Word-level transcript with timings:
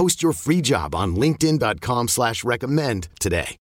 Post 0.00 0.22
your 0.22 0.32
free 0.32 0.62
job 0.62 0.94
on 0.94 1.14
linkedin.com 1.14 2.08
slash 2.08 2.42
recommend 2.42 3.08
today. 3.20 3.56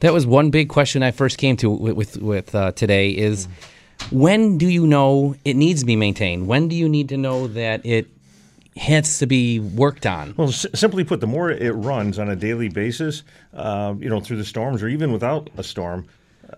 That 0.00 0.12
was 0.12 0.26
one 0.26 0.50
big 0.50 0.68
question 0.68 1.02
I 1.02 1.10
first 1.10 1.38
came 1.38 1.56
to 1.58 1.70
with 1.70 1.96
with, 1.96 2.16
with 2.18 2.54
uh, 2.54 2.72
today 2.72 3.10
is 3.10 3.48
when 4.10 4.58
do 4.58 4.66
you 4.68 4.86
know 4.86 5.34
it 5.44 5.54
needs 5.54 5.80
to 5.80 5.86
be 5.86 5.96
maintained? 5.96 6.46
When 6.46 6.68
do 6.68 6.76
you 6.76 6.88
need 6.88 7.08
to 7.10 7.16
know 7.16 7.46
that 7.48 7.84
it 7.86 8.08
has 8.76 9.18
to 9.18 9.26
be 9.26 9.60
worked 9.60 10.06
on? 10.06 10.34
Well, 10.36 10.48
s- 10.48 10.66
simply 10.74 11.04
put, 11.04 11.20
the 11.20 11.26
more 11.26 11.50
it 11.50 11.72
runs 11.72 12.18
on 12.18 12.28
a 12.28 12.36
daily 12.36 12.68
basis, 12.68 13.22
uh, 13.54 13.94
you 13.98 14.08
know, 14.08 14.20
through 14.20 14.38
the 14.38 14.44
storms 14.44 14.82
or 14.82 14.88
even 14.88 15.12
without 15.12 15.50
a 15.56 15.62
storm, 15.62 16.06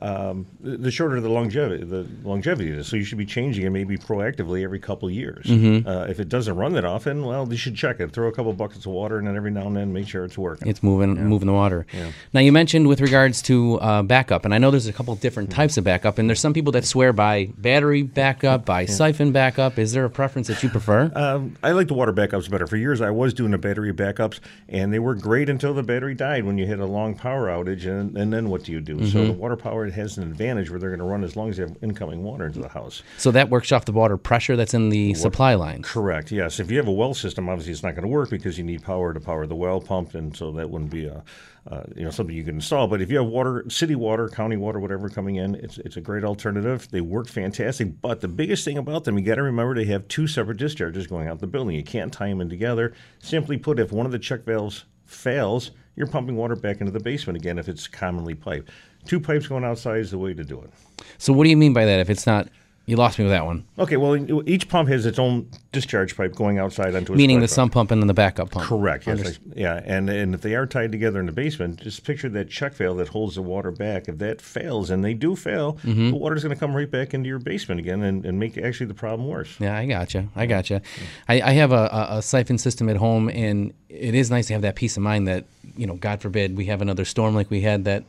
um, 0.00 0.46
the 0.60 0.90
shorter 0.90 1.20
the 1.20 1.28
longevity, 1.28 1.84
the 1.84 2.06
longevity 2.24 2.70
is. 2.70 2.88
So 2.88 2.96
you 2.96 3.04
should 3.04 3.18
be 3.18 3.26
changing 3.26 3.66
it 3.66 3.70
maybe 3.70 3.98
proactively 3.98 4.64
every 4.64 4.78
couple 4.78 5.08
of 5.08 5.14
years. 5.14 5.46
Mm-hmm. 5.46 5.86
Uh, 5.86 6.04
if 6.04 6.18
it 6.20 6.28
doesn't 6.28 6.56
run 6.56 6.72
that 6.72 6.84
often, 6.84 7.24
well, 7.24 7.46
you 7.50 7.58
should 7.58 7.76
check 7.76 8.00
it. 8.00 8.12
Throw 8.12 8.28
a 8.28 8.32
couple 8.32 8.52
buckets 8.54 8.86
of 8.86 8.92
water, 8.92 9.18
and 9.18 9.26
then 9.26 9.36
every 9.36 9.50
now 9.50 9.66
and 9.66 9.76
then 9.76 9.92
make 9.92 10.08
sure 10.08 10.24
it's 10.24 10.38
working. 10.38 10.68
It's 10.68 10.82
moving, 10.82 11.22
moving 11.24 11.46
the 11.46 11.52
water. 11.52 11.86
Now 12.32 12.40
you 12.40 12.52
mentioned 12.52 12.86
with 12.88 13.00
regards 13.00 13.42
to 13.42 13.78
uh, 13.80 14.02
backup, 14.02 14.44
and 14.44 14.54
I 14.54 14.58
know 14.58 14.70
there's 14.70 14.86
a 14.86 14.92
couple 14.92 15.14
different 15.16 15.42
Mm-hmm. 15.42 15.56
types 15.56 15.76
of 15.76 15.82
backup, 15.84 16.18
and 16.18 16.28
there's 16.28 16.40
some 16.40 16.52
people 16.52 16.72
that 16.72 16.84
swear 16.84 17.12
by 17.12 17.46
battery 17.58 18.02
backup, 18.02 18.64
by 18.64 18.86
siphon 18.86 19.32
backup. 19.32 19.78
Is 19.78 19.92
there 19.92 20.04
a 20.04 20.10
preference 20.10 20.46
that 20.48 20.62
you 20.62 20.68
prefer? 20.68 21.10
Um, 21.14 21.56
I 21.62 21.72
like 21.72 21.88
the 21.88 21.94
water 21.94 22.12
backups 22.12 22.48
better. 22.48 22.66
For 22.66 22.76
years, 22.76 23.00
I 23.00 23.10
was 23.10 23.34
doing 23.34 23.50
the 23.50 23.58
battery 23.58 23.92
backups, 23.92 24.38
and 24.68 24.92
they 24.92 24.98
were 25.00 25.14
great 25.14 25.48
until 25.48 25.74
the 25.74 25.82
battery 25.82 26.14
died 26.14 26.44
when 26.44 26.58
you 26.58 26.66
hit 26.66 26.78
a 26.78 26.86
long 26.86 27.16
power 27.16 27.48
outage. 27.48 27.86
And, 27.86 28.16
and 28.16 28.32
then 28.32 28.50
what 28.50 28.62
do 28.62 28.72
you 28.72 28.80
do? 28.80 28.96
Mm-hmm. 28.96 29.06
So 29.06 29.24
the 29.26 29.32
water 29.32 29.56
power 29.56 29.81
has 29.90 30.16
an 30.16 30.22
advantage 30.24 30.70
where 30.70 30.78
they're 30.78 30.90
going 30.90 31.00
to 31.00 31.04
run 31.04 31.24
as 31.24 31.34
long 31.34 31.50
as 31.50 31.56
they 31.56 31.64
have 31.64 31.76
incoming 31.82 32.22
water 32.22 32.46
into 32.46 32.60
the 32.60 32.68
house. 32.68 33.02
so 33.18 33.30
that 33.32 33.50
works 33.50 33.72
off 33.72 33.84
the 33.84 33.92
water 33.92 34.16
pressure 34.16 34.56
that's 34.56 34.74
in 34.74 34.88
the 34.90 35.14
supply 35.14 35.54
line. 35.54 35.82
Correct. 35.82 36.30
Yes. 36.30 36.60
If 36.60 36.70
you 36.70 36.76
have 36.78 36.88
a 36.88 36.92
well 36.92 37.14
system, 37.14 37.48
obviously 37.48 37.72
it's 37.72 37.82
not 37.82 37.94
going 37.94 38.02
to 38.02 38.08
work 38.08 38.30
because 38.30 38.56
you 38.58 38.64
need 38.64 38.82
power 38.82 39.12
to 39.12 39.20
power 39.20 39.46
the 39.46 39.56
well 39.56 39.80
pump, 39.80 40.14
and 40.14 40.36
so 40.36 40.52
that 40.52 40.70
wouldn't 40.70 40.90
be 40.90 41.06
a, 41.06 41.24
uh, 41.70 41.82
you 41.96 42.04
know, 42.04 42.10
something 42.10 42.34
you 42.34 42.44
can 42.44 42.56
install. 42.56 42.86
But 42.86 43.00
if 43.02 43.10
you 43.10 43.18
have 43.18 43.26
water, 43.26 43.64
city 43.68 43.94
water, 43.94 44.28
county 44.28 44.56
water, 44.56 44.80
whatever 44.80 45.08
coming 45.08 45.36
in, 45.36 45.54
it's 45.56 45.78
it's 45.78 45.96
a 45.96 46.00
great 46.00 46.24
alternative. 46.24 46.88
They 46.90 47.00
work 47.00 47.28
fantastic. 47.28 48.00
But 48.00 48.20
the 48.20 48.28
biggest 48.28 48.64
thing 48.64 48.78
about 48.78 49.04
them, 49.04 49.18
you 49.18 49.24
got 49.24 49.36
to 49.36 49.42
remember 49.42 49.74
they 49.74 49.84
have 49.86 50.08
two 50.08 50.26
separate 50.26 50.58
discharges 50.58 51.06
going 51.06 51.28
out 51.28 51.40
the 51.40 51.46
building. 51.46 51.76
You 51.76 51.84
can't 51.84 52.12
tie 52.12 52.28
them 52.28 52.40
in 52.40 52.48
together. 52.48 52.94
Simply 53.18 53.58
put, 53.58 53.78
if 53.78 53.92
one 53.92 54.06
of 54.06 54.12
the 54.12 54.18
check 54.18 54.44
valves 54.44 54.84
fails, 55.06 55.70
you're 55.94 56.06
pumping 56.06 56.36
water 56.36 56.56
back 56.56 56.80
into 56.80 56.92
the 56.92 57.00
basement 57.00 57.36
again 57.36 57.58
if 57.58 57.68
it's 57.68 57.86
commonly 57.86 58.34
piped. 58.34 58.70
Two 59.06 59.20
pipes 59.20 59.46
going 59.46 59.64
outside 59.64 59.98
is 59.98 60.10
the 60.10 60.18
way 60.18 60.34
to 60.34 60.44
do 60.44 60.60
it. 60.60 60.70
So 61.18 61.32
what 61.32 61.44
do 61.44 61.50
you 61.50 61.56
mean 61.56 61.72
by 61.72 61.84
that? 61.84 62.00
If 62.00 62.10
it's 62.10 62.26
not, 62.26 62.48
you 62.86 62.96
lost 62.96 63.18
me 63.18 63.24
with 63.24 63.32
that 63.32 63.44
one. 63.46 63.64
Okay, 63.78 63.96
well, 63.96 64.16
each 64.48 64.68
pump 64.68 64.88
has 64.88 65.06
its 65.06 65.18
own 65.18 65.48
discharge 65.70 66.16
pipe 66.16 66.34
going 66.34 66.58
outside 66.58 66.94
onto 66.96 67.14
Meaning 67.14 67.38
the 67.40 67.46
sump 67.48 67.72
pump 67.72 67.90
and 67.92 68.02
then 68.02 68.08
the 68.08 68.14
backup 68.14 68.50
pump. 68.50 68.66
Correct. 68.66 69.06
Yes. 69.06 69.20
Unders- 69.20 69.38
I- 69.38 69.60
yeah. 69.60 69.80
And 69.84 70.10
and 70.10 70.34
if 70.34 70.40
they 70.42 70.54
are 70.56 70.66
tied 70.66 70.90
together 70.92 71.20
in 71.20 71.26
the 71.26 71.32
basement, 71.32 71.80
just 71.80 72.04
picture 72.04 72.28
that 72.30 72.50
check 72.50 72.74
valve 72.74 72.96
that 72.98 73.08
holds 73.08 73.36
the 73.36 73.42
water 73.42 73.70
back. 73.70 74.08
If 74.08 74.18
that 74.18 74.40
fails, 74.40 74.90
and 74.90 75.04
they 75.04 75.14
do 75.14 75.36
fail, 75.36 75.74
Mm-hmm. 75.84 76.10
the 76.10 76.16
water's 76.16 76.42
going 76.42 76.54
to 76.54 76.58
come 76.58 76.74
right 76.74 76.90
back 76.90 77.14
into 77.14 77.28
your 77.28 77.38
basement 77.38 77.78
again 77.80 78.02
and, 78.02 78.26
and 78.26 78.38
make 78.38 78.58
actually 78.58 78.86
the 78.86 78.94
problem 78.94 79.28
worse. 79.28 79.56
Yeah, 79.60 79.76
I 79.78 79.86
gotcha. 79.86 80.26
I 80.34 80.46
gotcha. 80.46 80.82
I, 81.28 81.40
I 81.40 81.52
have 81.52 81.72
a, 81.72 81.88
a, 81.92 82.18
a 82.18 82.22
siphon 82.22 82.58
system 82.58 82.88
at 82.88 82.96
home, 82.96 83.28
and 83.30 83.72
it 83.88 84.14
is 84.14 84.30
nice 84.30 84.48
to 84.48 84.52
have 84.54 84.62
that 84.62 84.74
peace 84.74 84.96
of 84.96 85.02
mind 85.04 85.28
that 85.28 85.44
you 85.76 85.86
know, 85.86 85.94
God 85.94 86.20
forbid, 86.20 86.54
we 86.56 86.66
have 86.66 86.82
another 86.82 87.04
storm 87.06 87.34
like 87.34 87.48
we 87.50 87.62
had 87.62 87.84
that 87.86 88.04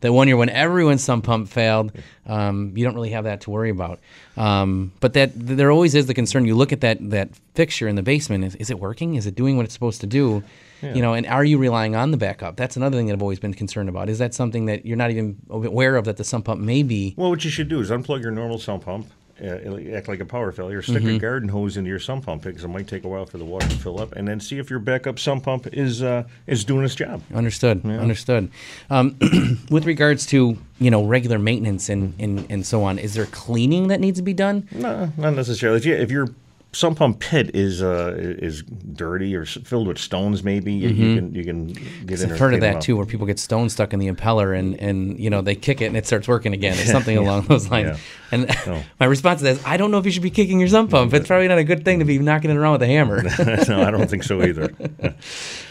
that 0.00 0.12
one 0.12 0.28
year 0.28 0.36
when 0.36 0.50
everyone's 0.50 1.02
sump 1.02 1.24
pump 1.24 1.48
failed. 1.48 1.92
Um, 2.26 2.72
you 2.76 2.84
don't 2.84 2.94
really 2.94 3.10
have 3.10 3.24
that 3.24 3.40
to 3.42 3.50
worry 3.50 3.70
about. 3.70 4.00
Um, 4.36 4.92
but 5.00 5.14
that 5.14 5.30
there 5.34 5.70
always 5.70 5.94
is 5.94 6.06
the 6.06 6.14
concern. 6.14 6.44
You 6.44 6.54
look 6.54 6.72
at 6.72 6.82
that 6.82 6.98
that 7.10 7.30
fixture 7.54 7.88
in 7.88 7.96
the 7.96 8.02
basement. 8.02 8.44
Is, 8.44 8.54
is 8.56 8.70
it 8.70 8.78
working? 8.78 9.14
Is 9.14 9.26
it 9.26 9.34
doing 9.34 9.56
what 9.56 9.64
it's 9.64 9.72
supposed 9.74 10.00
to 10.02 10.06
do? 10.06 10.42
You 10.82 11.00
know, 11.00 11.14
and 11.14 11.26
are 11.26 11.42
you 11.42 11.56
relying 11.56 11.96
on 11.96 12.10
the 12.10 12.18
backup? 12.18 12.56
That's 12.56 12.76
another 12.76 12.98
thing 12.98 13.06
that 13.06 13.14
I've 13.14 13.22
always 13.22 13.40
been 13.40 13.54
concerned 13.54 13.88
about. 13.88 14.10
Is 14.10 14.18
that 14.18 14.34
something 14.34 14.66
that 14.66 14.84
you're 14.84 14.98
not 14.98 15.10
even 15.10 15.36
aware 15.48 15.96
of 15.96 16.04
that 16.04 16.18
the 16.18 16.22
sump 16.22 16.44
pump 16.44 16.60
may 16.60 16.82
be? 16.82 17.14
Well, 17.16 17.30
what 17.30 17.44
you 17.44 17.50
should 17.50 17.68
do 17.68 17.80
is 17.80 17.90
unplug 17.90 18.20
your 18.22 18.30
normal 18.30 18.58
sump 18.58 18.84
pump. 18.84 19.06
Uh, 19.42 19.94
act 19.94 20.08
like 20.08 20.20
a 20.20 20.24
power 20.24 20.50
failure. 20.50 20.80
Stick 20.80 21.02
Mm-hmm. 21.02 21.16
a 21.16 21.18
garden 21.18 21.48
hose 21.50 21.76
into 21.76 21.90
your 21.90 21.98
sump 21.98 22.24
pump 22.24 22.42
because 22.42 22.64
it 22.64 22.68
might 22.68 22.88
take 22.88 23.04
a 23.04 23.08
while 23.08 23.26
for 23.26 23.36
the 23.36 23.44
water 23.44 23.68
to 23.68 23.76
fill 23.76 24.00
up, 24.00 24.12
and 24.12 24.26
then 24.26 24.40
see 24.40 24.58
if 24.58 24.70
your 24.70 24.78
backup 24.78 25.18
sump 25.18 25.44
pump 25.44 25.66
is 25.74 26.02
uh, 26.02 26.24
is 26.46 26.64
doing 26.64 26.84
its 26.86 26.94
job. 26.94 27.20
Understood. 27.34 27.84
Understood. 27.84 28.50
Um, 28.88 29.16
with 29.70 29.84
regards 29.84 30.24
to 30.26 30.56
you 30.78 30.90
know 30.90 31.04
regular 31.04 31.38
maintenance 31.38 31.90
and, 31.90 32.14
and 32.18 32.46
and 32.50 32.64
so 32.66 32.82
on, 32.82 32.98
is 32.98 33.12
there 33.12 33.26
cleaning 33.26 33.88
that 33.88 34.00
needs 34.00 34.18
to 34.18 34.22
be 34.24 34.32
done? 34.32 34.66
No, 34.72 35.12
not 35.18 35.34
necessarily. 35.34 35.76
If, 35.76 35.84
you, 35.84 35.94
if 35.94 36.10
your 36.10 36.28
sump 36.76 36.98
pump 36.98 37.20
pit 37.20 37.50
is 37.54 37.82
uh, 37.82 38.14
is 38.18 38.62
dirty 38.62 39.34
or 39.34 39.44
filled 39.44 39.88
with 39.88 39.98
stones, 39.98 40.42
maybe 40.44 40.72
you, 40.72 40.88
you 40.90 41.16
can 41.16 41.34
you 41.34 41.44
can 41.44 41.66
get 41.68 41.78
in. 41.80 42.30
I've 42.30 42.36
Mm-hmm. 42.36 42.36
heard 42.36 42.54
of 42.54 42.60
that 42.60 42.80
too, 42.80 42.96
where 42.96 43.06
people 43.06 43.26
get 43.26 43.38
stones 43.38 43.72
stuck 43.72 43.92
in 43.92 43.98
the 43.98 44.08
impeller 44.10 44.56
and, 44.58 44.78
and 44.80 45.18
you 45.18 45.30
know 45.30 45.40
they 45.42 45.54
kick 45.54 45.80
it 45.80 45.86
and 45.86 45.96
it 45.96 46.06
starts 46.06 46.28
working 46.28 46.52
again, 46.52 46.74
or 46.74 46.84
something 46.84 47.16
along 47.24 47.42
those 47.46 47.70
lines. 47.70 47.88
Yeah. 47.88 48.32
And 48.32 48.56
No. 48.66 48.82
my 49.00 49.06
response 49.06 49.40
to 49.40 49.44
that 49.44 49.50
is, 49.56 49.64
I 49.64 49.76
don't 49.76 49.90
know 49.90 49.98
if 49.98 50.04
you 50.04 50.10
should 50.12 50.22
be 50.22 50.30
kicking 50.30 50.58
your 50.60 50.68
sump 50.68 50.90
pump. 50.90 51.14
It's 51.14 51.26
probably 51.26 51.48
not 51.48 51.58
a 51.58 51.64
good 51.64 51.84
thing 51.84 52.00
to 52.00 52.04
be 52.04 52.18
knocking 52.18 52.50
it 52.50 52.56
around 52.56 52.72
with 52.72 52.82
a 52.82 52.86
hammer. 52.86 53.22
no, 53.68 53.82
I 53.82 53.90
don't 53.90 54.08
think 54.08 54.22
so 54.24 54.42
either. 54.42 54.72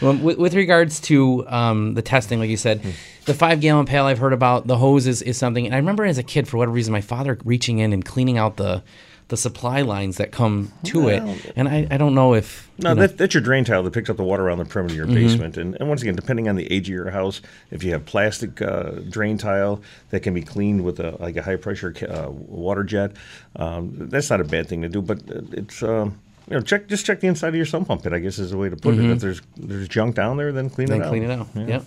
Well, 0.00 0.14
with, 0.16 0.38
with 0.38 0.54
regards 0.54 1.00
to 1.02 1.46
um, 1.48 1.94
the 1.94 2.02
testing, 2.02 2.38
like 2.38 2.50
you 2.50 2.56
said, 2.56 2.82
the 3.26 3.34
five 3.34 3.60
gallon 3.60 3.86
pail 3.86 4.04
I've 4.04 4.18
heard 4.18 4.32
about, 4.32 4.66
the 4.66 4.76
hose 4.78 5.06
is, 5.06 5.22
is 5.22 5.36
something. 5.36 5.66
And 5.66 5.74
I 5.74 5.78
remember 5.78 6.04
as 6.04 6.18
a 6.18 6.22
kid, 6.22 6.48
for 6.48 6.56
whatever 6.58 6.72
reason, 6.74 6.92
my 6.92 7.00
father 7.00 7.38
reaching 7.44 7.78
in 7.78 7.92
and 7.92 8.04
cleaning 8.04 8.38
out 8.38 8.56
the 8.56 8.82
the 9.28 9.36
supply 9.36 9.82
lines 9.82 10.18
that 10.18 10.30
come 10.30 10.70
to 10.84 11.08
it, 11.08 11.20
and 11.56 11.68
I, 11.68 11.86
I 11.90 11.96
don't 11.96 12.14
know 12.14 12.34
if 12.34 12.70
No, 12.78 12.90
you 12.90 12.94
know, 12.94 13.00
that, 13.02 13.18
that's 13.18 13.34
your 13.34 13.42
drain 13.42 13.64
tile 13.64 13.82
that 13.82 13.92
picks 13.92 14.08
up 14.08 14.16
the 14.16 14.22
water 14.22 14.44
around 14.46 14.58
the 14.58 14.64
perimeter 14.64 14.92
of 14.92 14.96
your 14.96 15.06
Mm-hmm. 15.06 15.26
basement. 15.26 15.56
And, 15.56 15.74
and 15.80 15.88
once 15.88 16.00
again, 16.02 16.14
depending 16.14 16.48
on 16.48 16.54
the 16.54 16.70
age 16.72 16.88
of 16.88 16.94
your 16.94 17.10
house, 17.10 17.40
if 17.72 17.82
you 17.82 17.90
have 17.92 18.04
plastic 18.06 18.62
uh, 18.62 18.90
drain 19.10 19.36
tile 19.36 19.82
that 20.10 20.20
can 20.20 20.32
be 20.32 20.42
cleaned 20.42 20.84
with 20.84 21.00
a, 21.00 21.16
like 21.20 21.36
a 21.36 21.42
high 21.42 21.56
pressure 21.56 21.92
uh, 22.08 22.30
water 22.30 22.84
jet, 22.84 23.12
um, 23.56 23.90
that's 24.10 24.30
not 24.30 24.40
a 24.40 24.44
bad 24.44 24.68
thing 24.68 24.82
to 24.82 24.88
do. 24.88 25.02
But 25.02 25.18
uh, 25.28 25.40
it's 25.52 25.82
um, 25.82 26.20
you 26.48 26.54
know 26.54 26.60
check 26.60 26.86
just 26.86 27.04
check 27.04 27.18
the 27.18 27.26
inside 27.26 27.48
of 27.48 27.56
your 27.56 27.66
sump 27.66 27.88
pump 27.88 28.04
pit. 28.04 28.12
I 28.12 28.20
guess 28.20 28.38
is 28.38 28.52
the 28.52 28.56
way 28.58 28.68
to 28.68 28.76
put 28.76 28.94
it. 28.94 29.04
If 29.10 29.18
there's 29.20 29.42
there's 29.56 29.88
junk 29.88 30.14
down 30.14 30.36
there, 30.36 30.52
then 30.52 30.70
clean 30.70 30.86
then 30.88 31.00
it 31.00 31.04
out. 31.04 31.12
Mm-hmm. 31.12 31.52
clean 31.52 31.68
it 31.68 31.72
out. 31.74 31.82
Yep. 31.82 31.84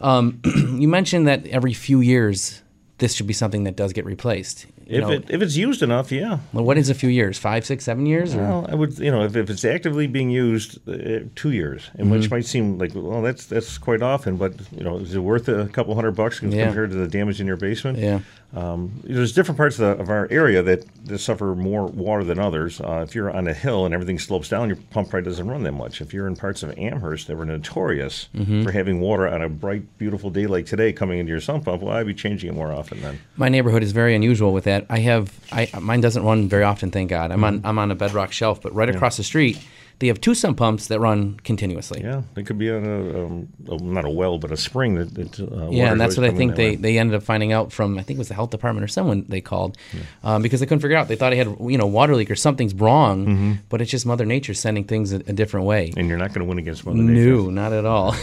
Um, 0.00 0.40
you 0.78 0.86
mentioned 0.86 1.26
that 1.26 1.46
every 1.48 1.72
few 1.72 2.00
years 2.00 2.62
this 2.98 3.12
should 3.14 3.26
be 3.26 3.32
something 3.34 3.64
that 3.64 3.76
does 3.76 3.92
get 3.92 4.04
replaced. 4.06 4.66
You 4.86 4.98
If 4.98 5.00
know, 5.02 5.10
it 5.10 5.24
if 5.28 5.42
it's 5.42 5.56
used 5.56 5.82
enough, 5.82 6.10
yeah. 6.12 6.38
well, 6.52 6.64
what 6.64 6.78
is 6.78 6.88
a 6.88 6.94
few 6.94 7.08
years? 7.10 7.36
Five, 7.38 7.66
six, 7.66 7.84
seven 7.84 8.06
years? 8.06 8.34
Or? 8.34 8.38
Well, 8.42 8.66
I 8.70 8.74
would, 8.74 8.98
you 8.98 9.10
know, 9.10 9.22
if, 9.24 9.36
if 9.36 9.50
it's 9.50 9.64
actively 9.64 10.06
being 10.06 10.30
used, 10.30 10.78
uh, 10.88 11.24
two 11.34 11.50
years, 11.50 11.90
and 11.94 12.06
Mm-hmm. 12.06 12.10
which 12.12 12.30
might 12.30 12.46
seem 12.46 12.78
like, 12.78 12.92
well, 12.94 13.20
that's 13.22 13.46
that's 13.46 13.76
quite 13.78 14.00
often, 14.02 14.36
but 14.36 14.52
you 14.72 14.82
know, 14.84 14.98
is 14.98 15.14
it 15.14 15.18
worth 15.18 15.48
a 15.48 15.66
couple 15.68 15.94
hundred 15.94 16.12
bucks 16.12 16.40
Yeah. 16.42 16.64
compared 16.66 16.90
to 16.90 16.96
the 16.96 17.08
damage 17.08 17.40
in 17.40 17.46
your 17.46 17.56
basement? 17.56 17.98
Yeah. 17.98 18.20
Um, 18.56 19.00
there's 19.04 19.32
different 19.34 19.58
parts 19.58 19.78
of, 19.78 19.98
the, 19.98 20.02
of 20.02 20.08
our 20.08 20.26
area 20.30 20.62
that, 20.62 20.84
that 21.04 21.18
suffer 21.18 21.54
more 21.54 21.86
water 21.86 22.24
than 22.24 22.38
others. 22.38 22.80
Uh, 22.80 23.04
if 23.06 23.14
you're 23.14 23.30
on 23.30 23.46
a 23.46 23.52
hill 23.52 23.84
and 23.84 23.92
everything 23.92 24.18
slopes 24.18 24.48
down, 24.48 24.68
your 24.68 24.78
pump 24.90 25.10
probably 25.10 25.28
doesn't 25.28 25.46
run 25.46 25.62
that 25.64 25.72
much. 25.72 26.00
If 26.00 26.14
you're 26.14 26.26
in 26.26 26.36
parts 26.36 26.62
of 26.62 26.70
Amherst 26.78 27.26
that 27.26 27.36
were 27.36 27.44
notorious 27.44 28.28
Mm-hmm. 28.34 28.64
for 28.64 28.72
having 28.72 29.00
water 29.00 29.28
on 29.28 29.42
a 29.42 29.48
bright, 29.48 29.98
beautiful 29.98 30.30
day 30.30 30.46
like 30.46 30.64
today 30.66 30.92
coming 30.92 31.18
into 31.18 31.30
your 31.30 31.40
sump 31.40 31.66
pump, 31.66 31.82
well, 31.82 31.94
I'd 31.96 32.06
be 32.06 32.14
changing 32.14 32.48
it 32.50 32.54
more 32.54 32.72
often 32.72 33.00
then. 33.02 33.18
My 33.36 33.48
neighborhood 33.48 33.82
is 33.82 33.92
very 33.92 34.14
unusual 34.14 34.52
with 34.52 34.64
that. 34.64 34.86
I 34.88 35.00
have 35.00 35.32
I 35.52 35.68
mine 35.80 36.00
doesn't 36.00 36.22
run 36.24 36.48
very 36.48 36.64
often, 36.64 36.90
thank 36.90 37.10
God. 37.10 37.30
I'm 37.30 37.44
on 37.44 37.60
I'm 37.64 37.78
on 37.78 37.90
a 37.90 37.94
bedrock 37.94 38.32
shelf, 38.32 38.62
but 38.62 38.74
right 38.74 38.88
across 38.88 39.16
the 39.18 39.22
street, 39.24 39.58
they 39.98 40.08
have 40.08 40.20
two 40.20 40.34
sump 40.34 40.58
pumps 40.58 40.88
that 40.88 41.00
run 41.00 41.40
continuously. 41.42 42.02
Yeah, 42.02 42.22
it 42.36 42.44
could 42.46 42.58
be 42.58 42.70
on 42.70 42.84
a, 42.84 43.24
um, 43.24 43.48
a 43.68 43.76
not 43.82 44.04
a 44.04 44.10
well, 44.10 44.36
but 44.38 44.52
a 44.52 44.56
spring 44.56 44.94
that. 44.96 45.14
that 45.14 45.40
uh, 45.40 45.70
Yeah, 45.70 45.90
and 45.90 45.98
that's 46.00 46.16
what 46.18 46.26
I 46.26 46.32
think 46.34 46.54
they, 46.54 46.70
way. 46.70 46.76
they 46.76 46.98
ended 46.98 47.14
up 47.16 47.22
finding 47.22 47.52
out 47.52 47.72
from 47.72 47.96
I 47.98 48.02
think 48.02 48.16
it 48.16 48.18
was 48.18 48.28
the 48.28 48.34
health 48.34 48.50
department 48.50 48.84
or 48.84 48.88
someone 48.88 49.24
they 49.28 49.40
called 49.40 49.78
um, 50.22 50.42
because 50.42 50.60
they 50.60 50.66
couldn't 50.66 50.82
figure 50.82 50.96
out. 50.98 51.08
They 51.08 51.16
thought 51.16 51.32
he 51.32 51.38
had 51.38 51.48
you 51.60 51.78
know 51.78 51.86
water 51.86 52.14
leak 52.14 52.30
or 52.30 52.36
something's 52.36 52.74
wrong, 52.74 53.26
Mm-hmm. 53.26 53.52
but 53.70 53.80
it's 53.80 53.90
just 53.90 54.04
Mother 54.04 54.26
Nature 54.26 54.52
sending 54.54 54.84
things 54.84 55.12
a, 55.12 55.16
a 55.16 55.32
different 55.32 55.66
way. 55.66 55.92
And 55.96 56.08
you're 56.08 56.18
not 56.18 56.28
going 56.34 56.40
to 56.40 56.48
win 56.48 56.58
against 56.58 56.84
Mother 56.84 56.98
Nature. 56.98 57.30
No, 57.36 57.50
not 57.50 57.72
at 57.72 57.86
all. 57.86 58.14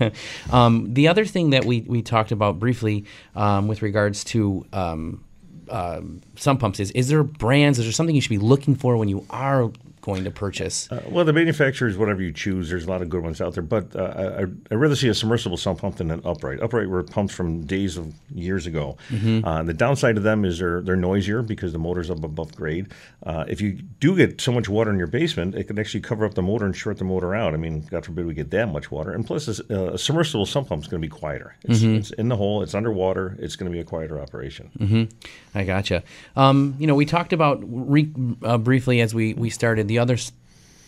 um, 0.50 0.92
the 0.94 1.08
other 1.08 1.24
thing 1.24 1.50
that 1.50 1.64
we, 1.64 1.82
we 1.82 2.02
talked 2.02 2.32
about 2.32 2.58
briefly 2.58 3.04
um, 3.36 3.68
with 3.68 3.82
regards 3.82 4.24
to 4.24 4.66
um, 4.72 5.24
um 5.68 6.20
sump 6.34 6.58
pumps 6.60 6.80
is 6.80 6.90
is 6.92 7.08
there 7.08 7.22
brands? 7.22 7.78
Is 7.78 7.84
there 7.84 7.92
something 7.92 8.14
you 8.16 8.20
should 8.20 8.30
be 8.30 8.38
looking 8.38 8.74
for 8.74 8.96
when 8.96 9.08
you 9.08 9.24
are 9.30 9.70
going 10.00 10.24
to 10.24 10.30
purchase? 10.30 10.90
Uh, 10.90 11.02
well, 11.08 11.24
the 11.24 11.32
manufacturer 11.32 11.88
is 11.88 11.96
whatever 11.96 12.22
you 12.22 12.32
choose. 12.32 12.70
There's 12.70 12.84
a 12.86 12.88
lot 12.90 13.02
of 13.02 13.08
good 13.10 13.22
ones 13.22 13.40
out 13.40 13.54
there, 13.54 13.62
but 13.62 13.94
uh, 13.94 14.34
I, 14.38 14.42
I'd 14.42 14.74
rather 14.76 14.96
see 14.96 15.08
a 15.08 15.14
submersible 15.14 15.56
sump 15.56 15.80
pump 15.80 15.96
than 15.96 16.10
an 16.10 16.22
upright. 16.24 16.60
Upright 16.60 16.88
were 16.88 17.02
pumps 17.02 17.34
from 17.34 17.64
days 17.66 17.96
of 17.96 18.12
years 18.34 18.66
ago. 18.66 18.96
Mm-hmm. 19.10 19.44
Uh, 19.44 19.62
the 19.62 19.74
downside 19.74 20.16
of 20.16 20.22
them 20.22 20.44
is 20.44 20.58
they're 20.58 20.80
they're 20.80 20.96
noisier 20.96 21.42
because 21.42 21.72
the 21.72 21.78
motor's 21.78 22.10
up 22.10 22.24
above 22.24 22.54
grade. 22.54 22.88
Uh, 23.24 23.44
if 23.48 23.60
you 23.60 23.72
do 23.72 24.16
get 24.16 24.40
so 24.40 24.52
much 24.52 24.68
water 24.68 24.90
in 24.90 24.98
your 24.98 25.06
basement, 25.06 25.54
it 25.54 25.64
can 25.64 25.78
actually 25.78 26.00
cover 26.00 26.24
up 26.24 26.34
the 26.34 26.42
motor 26.42 26.64
and 26.66 26.76
short 26.76 26.98
the 26.98 27.04
motor 27.04 27.34
out. 27.34 27.54
I 27.54 27.56
mean, 27.56 27.82
God 27.90 28.04
forbid 28.04 28.26
we 28.26 28.34
get 28.34 28.50
that 28.52 28.68
much 28.72 28.90
water. 28.90 29.10
And 29.12 29.26
plus, 29.26 29.46
this, 29.46 29.60
uh, 29.70 29.92
a 29.94 29.98
submersible 29.98 30.46
sump 30.46 30.68
pump 30.68 30.82
is 30.82 30.88
going 30.88 31.02
to 31.02 31.06
be 31.06 31.10
quieter. 31.10 31.56
It's, 31.64 31.80
Mm-hmm. 31.80 31.94
it's 31.96 32.10
in 32.12 32.28
the 32.28 32.36
hole. 32.36 32.62
It's 32.62 32.74
underwater. 32.74 33.36
It's 33.38 33.56
going 33.56 33.70
to 33.70 33.74
be 33.74 33.80
a 33.80 33.84
quieter 33.84 34.20
operation. 34.20 35.08
I 35.54 35.64
gotcha. 35.64 36.02
Um, 36.36 36.74
you 36.78 36.86
know, 36.86 36.94
we 36.94 37.06
talked 37.06 37.32
about 37.32 37.60
re- 37.64 38.12
uh, 38.42 38.58
briefly 38.58 39.00
as 39.00 39.14
we, 39.14 39.34
we 39.34 39.50
started 39.50 39.88
the 39.90 39.98
other 39.98 40.16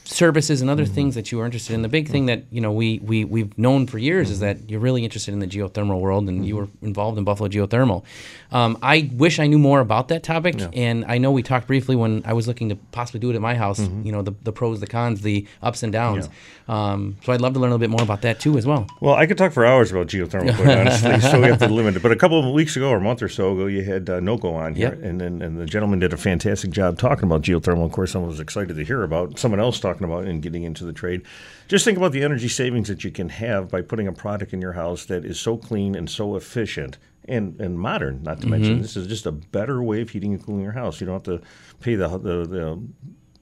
services 0.05 0.61
and 0.61 0.69
other 0.71 0.85
things 0.85 1.15
that 1.15 1.31
you 1.33 1.39
were 1.39 1.45
interested 1.45 1.75
in. 1.75 1.83
The 1.83 1.89
big 1.89 2.09
thing 2.09 2.27
that 2.27 2.45
you 2.51 2.61
know 2.61 2.73
we, 2.73 2.99
we 3.01 3.25
we've 3.25 3.57
known 3.57 3.87
for 3.87 3.99
years 3.99 4.31
is 4.31 4.41
that 4.41 4.69
you're 4.69 4.81
really 4.81 5.05
interested 5.05 5.33
in 5.33 5.39
the 5.41 5.47
geothermal 5.47 6.01
world, 6.01 6.29
and 6.29 6.45
you 6.47 6.57
were 6.57 6.69
involved 6.83 7.19
in 7.19 7.25
Buffalo 7.25 7.49
Geothermal. 7.49 8.05
Um, 8.51 8.77
I 8.83 9.11
wish 9.15 9.39
I 9.39 9.47
knew 9.47 9.59
more 9.59 9.81
about 9.81 10.09
that 10.09 10.23
topic, 10.23 10.57
and 10.75 11.05
I 11.07 11.19
know 11.19 11.31
we 11.31 11.43
talked 11.43 11.67
briefly 11.67 11.97
when 11.97 12.23
I 12.25 12.33
was 12.33 12.47
looking 12.47 12.69
to 12.69 12.77
possibly 12.93 13.21
do 13.21 13.31
it 13.31 13.35
at 13.37 13.41
my 13.41 13.55
house. 13.55 13.79
You 13.81 14.13
know, 14.13 14.23
the, 14.23 14.33
the 14.43 14.53
pros, 14.53 14.81
the 14.81 14.87
cons, 14.87 15.23
the 15.23 15.47
ups 15.63 15.83
and 15.83 15.93
downs. 15.93 16.29
Um, 16.69 17.17
so 17.25 17.33
I'd 17.33 17.41
love 17.41 17.55
to 17.55 17.59
learn 17.59 17.71
a 17.71 17.75
little 17.75 17.79
bit 17.87 17.91
more 17.91 18.03
about 18.03 18.23
that 18.23 18.39
too 18.41 18.57
as 18.57 18.67
well. 18.67 18.87
Well, 19.01 19.15
I 19.15 19.27
could 19.27 19.37
talk 19.37 19.53
for 19.53 19.65
hours 19.67 19.91
about 19.91 20.07
geothermal, 20.07 20.55
quite 20.57 20.79
honestly, 20.79 21.21
so 21.21 21.41
we 21.41 21.47
have 21.49 21.59
to 21.59 21.69
limit 21.69 21.97
it. 21.97 22.03
But 22.03 22.13
a 22.13 22.17
couple 22.17 22.39
of 22.39 22.53
weeks 22.55 22.77
ago, 22.77 22.91
or 22.91 22.99
a 22.99 23.01
month 23.01 23.21
or 23.23 23.29
so 23.29 23.53
ago, 23.53 23.67
you 23.67 23.83
had 23.83 24.09
uh, 24.09 24.21
NOCO 24.21 24.53
on 24.55 24.75
here, 24.75 24.91
Yep. 24.95 25.03
and, 25.03 25.23
and 25.23 25.43
and 25.43 25.59
the 25.59 25.67
gentleman 25.67 25.99
did 25.99 26.13
a 26.13 26.17
fantastic 26.17 26.71
job 26.71 26.99
talking 26.99 27.25
about 27.25 27.43
geothermal. 27.43 27.85
Of 27.85 27.93
course, 27.93 28.13
someone 28.13 28.31
was 28.31 28.41
excited 28.41 28.77
to 28.77 28.85
hear 28.85 29.03
about 29.03 29.39
someone 29.39 29.61
else 29.61 29.81
talking 29.81 29.92
about 30.01 30.25
and 30.25 30.43
getting 30.43 30.63
into 30.63 30.85
the 30.85 30.93
trade. 30.93 31.23
Just 31.69 31.85
think 31.85 31.99
about 31.99 32.13
the 32.13 32.23
energy 32.23 32.49
savings 32.49 32.89
that 32.89 33.05
you 33.05 33.11
can 33.11 33.29
have 33.29 33.69
by 33.69 33.83
putting 33.83 34.09
a 34.09 34.13
product 34.13 34.53
in 34.53 34.61
your 34.61 34.73
house 34.73 35.05
that 35.07 35.25
is 35.25 35.39
so 35.39 35.57
clean 35.57 35.95
and 35.95 36.09
so 36.09 36.37
efficient. 36.37 36.99
And, 37.27 37.61
and 37.61 37.79
modern, 37.79 38.25
not 38.25 38.41
to 38.41 38.49
mention, 38.49 38.83
this 38.83 38.97
is 38.97 39.07
just 39.07 39.27
a 39.27 39.33
better 39.33 39.81
way 39.81 40.01
of 40.01 40.11
heating 40.11 40.33
and 40.33 40.45
cooling 40.45 40.63
your 40.63 40.73
house. 40.73 41.01
You 41.01 41.07
don't 41.07 41.25
have 41.25 41.41
to 41.41 41.47
pay 41.81 41.95
the 41.95 42.09
the, 42.09 42.47
the 42.47 42.83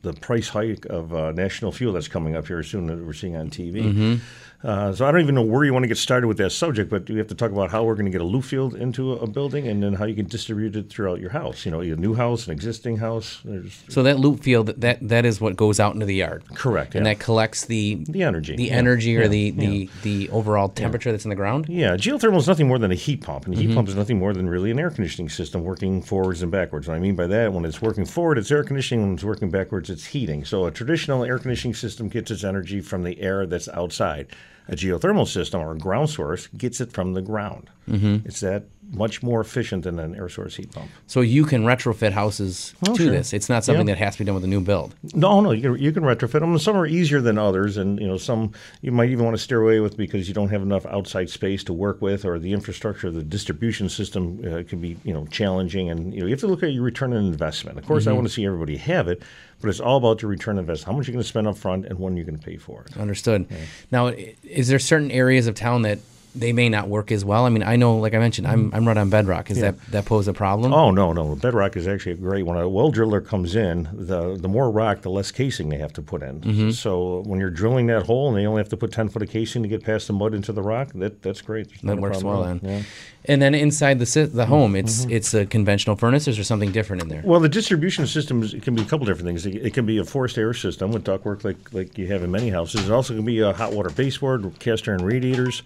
the 0.02 0.12
price 0.14 0.48
hike 0.48 0.84
of 0.86 1.14
uh, 1.14 1.32
national 1.32 1.72
fuel 1.72 1.92
that's 1.92 2.08
coming 2.08 2.34
up 2.36 2.46
here 2.46 2.62
soon 2.62 2.86
that 2.86 2.98
we're 2.98 3.12
seeing 3.12 3.36
on 3.36 3.50
TV. 3.50 4.20
Uh, 4.62 4.92
so 4.92 5.06
I 5.06 5.10
don't 5.10 5.22
even 5.22 5.34
know 5.34 5.42
where 5.42 5.64
you 5.64 5.72
want 5.72 5.84
to 5.84 5.88
get 5.88 5.96
started 5.96 6.26
with 6.26 6.36
that 6.36 6.50
subject, 6.50 6.90
but 6.90 7.08
we 7.08 7.16
have 7.16 7.28
to 7.28 7.34
talk 7.34 7.50
about 7.50 7.70
how 7.70 7.82
we're 7.84 7.94
going 7.94 8.04
to 8.04 8.10
get 8.10 8.20
a 8.20 8.24
loop 8.24 8.44
field 8.44 8.74
into 8.74 9.12
a, 9.12 9.26
building, 9.26 9.66
and 9.66 9.82
then 9.82 9.94
how 9.94 10.04
you 10.04 10.14
can 10.14 10.26
distribute 10.26 10.76
it 10.76 10.90
throughout 10.90 11.18
your 11.18 11.30
house. 11.30 11.64
You 11.64 11.70
know, 11.70 11.80
a 11.80 11.96
new 11.96 12.12
house, 12.14 12.46
an 12.46 12.52
existing 12.52 12.98
house. 12.98 13.40
There's 13.42 13.82
So 13.88 14.02
that 14.02 14.18
loop 14.18 14.42
field 14.42 14.66
that 14.66 14.98
that 15.08 15.24
is 15.24 15.40
what 15.40 15.56
goes 15.56 15.80
out 15.80 15.94
into 15.94 16.04
the 16.04 16.16
yard. 16.16 16.44
correct, 16.54 16.94
And 16.94 17.06
yeah. 17.06 17.14
that 17.14 17.20
collects 17.20 17.64
the 17.64 18.04
the 18.06 18.22
energy, 18.22 18.54
the 18.54 18.64
yeah. 18.64 18.74
energy 18.74 19.16
or 19.16 19.22
Yeah, 19.22 19.28
the, 19.28 19.38
yeah. 19.56 19.66
the, 19.68 19.90
the 20.02 20.28
overall 20.30 20.68
temperature 20.68 21.10
that's 21.10 21.24
in 21.24 21.30
the 21.30 21.36
ground. 21.36 21.66
Yeah, 21.68 21.96
geothermal 21.96 22.36
is 22.38 22.46
nothing 22.48 22.68
more 22.68 22.78
than 22.78 22.90
a 22.92 22.96
heat 22.96 23.22
pump, 23.22 23.46
and 23.46 23.54
a 23.54 23.56
heat 23.56 23.66
Mm-hmm. 23.68 23.76
pump 23.76 23.88
is 23.88 23.94
nothing 23.94 24.18
more 24.18 24.34
than 24.34 24.48
really 24.50 24.70
an 24.70 24.78
air 24.78 24.90
conditioning 24.90 25.30
system 25.30 25.62
working 25.64 26.02
forwards 26.02 26.42
and 26.42 26.52
backwards. 26.52 26.86
What 26.86 26.96
I 26.96 27.00
mean 27.00 27.16
by 27.16 27.28
that, 27.28 27.52
when 27.54 27.64
it's 27.64 27.80
working 27.80 28.04
forward, 28.04 28.36
it's 28.36 28.50
air 28.50 28.62
conditioning. 28.64 29.06
When 29.06 29.14
it's 29.14 29.24
working 29.24 29.48
backwards, 29.50 29.88
it's 29.88 30.04
heating. 30.06 30.44
So 30.44 30.66
a 30.66 30.70
traditional 30.70 31.24
air 31.24 31.38
conditioning 31.38 31.74
system 31.74 32.08
gets 32.08 32.30
its 32.30 32.44
energy 32.44 32.80
from 32.82 33.04
the 33.04 33.18
air 33.22 33.46
that's 33.46 33.68
outside. 33.70 34.26
A 34.70 34.74
geothermal 34.74 35.26
system 35.26 35.62
or 35.62 35.74
ground 35.74 36.10
source 36.10 36.46
gets 36.46 36.80
it 36.80 36.92
from 36.92 37.14
the 37.14 37.22
ground. 37.22 37.70
Mm-hmm. 37.90 38.26
It's 38.26 38.40
that 38.40 38.64
much 38.92 39.22
more 39.22 39.40
efficient 39.40 39.84
than 39.84 40.00
an 40.00 40.16
air 40.16 40.28
source 40.28 40.56
heat 40.56 40.72
pump. 40.72 40.90
So 41.06 41.20
you 41.20 41.44
can 41.44 41.62
retrofit 41.64 42.10
houses 42.10 42.74
to 42.84 42.90
Oh, 42.90 42.96
sure. 42.96 43.10
this. 43.12 43.32
It's 43.32 43.48
not 43.48 43.62
something 43.62 43.86
Yeah. 43.86 43.94
that 43.94 44.02
has 44.04 44.14
to 44.14 44.18
be 44.20 44.24
done 44.24 44.34
with 44.34 44.42
a 44.42 44.48
new 44.48 44.60
build. 44.60 44.96
No, 45.14 45.40
no, 45.40 45.52
you 45.52 45.62
can, 45.62 45.78
you 45.80 45.92
can 45.92 46.02
retrofit 46.02 46.40
them. 46.40 46.58
Some 46.58 46.76
are 46.76 46.86
easier 46.86 47.20
than 47.20 47.38
others, 47.38 47.76
and 47.76 48.00
you 48.00 48.08
know 48.08 48.16
some 48.16 48.50
you 48.82 48.90
might 48.90 49.10
even 49.10 49.24
want 49.24 49.36
to 49.36 49.42
steer 49.42 49.60
away 49.62 49.78
with 49.78 49.96
because 49.96 50.26
you 50.26 50.34
don't 50.34 50.48
have 50.48 50.62
enough 50.62 50.86
outside 50.86 51.30
space 51.30 51.62
to 51.64 51.72
work 51.72 52.02
with, 52.02 52.24
or 52.24 52.40
the 52.40 52.52
infrastructure, 52.52 53.12
the 53.12 53.22
distribution 53.22 53.88
system 53.88 54.40
uh, 54.44 54.64
can 54.68 54.80
be 54.80 54.96
you 55.04 55.14
know 55.14 55.24
challenging, 55.26 55.88
and 55.88 56.12
you 56.12 56.20
know 56.20 56.26
you 56.26 56.32
have 56.32 56.40
to 56.40 56.48
look 56.48 56.64
at 56.64 56.72
your 56.72 56.82
return 56.82 57.12
on 57.12 57.24
investment. 57.24 57.78
Of 57.78 57.86
course, 57.86 58.08
I 58.08 58.12
want 58.12 58.26
to 58.26 58.32
see 58.32 58.44
everybody 58.44 58.76
have 58.76 59.06
it, 59.06 59.22
but 59.60 59.68
it's 59.70 59.78
all 59.78 59.98
about 59.98 60.20
your 60.20 60.30
return 60.32 60.56
on 60.56 60.60
investment. 60.60 60.92
How 60.92 60.96
much 60.98 61.06
you're 61.06 61.12
going 61.12 61.22
to 61.22 61.28
spend 61.28 61.46
up 61.46 61.56
front, 61.56 61.86
and 61.86 62.00
when 62.00 62.16
you're 62.16 62.26
going 62.26 62.38
to 62.40 62.44
pay 62.44 62.56
for 62.56 62.82
it. 62.88 62.96
Understood. 62.96 63.46
Now, 63.92 64.08
is 64.42 64.66
there 64.66 64.80
certain 64.80 65.12
areas 65.12 65.46
of 65.46 65.54
town 65.54 65.82
that 65.82 66.00
they 66.34 66.52
may 66.52 66.68
not 66.68 66.88
work 66.88 67.10
as 67.10 67.24
well? 67.24 67.44
I 67.44 67.48
mean, 67.48 67.62
I 67.62 67.76
know, 67.76 67.96
like 67.96 68.14
I 68.14 68.18
mentioned, 68.18 68.46
I'm, 68.46 68.70
I'm 68.74 68.86
right 68.86 68.96
on 68.96 69.10
bedrock. 69.10 69.50
Is 69.50 69.60
that 69.60 69.80
that 69.90 70.04
pose 70.04 70.28
a 70.28 70.32
problem? 70.32 70.72
Oh 70.72 70.90
no, 70.90 71.12
no. 71.12 71.34
Bedrock 71.34 71.76
is 71.76 71.88
actually 71.88 72.12
a 72.12 72.16
great. 72.16 72.44
one. 72.46 72.56
a 72.56 72.68
well 72.68 72.90
driller 72.90 73.20
comes 73.20 73.56
in, 73.56 73.88
the 73.92 74.36
the 74.36 74.48
more 74.48 74.70
rock, 74.70 75.02
the 75.02 75.10
less 75.10 75.30
casing 75.32 75.68
they 75.68 75.78
have 75.78 75.92
to 75.94 76.02
put 76.02 76.22
in. 76.22 76.40
Mm-hmm. 76.40 76.70
So 76.70 77.22
when 77.26 77.40
you're 77.40 77.50
drilling 77.50 77.86
that 77.88 78.06
hole 78.06 78.28
and 78.28 78.36
they 78.36 78.46
only 78.46 78.60
have 78.60 78.68
to 78.70 78.76
put 78.76 78.92
ten 78.92 79.08
foot 79.08 79.22
of 79.22 79.30
casing 79.30 79.62
to 79.62 79.68
get 79.68 79.82
past 79.84 80.06
the 80.06 80.12
mud 80.12 80.34
into 80.34 80.52
the 80.52 80.62
rock, 80.62 80.90
that 80.94 81.22
that's 81.22 81.40
great. 81.42 81.68
There's 81.68 81.80
that 81.82 81.98
works 81.98 82.22
well 82.22 82.42
then. 82.44 82.60
Yeah. 82.62 82.82
And 83.26 83.42
then 83.42 83.54
inside 83.54 83.98
the 83.98 84.06
si- 84.06 84.24
the 84.24 84.46
home, 84.46 84.74
it's 84.76 85.00
Mm-hmm. 85.02 85.10
it's 85.10 85.34
a 85.34 85.46
conventional 85.46 85.94
furnace. 85.96 86.26
Is 86.28 86.36
there 86.36 86.44
something 86.44 86.72
different 86.72 87.02
in 87.02 87.08
there? 87.08 87.22
Well, 87.24 87.40
the 87.40 87.48
distribution 87.48 88.06
systems 88.06 88.54
can 88.62 88.74
be 88.74 88.82
a 88.82 88.84
couple 88.84 89.04
different 89.06 89.26
things. 89.26 89.44
It, 89.46 89.56
it 89.66 89.74
can 89.74 89.84
be 89.86 89.98
a 89.98 90.04
forced 90.04 90.38
air 90.38 90.54
system 90.54 90.90
with 90.92 91.04
ductwork, 91.04 91.44
like 91.44 91.72
like 91.72 91.98
you 91.98 92.06
have 92.08 92.22
in 92.22 92.30
many 92.30 92.50
houses. 92.50 92.88
It 92.88 92.92
also 92.92 93.14
can 93.14 93.24
be 93.24 93.40
a 93.40 93.52
hot 93.52 93.72
water 93.72 93.90
baseboard, 93.90 94.58
cast 94.58 94.88
iron 94.88 95.04
radiators. 95.04 95.62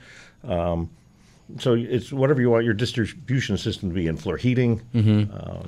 Um, 0.48 0.90
so 1.58 1.74
it's 1.74 2.10
whatever 2.10 2.40
you 2.40 2.48
want 2.48 2.64
your 2.64 2.72
distribution 2.72 3.58
system 3.58 3.90
to 3.90 3.94
be 3.94 4.06
in. 4.06 4.16
Floor 4.16 4.36
heating. 4.38 4.80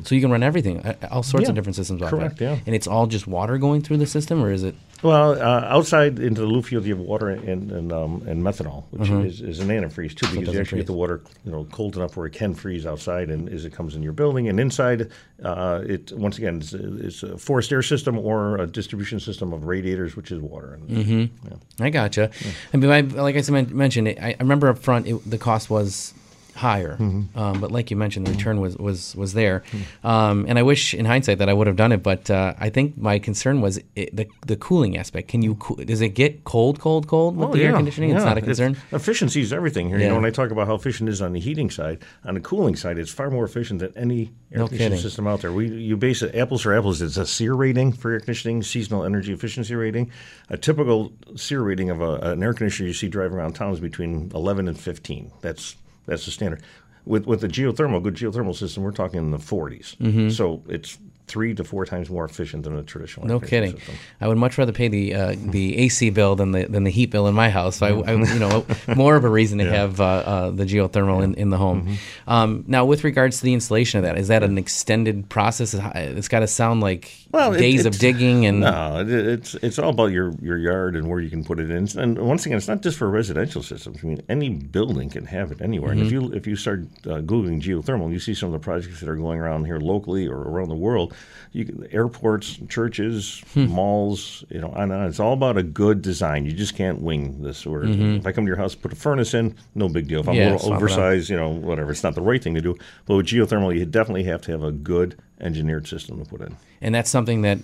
So 0.05 0.15
you 0.15 0.21
can 0.23 0.31
run 0.31 0.43
everything, 0.43 0.83
all 1.11 1.23
sorts 1.23 1.45
Yeah, 1.45 1.51
of 1.51 1.55
different 1.55 1.77
systems 1.77 2.01
off 2.01 2.11
correct, 2.11 2.41
yeah. 2.41 2.59
And 2.67 2.75
it's 2.75 2.87
all 2.87 3.07
just 3.07 3.27
water 3.27 3.59
going 3.59 3.83
through 3.83 3.99
the 3.99 4.07
system, 4.07 4.43
or 4.43 4.51
is 4.51 4.63
it? 4.63 4.75
Well, 5.03 5.33
uh, 5.33 5.61
outside 5.67 6.19
into 6.19 6.41
the 6.41 6.47
loop 6.47 6.65
field, 6.65 6.85
you 6.87 6.97
have 6.97 7.05
water 7.05 7.29
and 7.29 7.71
and, 7.71 7.93
um, 7.93 8.23
and 8.27 8.43
methanol, 8.43 8.85
which 8.91 9.11
is, 9.11 9.41
is 9.43 9.61
an 9.61 9.69
antifreeze 9.69 10.15
too, 10.15 10.27
because 10.27 10.35
you 10.37 10.45
doesn't 10.47 10.61
actually 10.61 10.79
get 10.79 10.87
the 10.87 10.93
water 10.95 11.21
you 11.45 11.53
know 11.53 11.65
cold 11.71 11.97
enough 11.97 12.17
where 12.17 12.27
it 12.27 12.33
can 12.33 12.55
freeze 12.55 12.87
outside, 12.87 13.29
and 13.29 13.49
as 13.51 13.65
it 13.65 13.73
comes 13.73 13.95
in 13.95 14.03
your 14.03 14.13
building, 14.15 14.49
and 14.49 14.59
inside, 14.59 15.11
uh, 15.45 15.83
it 15.87 16.13
once 16.13 16.39
again 16.39 16.59
it's, 16.59 16.73
it's 16.73 17.23
a 17.23 17.37
forced 17.37 17.71
air 17.73 17.83
system 17.83 18.19
or 18.19 18.57
a 18.57 18.67
distribution 18.67 19.21
system 19.21 19.53
of 19.53 19.65
radiators, 19.67 20.17
which 20.17 20.33
is 20.33 20.41
water. 20.41 20.75
And, 20.75 20.89
Mm-hmm. 21.07 21.83
I 21.85 21.91
gotcha. 21.91 22.31
I 22.73 22.77
mean, 22.77 22.91
I, 22.91 23.01
like 23.03 23.37
I 23.37 23.43
said, 23.43 23.71
mentioned, 23.71 24.09
I, 24.09 24.31
I 24.31 24.37
remember 24.41 24.69
up 24.69 24.79
front 24.79 25.07
it, 25.07 25.31
the 25.31 25.39
cost 25.39 25.69
was 25.69 26.15
higher. 26.57 26.97
Mm-hmm. 26.97 27.39
Um, 27.39 27.61
but 27.61 27.71
like 27.71 27.91
you 27.91 27.97
mentioned, 27.97 28.27
the 28.27 28.33
return 28.33 28.61
was 28.61 28.77
was 28.77 29.15
was 29.17 29.33
there. 29.35 29.63
Um, 30.03 30.45
and 30.49 30.59
I 30.59 30.63
wish, 30.63 30.95
in 30.95 31.05
hindsight, 31.05 31.39
that 31.39 31.49
I 31.49 31.53
would 31.53 31.67
have 31.67 31.77
done 31.77 31.93
it. 31.93 32.03
But 32.03 32.31
uh, 32.31 32.55
I 32.59 32.71
think 32.71 32.97
my 32.97 33.19
concern 33.19 33.61
was 33.61 33.79
it, 33.95 34.15
the 34.15 34.27
the 34.47 34.57
cooling 34.57 34.97
aspect. 34.97 35.29
Can 35.29 35.43
you 35.43 35.57
does 35.85 36.01
it 36.01 36.11
get 36.11 36.45
cold, 36.45 36.81
cold, 36.81 37.07
cold 37.07 37.37
with 37.37 37.49
Oh, 37.51 37.53
the 37.53 37.63
air 37.63 37.71
yeah, 37.71 37.77
conditioning? 37.77 38.11
It's 38.11 38.25
not 38.25 38.39
a 38.39 38.41
concern. 38.41 38.77
efficiency 38.93 39.41
is 39.41 39.53
everything 39.53 39.89
here. 39.89 39.99
You 39.99 40.09
know, 40.09 40.15
when 40.17 40.25
I 40.25 40.31
talk 40.31 40.51
about 40.51 40.67
how 40.67 40.75
efficient 40.75 41.09
it 41.09 41.13
is 41.13 41.23
on 41.23 41.33
the 41.33 41.41
heating 41.41 41.71
side, 41.71 42.03
on 42.25 42.35
the 42.35 42.41
cooling 42.41 42.77
side, 42.77 42.99
it's 42.99 43.11
far 43.13 43.31
more 43.31 43.45
efficient 43.45 43.81
than 43.81 43.93
any 43.97 44.33
air 44.53 44.59
No 44.61 44.67
conditioning 44.69 44.91
kidding. 44.99 45.03
system 45.03 45.27
out 45.27 45.41
there. 45.43 45.53
We 45.53 45.69
you 45.69 45.97
base 45.97 46.23
it 46.23 46.35
apples 46.35 46.63
for 46.63 46.77
apples. 46.77 47.03
It's 47.03 47.17
a 47.17 47.27
SEER 47.27 47.55
rating 47.55 47.93
for 47.93 48.13
air 48.13 48.21
conditioning, 48.21 48.63
seasonal 48.63 49.05
energy 49.05 49.33
efficiency 49.33 49.75
rating. 49.75 50.11
A 50.51 50.57
typical 50.57 51.13
SEER 51.37 51.63
rating 51.63 51.91
of 51.91 52.01
a, 52.01 52.15
an 52.33 52.43
air 52.43 52.53
conditioner 52.55 52.87
you 52.89 52.95
see 52.95 53.09
driving 53.09 53.37
around 53.37 53.53
town 53.55 53.73
is 53.73 53.81
between 53.81 54.31
11 54.35 54.69
and 54.69 54.79
15. 54.79 55.31
That's 55.41 55.77
that's 56.07 56.25
the 56.25 56.31
standard. 56.31 56.63
With 57.05 57.27
with 57.27 57.41
the 57.41 57.49
geothermal, 57.49 58.03
good 58.03 58.15
geothermal 58.15 58.55
system, 58.55 58.83
we're 58.83 58.91
talking 58.93 59.19
in 59.19 59.31
the 59.31 59.39
40s. 59.39 59.97
So 60.33 60.63
it's 60.69 60.99
three 61.27 61.55
to 61.55 61.65
four 61.65 61.85
times 61.85 62.09
more 62.09 62.25
efficient 62.25 62.65
than 62.65 62.77
a 62.77 62.83
traditional. 62.83 63.27
Mm-hmm. 63.27 63.35
No 63.35 63.41
kidding. 63.41 63.77
system. 63.77 63.95
I 64.21 64.29
would 64.29 64.39
much 64.39 64.59
rather 64.59 64.73
pay 64.73 64.89
the 64.89 65.15
uh, 65.15 65.35
the 65.37 65.79
AC 65.79 66.11
bill 66.11 66.37
than 66.37 66.53
the 66.53 66.67
than 66.67 66.85
the 66.85 66.91
heat 66.91 67.11
bill 67.11 67.27
in 67.27 67.35
my 67.35 67.51
house. 67.51 67.77
So 67.77 67.87
I, 68.03 68.13
I 68.13 68.15
you 68.15 68.39
know, 68.39 68.65
more 68.97 69.17
of 69.17 69.25
a 69.25 69.29
reason 69.29 69.59
to 69.59 69.65
have 69.65 70.01
uh, 70.01 70.05
uh, 70.05 70.51
the 70.51 70.65
geothermal 70.65 71.23
in, 71.23 71.35
in 71.35 71.51
the 71.51 71.57
home. 71.57 71.87
Mm-hmm. 71.87 72.31
Um, 72.31 72.65
now, 72.67 72.85
with 72.85 73.05
regards 73.05 73.39
to 73.39 73.45
the 73.45 73.55
installation 73.55 73.99
of 73.99 74.05
that, 74.05 74.19
is 74.19 74.29
that 74.29 74.43
an 74.43 74.59
extended 74.59 75.29
process? 75.29 75.75
It's 75.75 76.29
got 76.29 76.41
to 76.41 76.47
sound 76.47 76.81
like 76.81 77.13
Well, 77.37 77.53
it- 77.55 77.59
days 77.59 77.85
of 77.87 77.99
digging 77.99 78.47
and 78.47 78.61
No, 78.61 79.01
it, 79.01 79.11
it's 79.11 79.55
it's 79.57 79.79
all 79.79 79.91
about 79.91 80.07
your, 80.11 80.33
your 80.41 80.57
yard 80.59 80.97
and 80.97 81.07
where 81.09 81.21
you 81.21 81.31
can 81.31 81.45
put 81.45 81.59
it 81.61 81.71
in. 81.71 81.87
And 81.99 82.19
once 82.19 82.47
again, 82.47 82.57
it's 82.59 82.67
not 82.69 82.81
just 82.83 82.97
for 82.99 83.09
residential 83.11 83.63
systems. 83.63 83.99
I 84.03 84.07
mean, 84.07 84.23
any 84.29 84.49
building 84.49 85.11
can 85.11 85.27
have 85.27 85.53
it 85.53 85.61
anywhere. 85.61 85.93
And 85.93 86.01
if 86.01 86.07
Mm-hmm. 86.09 86.33
you 86.33 86.33
if 86.33 86.47
you 86.47 86.57
start 86.57 86.81
uh, 87.05 87.21
googling 87.31 87.61
geothermal, 87.63 88.11
you 88.11 88.19
see 88.19 88.35
some 88.35 88.49
of 88.49 88.53
the 88.55 88.65
projects 88.65 89.01
that 89.01 89.09
are 89.09 89.17
going 89.17 89.39
around 89.39 89.67
here 89.67 89.79
locally 89.79 90.27
or 90.27 90.39
around 90.39 90.69
the 90.71 90.75
world. 90.89 91.15
You 91.53 91.65
can, 91.65 91.87
airports, 91.93 92.59
churches, 92.69 93.43
Hmm. 93.55 93.67
malls, 93.67 94.45
you 94.51 94.61
know, 94.61 94.69
on 94.71 94.91
and 94.91 94.93
on. 95.03 95.07
It's 95.09 95.21
all 95.21 95.33
about 95.33 95.57
a 95.57 95.63
good 95.63 96.03
design. 96.03 96.45
You 96.47 96.53
just 96.53 96.75
can't 96.77 97.01
wing 97.01 97.43
this. 97.43 97.65
Or 97.67 97.85
if 97.85 98.27
I 98.27 98.33
come 98.33 98.45
to 98.45 98.49
your 98.49 98.57
house, 98.59 98.75
put 98.75 98.93
a 98.93 98.97
furnace 98.97 99.33
in, 99.35 99.55
no 99.75 99.89
big 99.89 100.07
deal. 100.09 100.21
If 100.21 100.29
I'm 100.29 100.35
Mm-hmm. 100.37 100.43
Yeah, 100.43 100.53
a 100.53 100.57
little 100.57 100.75
oversized, 100.75 101.31
you 101.31 101.37
know, 101.37 101.49
whatever, 101.51 101.91
it's 101.93 102.03
not 102.03 102.15
the 102.15 102.21
right 102.31 102.43
thing 102.43 102.55
to 102.55 102.61
do. 102.61 102.77
But 103.07 103.17
with 103.17 103.27
geothermal, 103.27 103.77
you 103.79 103.85
definitely 103.87 104.25
have 104.25 104.43
to 104.43 104.53
have 104.53 104.63
a 104.63 104.73
good 104.73 105.17
engineered 105.41 105.87
system 105.87 106.23
to 106.23 106.29
put 106.29 106.41
in. 106.41 106.57
and 106.81 106.95
that's 106.95 107.11
something 107.11 107.43
that 107.43 107.59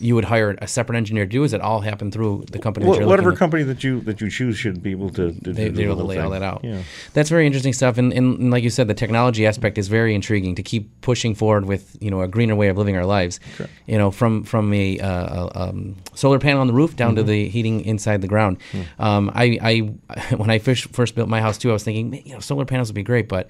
you 0.00 0.16
would 0.16 0.24
hire 0.24 0.56
a 0.60 0.66
separate 0.66 0.96
engineer 0.96 1.24
to 1.24 1.30
do. 1.30 1.44
Is 1.44 1.52
it 1.52 1.60
all 1.60 1.80
happen 1.80 2.10
through 2.10 2.46
the 2.50 2.58
company? 2.58 2.84
you're 2.84 3.06
whatever 3.06 3.30
to- 3.30 3.36
company 3.36 3.62
that 3.62 3.84
you 3.84 4.00
that 4.00 4.20
you 4.20 4.28
choose 4.28 4.56
should 4.58 4.82
be 4.82 4.90
able 4.90 5.08
to, 5.10 5.30
to 5.44 5.52
they, 5.52 5.68
do 5.68 5.82
able 5.82 5.96
to 5.98 6.02
lay 6.02 6.18
all 6.18 6.30
that 6.30 6.42
out. 6.42 6.62
Yeah. 6.64 6.82
That's 7.12 7.30
very 7.30 7.46
interesting 7.46 7.72
stuff. 7.72 7.96
And, 7.96 8.12
and, 8.12 8.38
and 8.40 8.50
like 8.50 8.64
you 8.64 8.70
said, 8.70 8.88
the 8.88 8.94
technology 8.94 9.46
aspect 9.46 9.78
is 9.78 9.86
very 9.86 10.12
intriguing 10.12 10.56
to 10.56 10.64
keep 10.64 11.00
pushing 11.00 11.36
forward 11.36 11.64
with 11.66 11.96
you 12.00 12.10
know 12.10 12.22
a 12.22 12.28
greener 12.28 12.56
way 12.56 12.68
of 12.68 12.76
living 12.76 12.96
our 12.96 13.06
lives. 13.06 13.38
You 13.86 13.96
know, 13.96 14.10
from 14.10 14.42
from 14.42 14.74
a, 14.74 14.98
uh, 14.98 15.48
um, 15.54 15.94
solar 16.14 16.40
panel 16.40 16.60
on 16.60 16.66
the 16.66 16.72
roof 16.74 16.96
down 16.96 17.14
to 17.14 17.20
Mm-hmm. 17.22 17.30
the 17.30 17.48
heating 17.48 17.84
inside 17.84 18.20
the 18.20 18.28
ground. 18.28 18.58
Hmm. 18.72 18.82
Um, 19.02 19.30
I, 19.32 19.58
I 19.62 20.34
when 20.36 20.50
I 20.50 20.58
first 20.58 20.86
first 20.92 21.14
built 21.14 21.28
my 21.28 21.40
house 21.40 21.56
too, 21.56 21.70
I 21.70 21.72
was 21.72 21.84
thinking 21.84 22.20
you 22.26 22.32
know 22.34 22.40
solar 22.40 22.64
panels 22.64 22.88
would 22.88 22.96
be 22.96 23.04
great, 23.04 23.28
but 23.28 23.48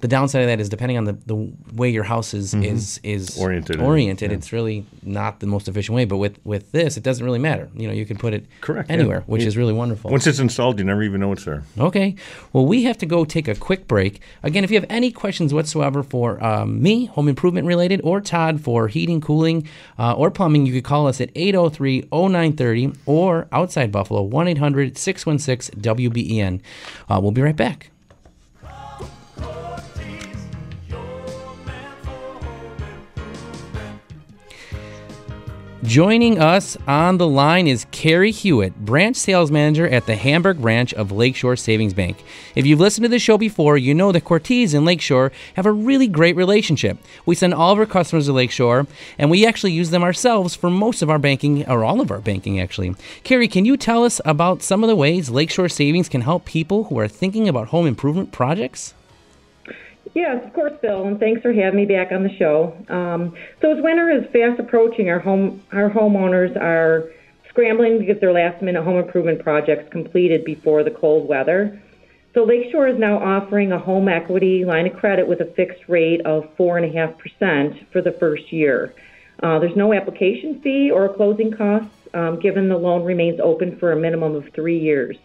the 0.00 0.08
downside 0.08 0.42
of 0.42 0.48
that 0.48 0.60
is 0.60 0.68
depending 0.68 0.96
on 0.96 1.04
the, 1.04 1.12
the 1.26 1.52
way 1.74 1.88
your 1.90 2.04
house 2.04 2.32
is 2.34 2.54
is, 2.54 3.00
is 3.02 3.30
Mm-hmm. 3.30 3.42
Oriented. 3.42 3.80
oriented, 3.80 4.32
it's 4.32 4.52
really 4.52 4.86
not 5.02 5.40
the 5.40 5.46
most 5.46 5.66
efficient 5.68 5.96
way. 5.96 6.04
But 6.04 6.18
with 6.18 6.38
with 6.44 6.70
this, 6.72 6.96
it 6.96 7.02
doesn't 7.02 7.24
really 7.24 7.38
matter. 7.38 7.68
You 7.74 7.88
know, 7.88 7.94
you 7.94 8.06
can 8.06 8.16
put 8.16 8.32
it 8.34 8.46
Correct, 8.60 8.88
yeah. 8.90 8.96
anywhere, 8.96 9.22
which 9.26 9.42
You- 9.42 9.48
is 9.48 9.56
really 9.56 9.72
wonderful. 9.72 10.10
Once 10.10 10.26
it's 10.26 10.38
installed, 10.38 10.78
you 10.78 10.84
never 10.84 11.02
even 11.02 11.20
know 11.20 11.32
it's 11.32 11.44
there. 11.44 11.62
Okay. 11.78 12.14
Well, 12.52 12.64
we 12.66 12.84
have 12.84 12.96
to 12.98 13.06
go 13.06 13.24
take 13.24 13.48
a 13.48 13.54
quick 13.54 13.88
break. 13.88 14.20
Again, 14.42 14.62
if 14.64 14.70
you 14.70 14.76
have 14.80 14.86
any 14.90 15.10
questions 15.10 15.52
whatsoever 15.52 16.02
for 16.02 16.42
um, 16.44 16.80
me, 16.82 17.06
home 17.06 17.28
improvement 17.28 17.66
related, 17.66 18.00
or 18.04 18.20
Todd 18.20 18.60
for 18.60 18.88
heating, 18.88 19.20
cooling, 19.20 19.66
uh, 19.98 20.12
or 20.14 20.30
plumbing, 20.30 20.64
you 20.66 20.72
could 20.72 20.84
call 20.84 21.06
us 21.08 21.20
at 21.20 21.30
803 21.34 22.02
0930 22.12 22.92
or 23.06 23.48
outside 23.52 23.90
Buffalo, 23.92 24.22
1 24.22 24.48
800 24.48 24.96
616 24.96 25.80
WBEN. 25.82 26.60
Uh, 27.08 27.18
We'll 27.20 27.32
be 27.32 27.42
right 27.42 27.56
back. 27.56 27.90
Joining 35.84 36.40
us 36.40 36.76
on 36.88 37.18
the 37.18 37.28
line 37.28 37.68
is 37.68 37.86
Carrie 37.92 38.32
Hewitt, 38.32 38.74
branch 38.84 39.14
sales 39.14 39.52
manager 39.52 39.88
at 39.88 40.06
the 40.06 40.16
Hamburg 40.16 40.60
branch 40.60 40.92
of 40.92 41.12
Lakeshore 41.12 41.54
Savings 41.54 41.94
Bank. 41.94 42.24
If 42.56 42.66
you've 42.66 42.80
listened 42.80 43.04
to 43.04 43.08
the 43.08 43.20
show 43.20 43.38
before, 43.38 43.78
you 43.78 43.94
know 43.94 44.10
that 44.10 44.24
Cortese 44.24 44.76
and 44.76 44.84
Lakeshore 44.84 45.30
have 45.54 45.66
a 45.66 45.72
really 45.72 46.08
great 46.08 46.34
relationship. 46.34 46.98
We 47.26 47.36
send 47.36 47.54
all 47.54 47.72
of 47.72 47.78
our 47.78 47.86
customers 47.86 48.26
to 48.26 48.32
Lakeshore, 48.32 48.88
and 49.18 49.30
we 49.30 49.46
actually 49.46 49.70
use 49.70 49.90
them 49.90 50.02
ourselves 50.02 50.56
for 50.56 50.68
most 50.68 51.00
of 51.00 51.10
our 51.10 51.18
banking, 51.18 51.64
or 51.68 51.84
all 51.84 52.00
of 52.00 52.10
our 52.10 52.18
banking, 52.18 52.58
actually. 52.58 52.96
Carrie, 53.22 53.46
can 53.46 53.64
you 53.64 53.76
tell 53.76 54.02
us 54.02 54.20
about 54.24 54.64
some 54.64 54.82
of 54.82 54.88
the 54.88 54.96
ways 54.96 55.30
Lakeshore 55.30 55.68
Savings 55.68 56.08
can 56.08 56.22
help 56.22 56.44
people 56.44 56.84
who 56.84 56.98
are 56.98 57.06
thinking 57.06 57.48
about 57.48 57.68
home 57.68 57.86
improvement 57.86 58.32
projects? 58.32 58.94
Yes, 60.14 60.44
of 60.44 60.52
course, 60.52 60.72
Bill, 60.80 61.06
and 61.06 61.18
thanks 61.18 61.42
for 61.42 61.52
having 61.52 61.76
me 61.76 61.86
back 61.86 62.12
on 62.12 62.22
the 62.22 62.34
show. 62.36 62.74
Um, 62.88 63.34
so 63.60 63.76
as 63.76 63.82
winter 63.82 64.10
is 64.10 64.24
fast 64.32 64.58
approaching, 64.58 65.10
our 65.10 65.18
home 65.18 65.62
our 65.72 65.90
homeowners 65.90 66.56
are 66.56 67.10
scrambling 67.48 67.98
to 67.98 68.04
get 68.04 68.20
their 68.20 68.32
last 68.32 68.62
minute 68.62 68.82
home 68.82 68.98
improvement 68.98 69.42
projects 69.42 69.90
completed 69.90 70.44
before 70.44 70.82
the 70.82 70.90
cold 70.90 71.28
weather. 71.28 71.80
So 72.34 72.44
Lakeshore 72.44 72.88
is 72.88 72.98
now 72.98 73.18
offering 73.18 73.72
a 73.72 73.78
home 73.78 74.08
equity 74.08 74.64
line 74.64 74.86
of 74.86 74.94
credit 74.94 75.26
with 75.26 75.40
a 75.40 75.46
fixed 75.56 75.88
rate 75.88 76.20
of 76.24 76.48
four 76.56 76.78
and 76.78 76.86
a 76.86 76.96
half 76.96 77.18
percent 77.18 77.74
for 77.90 78.00
the 78.00 78.12
first 78.12 78.52
year. 78.52 78.94
Uh, 79.42 79.58
there's 79.58 79.76
no 79.76 79.92
application 79.92 80.60
fee 80.60 80.90
or 80.90 81.12
closing 81.14 81.52
costs, 81.52 81.90
um, 82.14 82.38
given 82.38 82.68
the 82.68 82.76
loan 82.76 83.04
remains 83.04 83.40
open 83.40 83.76
for 83.78 83.92
a 83.92 83.96
minimum 83.96 84.34
of 84.34 84.48
three 84.54 84.78
years. 84.78 85.16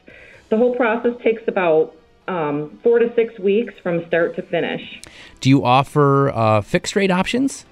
The 0.49 0.57
whole 0.57 0.75
process 0.75 1.13
takes 1.23 1.41
about 1.47 1.95
um, 2.27 2.79
four 2.83 2.99
to 2.99 3.13
six 3.15 3.37
weeks 3.39 3.73
from 3.81 4.05
start 4.07 4.35
to 4.35 4.41
finish. 4.41 5.01
Do 5.39 5.49
you 5.49 5.63
offer 5.63 6.29
uh, 6.29 6.61
fixed 6.61 6.95
rate 6.95 7.11
options? 7.11 7.65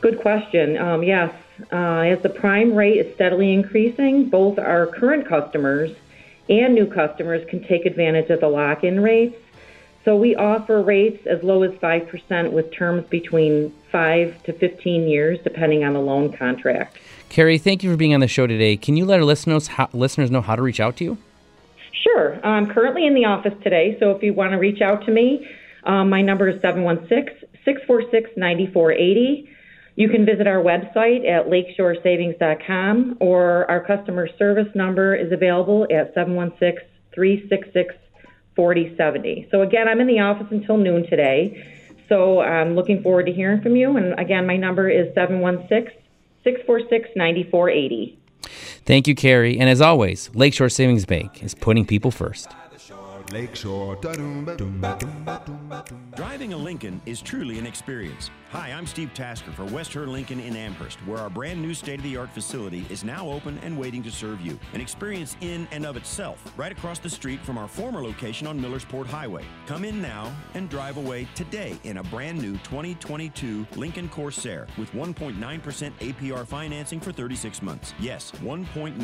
Good 0.00 0.20
question. 0.20 0.76
Um, 0.78 1.02
yes, 1.02 1.32
uh, 1.70 2.00
as 2.00 2.20
the 2.22 2.28
prime 2.28 2.74
rate 2.74 2.98
is 2.98 3.14
steadily 3.14 3.52
increasing, 3.52 4.28
both 4.28 4.58
our 4.58 4.86
current 4.86 5.28
customers 5.28 5.94
and 6.48 6.74
new 6.74 6.86
customers 6.86 7.48
can 7.48 7.62
take 7.62 7.86
advantage 7.86 8.30
of 8.30 8.40
the 8.40 8.48
lock 8.48 8.84
in 8.84 9.00
rates. 9.00 9.36
So 10.04 10.16
we 10.16 10.34
offer 10.34 10.82
rates 10.82 11.24
as 11.28 11.44
low 11.44 11.62
as 11.62 11.70
5% 11.72 12.50
with 12.50 12.72
terms 12.72 13.06
between 13.08 13.72
5 13.92 14.42
to 14.42 14.52
15 14.52 15.08
years, 15.08 15.38
depending 15.44 15.84
on 15.84 15.92
the 15.92 16.00
loan 16.00 16.32
contract. 16.32 16.98
Carrie, 17.28 17.58
thank 17.58 17.84
you 17.84 17.90
for 17.90 17.96
being 17.96 18.12
on 18.12 18.18
the 18.18 18.26
show 18.26 18.48
today. 18.48 18.76
Can 18.76 18.96
you 18.96 19.04
let 19.04 19.20
our 19.20 19.24
listeners 19.24 19.68
how, 19.68 19.88
listeners 19.92 20.30
know 20.30 20.40
how 20.40 20.56
to 20.56 20.62
reach 20.62 20.80
out 20.80 20.96
to 20.96 21.04
you? 21.04 21.18
Sure. 22.12 22.44
I'm 22.44 22.66
currently 22.66 23.06
in 23.06 23.14
the 23.14 23.24
office 23.24 23.54
today, 23.62 23.96
so 23.98 24.10
if 24.10 24.22
you 24.22 24.34
want 24.34 24.52
to 24.52 24.58
reach 24.58 24.82
out 24.82 25.04
to 25.06 25.12
me, 25.12 25.46
um, 25.84 26.10
my 26.10 26.20
number 26.20 26.48
is 26.48 26.60
716 26.60 27.48
646 27.64 28.30
9480. 28.36 29.48
You 29.94 30.08
can 30.08 30.24
visit 30.24 30.46
our 30.46 30.62
website 30.62 31.28
at 31.28 31.46
lakeshoresavings.com, 31.46 33.18
or 33.20 33.70
our 33.70 33.84
customer 33.84 34.28
service 34.38 34.68
number 34.74 35.14
is 35.14 35.32
available 35.32 35.84
at 35.84 36.12
716 36.14 36.86
366 37.14 37.94
4070. 38.56 39.48
So, 39.50 39.62
again, 39.62 39.88
I'm 39.88 40.00
in 40.00 40.06
the 40.06 40.20
office 40.20 40.48
until 40.50 40.76
noon 40.76 41.06
today, 41.08 41.64
so 42.08 42.40
I'm 42.40 42.74
looking 42.74 43.02
forward 43.02 43.26
to 43.26 43.32
hearing 43.32 43.62
from 43.62 43.76
you. 43.76 43.96
And 43.96 44.18
again, 44.18 44.46
my 44.46 44.56
number 44.56 44.88
is 44.90 45.14
716 45.14 45.96
646 46.44 47.10
9480. 47.16 48.21
Thank 48.84 49.06
you, 49.06 49.14
Carrie. 49.14 49.58
And 49.58 49.70
as 49.70 49.80
always, 49.80 50.30
Lakeshore 50.34 50.68
Savings 50.68 51.04
Bank 51.04 51.42
is 51.42 51.54
putting 51.54 51.84
people 51.84 52.10
first. 52.10 52.48
Driving 56.14 56.52
a 56.52 56.56
Lincoln 56.56 57.00
is 57.06 57.22
truly 57.22 57.58
an 57.58 57.66
experience. 57.66 58.30
Hi, 58.52 58.68
I'm 58.70 58.86
Steve 58.86 59.14
Tasker 59.14 59.50
for 59.50 59.64
West 59.64 59.94
Herr 59.94 60.06
Lincoln 60.06 60.38
in 60.38 60.56
Amherst, 60.56 60.98
where 61.06 61.16
our 61.16 61.30
brand 61.30 61.62
new 61.62 61.72
state 61.72 62.00
of 62.00 62.02
the 62.02 62.18
art 62.18 62.28
facility 62.28 62.84
is 62.90 63.02
now 63.02 63.26
open 63.26 63.56
and 63.62 63.78
waiting 63.78 64.02
to 64.02 64.10
serve 64.10 64.42
you. 64.42 64.60
An 64.74 64.80
experience 64.82 65.38
in 65.40 65.66
and 65.72 65.86
of 65.86 65.96
itself, 65.96 66.52
right 66.58 66.70
across 66.70 66.98
the 66.98 67.08
street 67.08 67.40
from 67.40 67.56
our 67.56 67.66
former 67.66 68.02
location 68.04 68.46
on 68.46 68.60
Millersport 68.60 69.06
Highway. 69.06 69.46
Come 69.66 69.86
in 69.86 70.02
now 70.02 70.30
and 70.52 70.68
drive 70.68 70.98
away 70.98 71.26
today 71.34 71.78
in 71.84 71.96
a 71.96 72.02
brand 72.02 72.42
new 72.42 72.52
2022 72.58 73.66
Lincoln 73.76 74.10
Corsair 74.10 74.66
with 74.76 74.92
1.9% 74.92 75.38
APR 75.40 76.46
financing 76.46 77.00
for 77.00 77.10
36 77.10 77.62
months. 77.62 77.94
Yes, 78.00 78.32
1.9% 78.42 78.98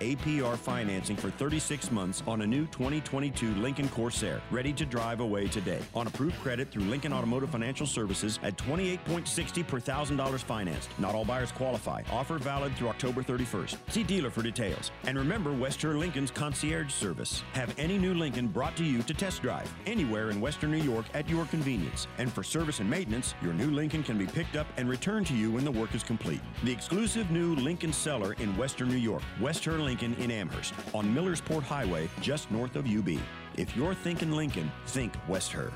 APR 0.00 0.56
financing 0.56 1.16
for 1.16 1.30
36 1.30 1.92
months 1.92 2.24
on 2.26 2.42
a 2.42 2.46
new 2.46 2.66
2022 2.66 3.54
Lincoln 3.54 3.88
Corsair, 3.90 4.42
ready 4.50 4.72
to 4.72 4.84
drive 4.84 5.20
away 5.20 5.46
today. 5.46 5.78
On 5.94 6.08
approved 6.08 6.40
credit 6.40 6.72
through 6.72 6.82
Lincoln 6.82 7.12
Automotive 7.12 7.50
Financial 7.50 7.86
Services 7.86 8.40
at 8.42 8.58
28.60 8.66 9.66
per 9.66 9.80
thousand 9.80 10.16
dollars 10.16 10.42
financed. 10.42 10.88
Not 10.98 11.14
all 11.14 11.24
buyers 11.24 11.52
qualify. 11.52 12.02
Offer 12.10 12.38
valid 12.38 12.74
through 12.76 12.88
October 12.88 13.22
31st. 13.22 13.76
See 13.90 14.02
dealer 14.02 14.30
for 14.30 14.42
details. 14.42 14.90
And 15.04 15.18
remember 15.18 15.52
Western 15.52 15.98
Lincoln's 15.98 16.30
concierge 16.30 16.92
service. 16.92 17.42
Have 17.52 17.74
any 17.78 17.98
new 17.98 18.14
Lincoln 18.14 18.48
brought 18.48 18.76
to 18.76 18.84
you 18.84 19.02
to 19.02 19.14
test 19.14 19.42
drive 19.42 19.72
anywhere 19.86 20.30
in 20.30 20.40
Western 20.40 20.70
New 20.70 20.82
York 20.82 21.06
at 21.14 21.28
your 21.28 21.44
convenience. 21.46 22.06
And 22.18 22.32
for 22.32 22.42
service 22.42 22.80
and 22.80 22.88
maintenance, 22.88 23.34
your 23.42 23.52
new 23.52 23.70
Lincoln 23.70 24.02
can 24.02 24.18
be 24.18 24.26
picked 24.26 24.56
up 24.56 24.66
and 24.76 24.88
returned 24.88 25.26
to 25.28 25.34
you 25.34 25.50
when 25.52 25.64
the 25.64 25.70
work 25.70 25.94
is 25.94 26.02
complete. 26.02 26.40
The 26.64 26.72
exclusive 26.72 27.30
new 27.30 27.54
Lincoln 27.56 27.92
Seller 27.92 28.34
in 28.34 28.56
Western 28.56 28.88
New 28.88 28.96
York, 28.96 29.22
West 29.40 29.64
Herr 29.64 29.78
Lincoln 29.78 30.14
in 30.14 30.30
Amherst, 30.30 30.74
on 30.94 31.14
Millersport 31.14 31.62
Highway, 31.62 32.08
just 32.20 32.50
north 32.50 32.76
of 32.76 32.86
UB. 32.86 33.18
If 33.56 33.76
you're 33.76 33.94
thinking 33.94 34.32
Lincoln, 34.32 34.70
think 34.86 35.14
West 35.28 35.52
Herr. 35.52 35.70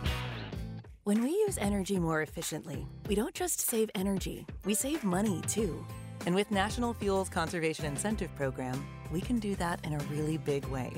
When 1.08 1.22
we 1.22 1.30
use 1.30 1.56
energy 1.56 1.98
more 1.98 2.20
efficiently, 2.20 2.86
we 3.08 3.14
don't 3.14 3.32
just 3.32 3.60
save 3.60 3.90
energy, 3.94 4.46
we 4.66 4.74
save 4.74 5.04
money 5.04 5.40
too. 5.48 5.82
And 6.26 6.34
with 6.34 6.50
National 6.50 6.92
Fuels 6.92 7.30
Conservation 7.30 7.86
Incentive 7.86 8.28
Program, 8.36 8.86
we 9.10 9.22
can 9.22 9.38
do 9.38 9.54
that 9.54 9.82
in 9.86 9.94
a 9.94 10.04
really 10.10 10.36
big 10.36 10.66
way. 10.66 10.92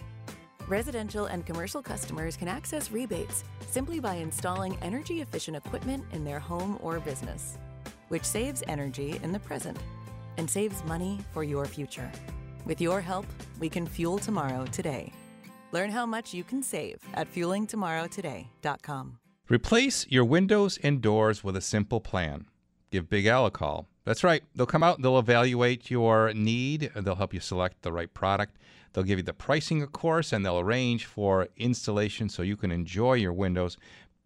Residential 0.67 1.27
and 1.27 1.47
commercial 1.47 1.81
customers 1.81 2.37
can 2.37 2.49
access 2.49 2.91
rebates 2.91 3.45
simply 3.69 4.01
by 4.01 4.17
installing 4.17 4.77
energy 4.83 5.21
efficient 5.21 5.57
equipment 5.57 6.05
in 6.11 6.25
their 6.25 6.41
home 6.41 6.77
or 6.83 6.99
business, 6.99 7.57
which 8.09 8.25
saves 8.25 8.65
energy 8.67 9.21
in 9.23 9.31
the 9.31 9.39
present 9.39 9.79
and 10.39 10.51
saves 10.51 10.83
money 10.87 11.21
for 11.33 11.45
your 11.45 11.67
future. 11.67 12.11
With 12.65 12.81
your 12.81 13.01
help, 13.01 13.27
we 13.61 13.69
can 13.69 13.87
fuel 13.87 14.19
tomorrow 14.19 14.67
today. 14.73 15.13
Learn 15.71 15.89
how 15.89 16.05
much 16.05 16.35
you 16.35 16.43
can 16.43 16.65
save 16.65 16.99
at 17.15 17.33
fuelingtomorrowtoday.com. 17.33 19.21
Replace 19.51 20.07
your 20.09 20.25
windows 20.25 20.79
and 20.81 21.01
doors 21.01 21.43
with 21.43 21.57
a 21.57 21.61
simple 21.61 22.01
plan. 22.01 22.47
Give 22.93 23.11
Big 23.11 23.27
Al 23.27 23.47
a 23.47 23.51
call. 23.51 23.89
That's 24.05 24.23
right. 24.23 24.45
They'll 24.55 24.65
come 24.65 24.85
out, 24.85 25.03
they'll 25.03 25.19
evaluate 25.19 25.91
your 25.91 26.33
need, 26.33 26.93
they'll 26.95 27.17
help 27.17 27.35
you 27.35 27.41
select 27.41 27.83
the 27.83 27.91
right 27.91 28.15
product. 28.15 28.59
They'll 28.93 29.03
give 29.03 29.19
you 29.19 29.25
the 29.25 29.33
pricing, 29.33 29.83
of 29.83 29.91
course, 29.91 30.33
and 30.33 30.47
they'll 30.47 30.61
arrange 30.61 31.05
for 31.05 31.49
installation 31.57 32.29
so 32.29 32.43
you 32.43 32.57
can 32.57 32.71
enjoy 32.71 33.15
your 33.15 33.33
windows. 33.33 33.77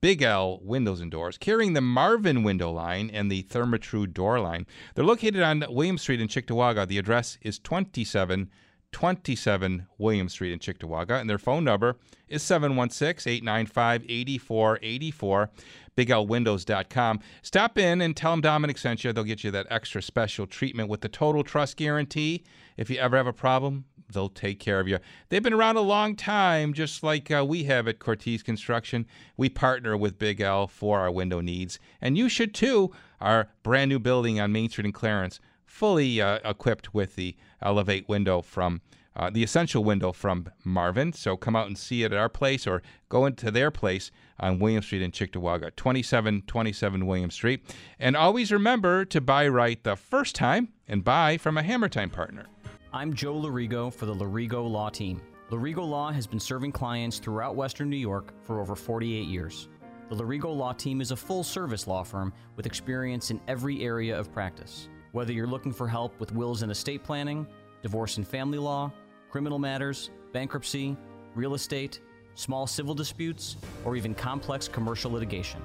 Big 0.02 0.20
L 0.20 0.60
Windows 0.62 1.00
and 1.00 1.10
Doors, 1.10 1.38
carrying 1.38 1.72
the 1.72 1.80
Marvin 1.80 2.42
window 2.42 2.70
line 2.70 3.08
and 3.10 3.32
the 3.32 3.44
Therma-Tru 3.44 4.06
door 4.06 4.40
line. 4.40 4.66
They're 4.94 5.06
located 5.06 5.40
on 5.40 5.64
William 5.70 5.96
Street 5.96 6.20
in 6.20 6.28
Cheektowaga. 6.28 6.86
The 6.86 6.98
address 6.98 7.38
is 7.40 7.58
27 7.58 8.50
27 8.94 9.88
William 9.98 10.28
Street 10.28 10.52
in 10.52 10.60
Cheektowaga, 10.60 11.20
and 11.20 11.28
their 11.28 11.36
phone 11.36 11.64
number 11.64 11.96
is 12.28 12.44
716 12.44 13.28
895 13.28 14.04
8484, 14.08 15.50
biglwindows.com. 15.96 17.18
Stop 17.42 17.76
in 17.76 18.00
and 18.00 18.16
tell 18.16 18.30
them 18.30 18.40
Domenic 18.40 18.78
sent 18.78 19.02
you. 19.02 19.12
They'll 19.12 19.24
get 19.24 19.42
you 19.42 19.50
that 19.50 19.66
extra 19.68 20.00
special 20.00 20.46
treatment 20.46 20.88
with 20.88 21.00
the 21.00 21.08
total 21.08 21.42
trust 21.42 21.76
guarantee. 21.76 22.44
If 22.76 22.88
you 22.88 22.98
ever 22.98 23.16
have 23.16 23.26
a 23.26 23.32
problem, 23.32 23.86
they'll 24.12 24.28
take 24.28 24.60
care 24.60 24.78
of 24.78 24.86
you. 24.86 25.00
They've 25.28 25.42
been 25.42 25.52
around 25.52 25.76
a 25.76 25.80
long 25.80 26.14
time, 26.14 26.72
just 26.72 27.02
like 27.02 27.32
uh, 27.32 27.44
we 27.44 27.64
have 27.64 27.88
at 27.88 27.98
Cortese 27.98 28.44
Construction. 28.44 29.06
We 29.36 29.48
partner 29.48 29.96
with 29.96 30.20
Big 30.20 30.40
L 30.40 30.68
for 30.68 31.00
our 31.00 31.10
window 31.10 31.40
needs, 31.40 31.80
and 32.00 32.16
you 32.16 32.28
should 32.28 32.54
too. 32.54 32.92
Our 33.20 33.48
brand 33.64 33.88
new 33.88 33.98
building 33.98 34.38
on 34.38 34.52
Main 34.52 34.70
Street 34.70 34.86
in 34.86 34.92
Clarence 34.92 35.40
fully 35.74 36.20
uh, 36.20 36.38
equipped 36.44 36.94
with 36.94 37.16
the 37.16 37.34
Elevate 37.60 38.08
window 38.08 38.40
from 38.40 38.80
uh, 39.16 39.28
the 39.28 39.42
Essential 39.42 39.82
window 39.82 40.12
from 40.12 40.48
Marvin. 40.64 41.12
So 41.12 41.36
come 41.36 41.56
out 41.56 41.66
and 41.66 41.76
see 41.76 42.04
it 42.04 42.12
at 42.12 42.18
our 42.18 42.28
place 42.28 42.64
or 42.66 42.80
go 43.08 43.26
into 43.26 43.50
their 43.50 43.72
place 43.72 44.12
on 44.38 44.60
William 44.60 44.82
Street 44.82 45.02
in 45.02 45.10
Cheektowaga, 45.10 45.74
2727 45.74 47.06
William 47.06 47.30
Street. 47.30 47.64
And 47.98 48.16
always 48.16 48.52
remember 48.52 49.04
to 49.06 49.20
buy 49.20 49.48
right 49.48 49.82
the 49.82 49.96
first 49.96 50.36
time 50.36 50.68
and 50.86 51.02
buy 51.02 51.38
from 51.38 51.58
a 51.58 51.62
Hammer 51.62 51.88
Time 51.88 52.10
partner. 52.10 52.46
I'm 52.92 53.12
Joe 53.12 53.34
Lorigo 53.34 53.92
for 53.92 54.06
the 54.06 54.14
Lorigo 54.14 54.68
Law 54.70 54.90
Team. 54.90 55.20
Lorigo 55.50 55.86
Law 55.88 56.12
has 56.12 56.26
been 56.26 56.40
serving 56.40 56.70
clients 56.70 57.18
throughout 57.18 57.56
Western 57.56 57.90
New 57.90 57.96
York 57.96 58.32
for 58.42 58.60
over 58.60 58.76
48 58.76 59.26
years. 59.26 59.68
The 60.08 60.16
Lorigo 60.16 60.56
Law 60.56 60.72
Team 60.72 61.00
is 61.00 61.10
a 61.10 61.16
full 61.16 61.42
service 61.42 61.88
law 61.88 62.04
firm 62.04 62.32
with 62.54 62.66
experience 62.66 63.32
in 63.32 63.40
every 63.48 63.82
area 63.82 64.16
of 64.16 64.32
practice. 64.32 64.88
Whether 65.14 65.32
you're 65.32 65.46
looking 65.46 65.72
for 65.72 65.86
help 65.86 66.18
with 66.18 66.32
wills 66.32 66.62
and 66.62 66.72
estate 66.72 67.04
planning, 67.04 67.46
divorce 67.82 68.16
and 68.16 68.26
family 68.26 68.58
law, 68.58 68.90
criminal 69.30 69.60
matters, 69.60 70.10
bankruptcy, 70.32 70.96
real 71.36 71.54
estate, 71.54 72.00
small 72.34 72.66
civil 72.66 72.96
disputes, 72.96 73.56
or 73.84 73.94
even 73.94 74.12
complex 74.12 74.66
commercial 74.66 75.12
litigation, 75.12 75.62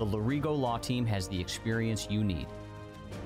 the 0.00 0.04
Lorigo 0.04 0.52
Law 0.52 0.78
Team 0.78 1.06
has 1.06 1.28
the 1.28 1.40
experience 1.40 2.08
you 2.10 2.24
need. 2.24 2.48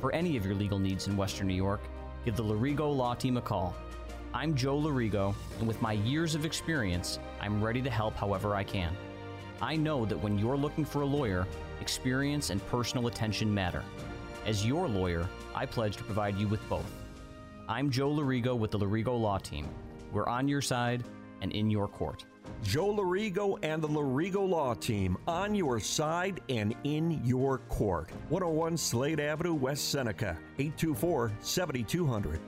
For 0.03 0.12
any 0.12 0.37
of 0.37 0.44
your 0.44 0.57
legal 0.57 0.79
needs 0.79 1.07
in 1.07 1.16
Western 1.16 1.46
New 1.46 1.55
York, 1.55 1.81
give 2.27 2.37
the 2.37 2.44
Lorigo 2.44 2.94
Law 2.94 3.14
Team 3.14 3.38
a 3.38 3.40
call. 3.40 3.75
I'm 4.35 4.55
Joe 4.55 4.79
Lorigo, 4.79 5.35
and 5.59 5.66
with 5.66 5.81
my 5.81 5.94
years 5.94 6.35
of 6.35 6.44
experience, 6.44 7.18
I'm 7.40 7.64
ready 7.64 7.81
to 7.81 7.88
help 7.88 8.14
however 8.14 8.55
I 8.55 8.62
can. 8.62 8.94
I 9.62 9.77
know 9.77 10.05
that 10.05 10.23
when 10.23 10.38
you're 10.38 10.59
looking 10.59 10.85
for 10.85 11.01
a 11.01 11.07
lawyer, 11.07 11.46
experience 11.81 12.51
and 12.51 12.61
personal 12.66 13.07
attention 13.07 13.55
matter. 13.55 13.83
As 14.44 14.66
your 14.66 14.88
lawyer, 14.88 15.28
I 15.55 15.66
pledge 15.66 15.96
to 15.98 16.05
provide 16.05 16.37
you 16.37 16.48
with 16.48 16.68
both. 16.68 16.90
I'm 17.68 17.90
Joe 17.90 18.11
Lorigo 18.11 18.59
with 18.59 18.72
the 18.72 18.78
Lorigo 18.78 19.18
Law 19.18 19.38
Team. 19.38 19.68
We're 20.11 20.26
on 20.26 20.48
your 20.48 20.61
side 20.61 21.05
and 21.40 21.52
in 21.52 21.70
your 21.70 21.87
court. 21.87 22.24
Joe 22.64 22.92
Lorigo 22.92 23.57
and 23.62 23.81
the 23.81 23.88
Lorigo 23.88 24.48
Law 24.48 24.74
Team 24.74 25.16
on 25.28 25.55
your 25.55 25.78
side 25.78 26.40
and 26.48 26.74
in 26.83 27.24
your 27.24 27.59
court. 27.68 28.11
101 28.31 28.76
Slade 28.76 29.20
Avenue, 29.20 29.55
West 29.55 29.90
Seneca, 29.90 30.37
824 30.59 31.33
7200. 31.40 32.40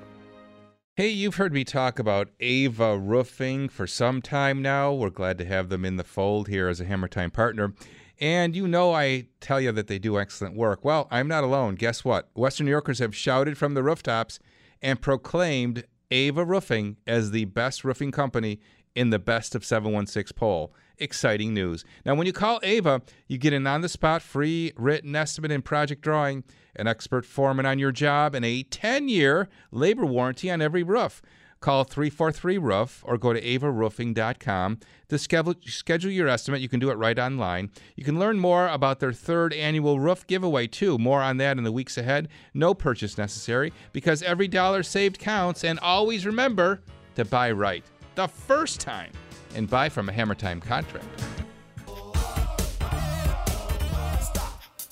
Hey, 0.96 1.08
you've 1.08 1.36
heard 1.36 1.52
me 1.52 1.64
talk 1.64 2.00
about 2.00 2.28
Ava 2.40 2.98
Roofing 2.98 3.68
for 3.68 3.86
some 3.86 4.20
time 4.20 4.62
now. 4.62 4.92
We're 4.92 5.10
glad 5.10 5.38
to 5.38 5.44
have 5.44 5.68
them 5.68 5.84
in 5.84 5.96
the 5.96 6.04
fold 6.04 6.48
here 6.48 6.68
as 6.68 6.80
a 6.80 6.84
Hammer 6.84 7.08
Time 7.08 7.30
partner. 7.30 7.72
And 8.20 8.54
you 8.54 8.68
know, 8.68 8.92
I 8.92 9.26
tell 9.40 9.60
you 9.60 9.72
that 9.72 9.86
they 9.86 9.98
do 9.98 10.18
excellent 10.18 10.56
work. 10.56 10.84
Well, 10.84 11.08
I'm 11.10 11.28
not 11.28 11.44
alone. 11.44 11.74
Guess 11.74 12.04
what? 12.04 12.30
Western 12.34 12.66
New 12.66 12.70
Yorkers 12.70 13.00
have 13.00 13.14
shouted 13.14 13.58
from 13.58 13.74
the 13.74 13.82
rooftops 13.82 14.38
and 14.80 15.00
proclaimed 15.00 15.84
Ava 16.10 16.44
Roofing 16.44 16.96
as 17.06 17.30
the 17.30 17.46
best 17.46 17.84
roofing 17.84 18.12
company 18.12 18.60
in 18.94 19.10
the 19.10 19.18
Best 19.18 19.54
of 19.54 19.64
716 19.64 20.34
poll. 20.36 20.72
Exciting 20.98 21.52
news. 21.52 21.84
Now, 22.06 22.14
when 22.14 22.26
you 22.26 22.32
call 22.32 22.60
Ava, 22.62 23.02
you 23.26 23.36
get 23.36 23.52
an 23.52 23.66
on 23.66 23.80
the 23.80 23.88
spot 23.88 24.22
free 24.22 24.72
written 24.76 25.16
estimate 25.16 25.50
and 25.50 25.64
project 25.64 26.02
drawing, 26.02 26.44
an 26.76 26.86
expert 26.86 27.26
foreman 27.26 27.66
on 27.66 27.80
your 27.80 27.90
job, 27.90 28.34
and 28.34 28.44
a 28.44 28.62
10 28.62 29.08
year 29.08 29.48
labor 29.72 30.06
warranty 30.06 30.50
on 30.50 30.62
every 30.62 30.84
roof. 30.84 31.20
Call 31.64 31.84
343 31.84 32.58
Roof 32.58 33.02
or 33.06 33.16
go 33.16 33.32
to 33.32 33.40
avaroofing.com 33.40 34.80
to 35.08 35.16
schedule, 35.16 35.54
schedule 35.64 36.10
your 36.10 36.28
estimate. 36.28 36.60
You 36.60 36.68
can 36.68 36.78
do 36.78 36.90
it 36.90 36.98
right 36.98 37.18
online. 37.18 37.70
You 37.96 38.04
can 38.04 38.18
learn 38.18 38.38
more 38.38 38.68
about 38.68 39.00
their 39.00 39.14
third 39.14 39.54
annual 39.54 39.98
roof 39.98 40.26
giveaway, 40.26 40.66
too. 40.66 40.98
More 40.98 41.22
on 41.22 41.38
that 41.38 41.56
in 41.56 41.64
the 41.64 41.72
weeks 41.72 41.96
ahead. 41.96 42.28
No 42.52 42.74
purchase 42.74 43.16
necessary 43.16 43.72
because 43.94 44.22
every 44.22 44.46
dollar 44.46 44.82
saved 44.82 45.18
counts. 45.18 45.64
And 45.64 45.78
always 45.78 46.26
remember 46.26 46.82
to 47.14 47.24
buy 47.24 47.50
right 47.50 47.82
the 48.14 48.26
first 48.26 48.78
time 48.78 49.12
and 49.54 49.66
buy 49.66 49.88
from 49.88 50.10
a 50.10 50.12
Hammer 50.12 50.34
Time 50.34 50.60
contract. 50.60 51.06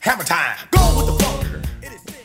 Hammer 0.00 0.24
Time! 0.24 0.56
Go 0.70 0.96
with 0.96 1.18
the! 1.18 1.21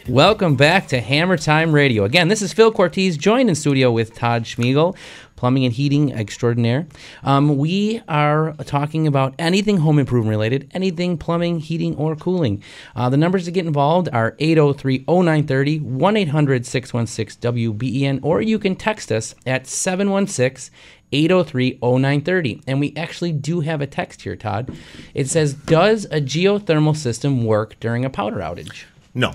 Welcome 0.08 0.56
back 0.56 0.88
to 0.88 1.02
Hammer 1.02 1.36
Time 1.36 1.74
Radio. 1.74 2.06
Again, 2.06 2.30
this 2.30 2.42
is 2.42 2.54
Phil 2.54 2.72
Cortese, 2.72 3.18
joined 3.18 3.50
in 3.50 3.56
studio 3.56 3.92
with 3.92 4.16
Todd 4.16 4.46
Schmiegel, 4.46 4.96
plumbing 5.36 5.66
and 5.66 5.74
heating 5.74 6.14
extraordinaire. 6.14 6.88
Um, 7.26 7.58
we 7.58 8.02
are 8.08 8.54
talking 8.64 9.06
about 9.06 9.36
anything 9.38 9.76
home 9.76 10.00
improvement 10.00 10.30
related, 10.30 10.72
anything 10.74 11.18
plumbing, 11.18 11.60
heating, 11.60 11.94
or 11.98 12.16
cooling. 12.16 12.64
Uh, 12.96 13.10
the 13.10 13.18
numbers 13.18 13.44
to 13.46 13.52
get 13.52 13.66
involved 13.66 14.08
are 14.14 14.38
803 14.40 15.00
0930, 15.10 15.80
1 15.80 16.18
800 16.18 16.66
616 16.66 17.54
WBEN, 17.54 18.20
or 18.24 18.42
you 18.42 18.58
can 18.60 18.78
text 18.78 19.12
us 19.12 19.36
at 19.46 19.68
716 19.68 20.74
803 21.12 21.80
0930. 21.82 22.62
And 22.66 22.80
we 22.80 22.94
actually 22.96 23.34
do 23.34 23.60
have 23.60 23.82
a 23.82 23.88
text 23.88 24.22
here, 24.22 24.38
Todd. 24.38 24.74
It 25.14 25.28
says 25.28 25.54
Does 25.54 26.06
a 26.06 26.22
geothermal 26.22 26.96
system 26.96 27.44
work 27.44 27.78
during 27.82 28.06
a 28.06 28.10
powder 28.10 28.38
outage? 28.38 28.86
No. 29.14 29.34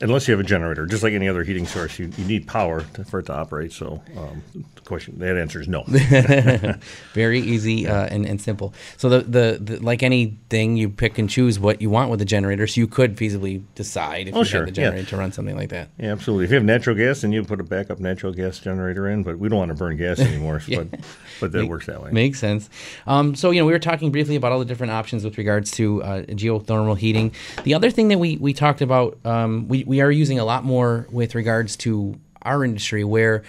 Unless 0.00 0.26
you 0.28 0.32
have 0.32 0.40
a 0.40 0.48
generator, 0.48 0.86
just 0.86 1.02
like 1.02 1.12
any 1.12 1.28
other 1.28 1.42
heating 1.44 1.66
source, 1.66 1.98
you, 1.98 2.10
you 2.16 2.24
need 2.24 2.46
power 2.46 2.82
to, 2.94 3.04
for 3.04 3.20
it 3.20 3.26
to 3.26 3.32
operate. 3.34 3.72
So 3.72 4.02
um, 4.16 4.42
the 4.74 4.80
question, 4.82 5.18
that 5.20 5.36
answer 5.36 5.60
is 5.60 5.68
no. 5.68 5.84
Very 7.14 7.40
easy 7.40 7.86
uh, 7.86 8.06
and, 8.06 8.26
and 8.26 8.40
simple. 8.40 8.74
So 8.96 9.08
the, 9.08 9.20
the, 9.20 9.58
the 9.60 9.82
like 9.82 10.02
anything, 10.02 10.76
you 10.76 10.88
pick 10.88 11.18
and 11.18 11.28
choose 11.28 11.58
what 11.58 11.80
you 11.80 11.90
want 11.90 12.10
with 12.10 12.18
the 12.18 12.24
generator. 12.24 12.66
So 12.66 12.80
you 12.80 12.86
could 12.86 13.16
feasibly 13.16 13.62
decide 13.74 14.28
if 14.28 14.34
Oh, 14.34 14.40
you 14.40 14.44
sure, 14.44 14.64
the 14.66 14.70
yeah. 14.70 14.88
generator 14.90 15.10
to 15.10 15.16
run 15.16 15.32
something 15.32 15.56
like 15.56 15.70
that. 15.70 15.88
Yeah, 15.98 16.12
absolutely. 16.12 16.44
If 16.46 16.50
you 16.50 16.56
have 16.56 16.64
natural 16.64 16.96
gas, 16.96 17.20
then 17.22 17.32
you 17.32 17.42
put 17.44 17.60
a 17.60 17.64
backup 17.64 18.00
natural 18.00 18.32
gas 18.32 18.58
generator 18.58 19.08
in, 19.08 19.22
but 19.22 19.38
we 19.38 19.48
don't 19.48 19.58
want 19.58 19.70
to 19.70 19.74
burn 19.74 19.96
gas 19.96 20.18
anymore. 20.20 20.60
Yeah. 20.74 20.84
But 20.84 21.00
but 21.40 21.52
that 21.52 21.60
Make- 21.62 21.70
works 21.70 21.86
that 21.86 22.02
way. 22.02 22.10
Makes 22.10 22.38
sense. 22.38 22.70
Um, 23.06 23.34
so 23.34 23.50
you 23.50 23.60
know, 23.60 23.66
we 23.66 23.72
were 23.72 23.78
talking 23.78 24.10
briefly 24.10 24.34
about 24.36 24.50
all 24.52 24.58
the 24.58 24.64
different 24.64 24.92
options 24.92 25.24
with 25.24 25.36
regards 25.36 25.70
to 25.72 26.02
uh, 26.02 26.22
geothermal 26.22 26.96
heating. 26.96 27.32
The 27.64 27.74
other 27.74 27.90
thing 27.90 28.08
that 28.08 28.18
we 28.18 28.36
we 28.38 28.52
talked 28.54 28.80
about, 28.80 29.18
um, 29.26 29.68
we 29.68 29.83
we 29.86 30.00
are 30.00 30.10
using 30.10 30.38
a 30.38 30.44
lot 30.44 30.64
more 30.64 31.06
with 31.10 31.34
regards 31.34 31.76
to 31.78 32.18
our 32.42 32.64
industry 32.64 33.04
where 33.04 33.42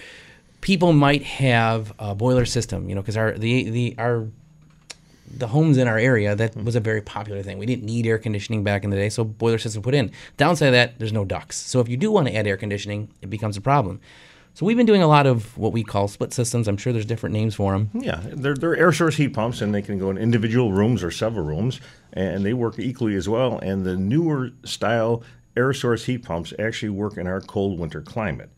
people 0.60 0.92
might 0.92 1.22
have 1.22 1.92
a 1.98 2.14
boiler 2.14 2.44
system. 2.44 2.88
You 2.88 2.94
know, 2.94 3.02
because 3.02 3.16
our 3.16 3.32
the 3.32 3.70
the 3.70 3.94
our 3.98 4.26
the 5.28 5.48
homes 5.48 5.76
in 5.76 5.88
our 5.88 5.98
area 5.98 6.34
that 6.34 6.52
mm-hmm. 6.52 6.64
was 6.64 6.76
a 6.76 6.80
very 6.80 7.02
popular 7.02 7.42
thing. 7.42 7.58
We 7.58 7.66
didn't 7.66 7.84
need 7.84 8.06
air 8.06 8.18
conditioning 8.18 8.64
back 8.64 8.84
in 8.84 8.90
the 8.90 8.96
day, 8.96 9.08
so 9.08 9.24
boiler 9.24 9.58
system 9.58 9.82
put 9.82 9.94
in. 9.94 10.12
Downside 10.36 10.68
of 10.68 10.72
that, 10.72 10.98
there's 10.98 11.12
no 11.12 11.24
ducts. 11.24 11.56
So 11.56 11.80
if 11.80 11.88
you 11.88 11.96
do 11.96 12.10
want 12.10 12.28
to 12.28 12.34
add 12.34 12.46
air 12.46 12.56
conditioning, 12.56 13.08
it 13.22 13.30
becomes 13.30 13.56
a 13.56 13.60
problem. 13.60 14.00
So 14.54 14.64
we've 14.64 14.76
been 14.76 14.86
doing 14.86 15.02
a 15.02 15.06
lot 15.06 15.26
of 15.26 15.58
what 15.58 15.72
we 15.72 15.84
call 15.84 16.08
split 16.08 16.32
systems. 16.32 16.66
I'm 16.66 16.78
sure 16.78 16.90
there's 16.90 17.04
different 17.04 17.34
names 17.34 17.54
for 17.54 17.72
them. 17.72 17.90
Yeah, 17.92 18.22
they're, 18.24 18.54
they're 18.54 18.74
air 18.74 18.90
source 18.90 19.16
heat 19.16 19.34
pumps, 19.34 19.60
and 19.60 19.74
they 19.74 19.82
can 19.82 19.98
go 19.98 20.08
in 20.08 20.16
individual 20.16 20.72
rooms 20.72 21.04
or 21.04 21.10
several 21.10 21.44
rooms, 21.44 21.78
and 22.14 22.44
they 22.44 22.54
work 22.54 22.78
equally 22.78 23.16
as 23.16 23.28
well. 23.28 23.58
And 23.58 23.84
the 23.84 23.96
newer 23.96 24.52
style 24.64 25.22
air 25.56 25.72
source 25.72 26.04
heat 26.04 26.18
pumps 26.24 26.52
actually 26.58 26.90
work 26.90 27.16
in 27.16 27.26
our 27.26 27.40
cold 27.40 27.78
winter 27.78 28.00
climate. 28.00 28.50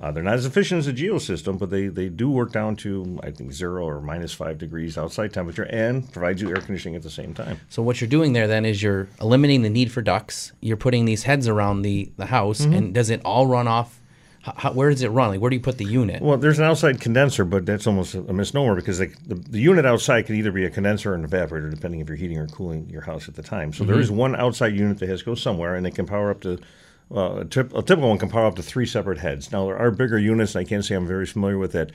Uh, 0.00 0.10
they're 0.10 0.22
not 0.22 0.34
as 0.34 0.46
efficient 0.46 0.78
as 0.78 0.86
a 0.86 0.92
geo 0.92 1.18
system, 1.18 1.58
but 1.58 1.68
they, 1.68 1.86
they 1.88 2.08
do 2.08 2.30
work 2.30 2.50
down 2.50 2.74
to, 2.76 3.20
I 3.22 3.30
think, 3.30 3.52
zero 3.52 3.84
or 3.86 4.00
minus 4.00 4.32
five 4.32 4.56
degrees 4.56 4.96
outside 4.96 5.34
temperature 5.34 5.64
and 5.64 6.10
provides 6.12 6.40
you 6.40 6.48
air 6.48 6.56
conditioning 6.56 6.96
at 6.96 7.02
the 7.02 7.10
same 7.10 7.34
time. 7.34 7.60
So 7.68 7.82
what 7.82 8.00
you're 8.00 8.08
doing 8.08 8.32
there 8.32 8.48
then 8.48 8.64
is 8.64 8.82
you're 8.82 9.06
eliminating 9.20 9.60
the 9.62 9.68
need 9.68 9.92
for 9.92 10.00
ducts. 10.00 10.52
You're 10.62 10.78
putting 10.78 11.04
these 11.04 11.24
heads 11.24 11.46
around 11.46 11.82
the, 11.82 12.10
the 12.16 12.26
house, 12.26 12.62
Mhm. 12.62 12.76
and 12.76 12.94
does 12.94 13.10
it 13.10 13.20
all 13.22 13.46
run 13.46 13.68
off? 13.68 14.00
How, 14.42 14.54
how, 14.56 14.72
where 14.72 14.90
does 14.90 15.02
it 15.02 15.08
run? 15.08 15.30
Like 15.30 15.40
where 15.40 15.50
do 15.50 15.56
you 15.56 15.62
put 15.62 15.78
the 15.78 15.84
unit? 15.84 16.20
Well, 16.20 16.36
there's 16.36 16.58
an 16.58 16.64
outside 16.64 17.00
condenser, 17.00 17.44
but 17.44 17.64
that's 17.64 17.86
almost 17.86 18.14
a 18.14 18.32
misnomer 18.32 18.74
because 18.74 18.98
the, 18.98 19.06
the 19.26 19.60
unit 19.60 19.86
outside 19.86 20.26
can 20.26 20.34
either 20.34 20.50
be 20.50 20.64
a 20.64 20.70
condenser 20.70 21.12
or 21.12 21.14
an 21.14 21.26
evaporator, 21.26 21.70
depending 21.70 22.00
if 22.00 22.08
you're 22.08 22.16
heating 22.16 22.38
or 22.38 22.48
cooling 22.48 22.88
your 22.90 23.02
house 23.02 23.28
at 23.28 23.34
the 23.36 23.42
time. 23.42 23.72
So 23.72 23.84
there 23.84 23.96
Mhm. 23.96 24.00
is 24.00 24.10
one 24.10 24.34
outside 24.36 24.74
unit 24.76 24.98
that 24.98 25.08
has 25.08 25.20
to 25.20 25.26
go 25.26 25.34
somewhere, 25.36 25.76
and 25.76 25.86
it 25.86 25.92
can 25.94 26.06
power 26.06 26.30
up 26.30 26.40
to. 26.42 26.58
Uh, 27.14 27.40
a, 27.40 27.44
tip, 27.44 27.72
a 27.74 27.82
typical 27.82 28.08
one 28.08 28.16
can 28.18 28.30
power 28.30 28.46
up 28.46 28.56
to 28.56 28.62
three 28.62 28.86
separate 28.86 29.18
heads. 29.18 29.52
Now 29.52 29.66
there 29.66 29.76
are 29.76 29.90
bigger 29.90 30.18
units, 30.18 30.54
and 30.54 30.64
I 30.64 30.68
can't 30.68 30.84
say 30.84 30.94
I'm 30.94 31.06
very 31.06 31.26
familiar 31.26 31.58
with 31.58 31.72
that. 31.72 31.92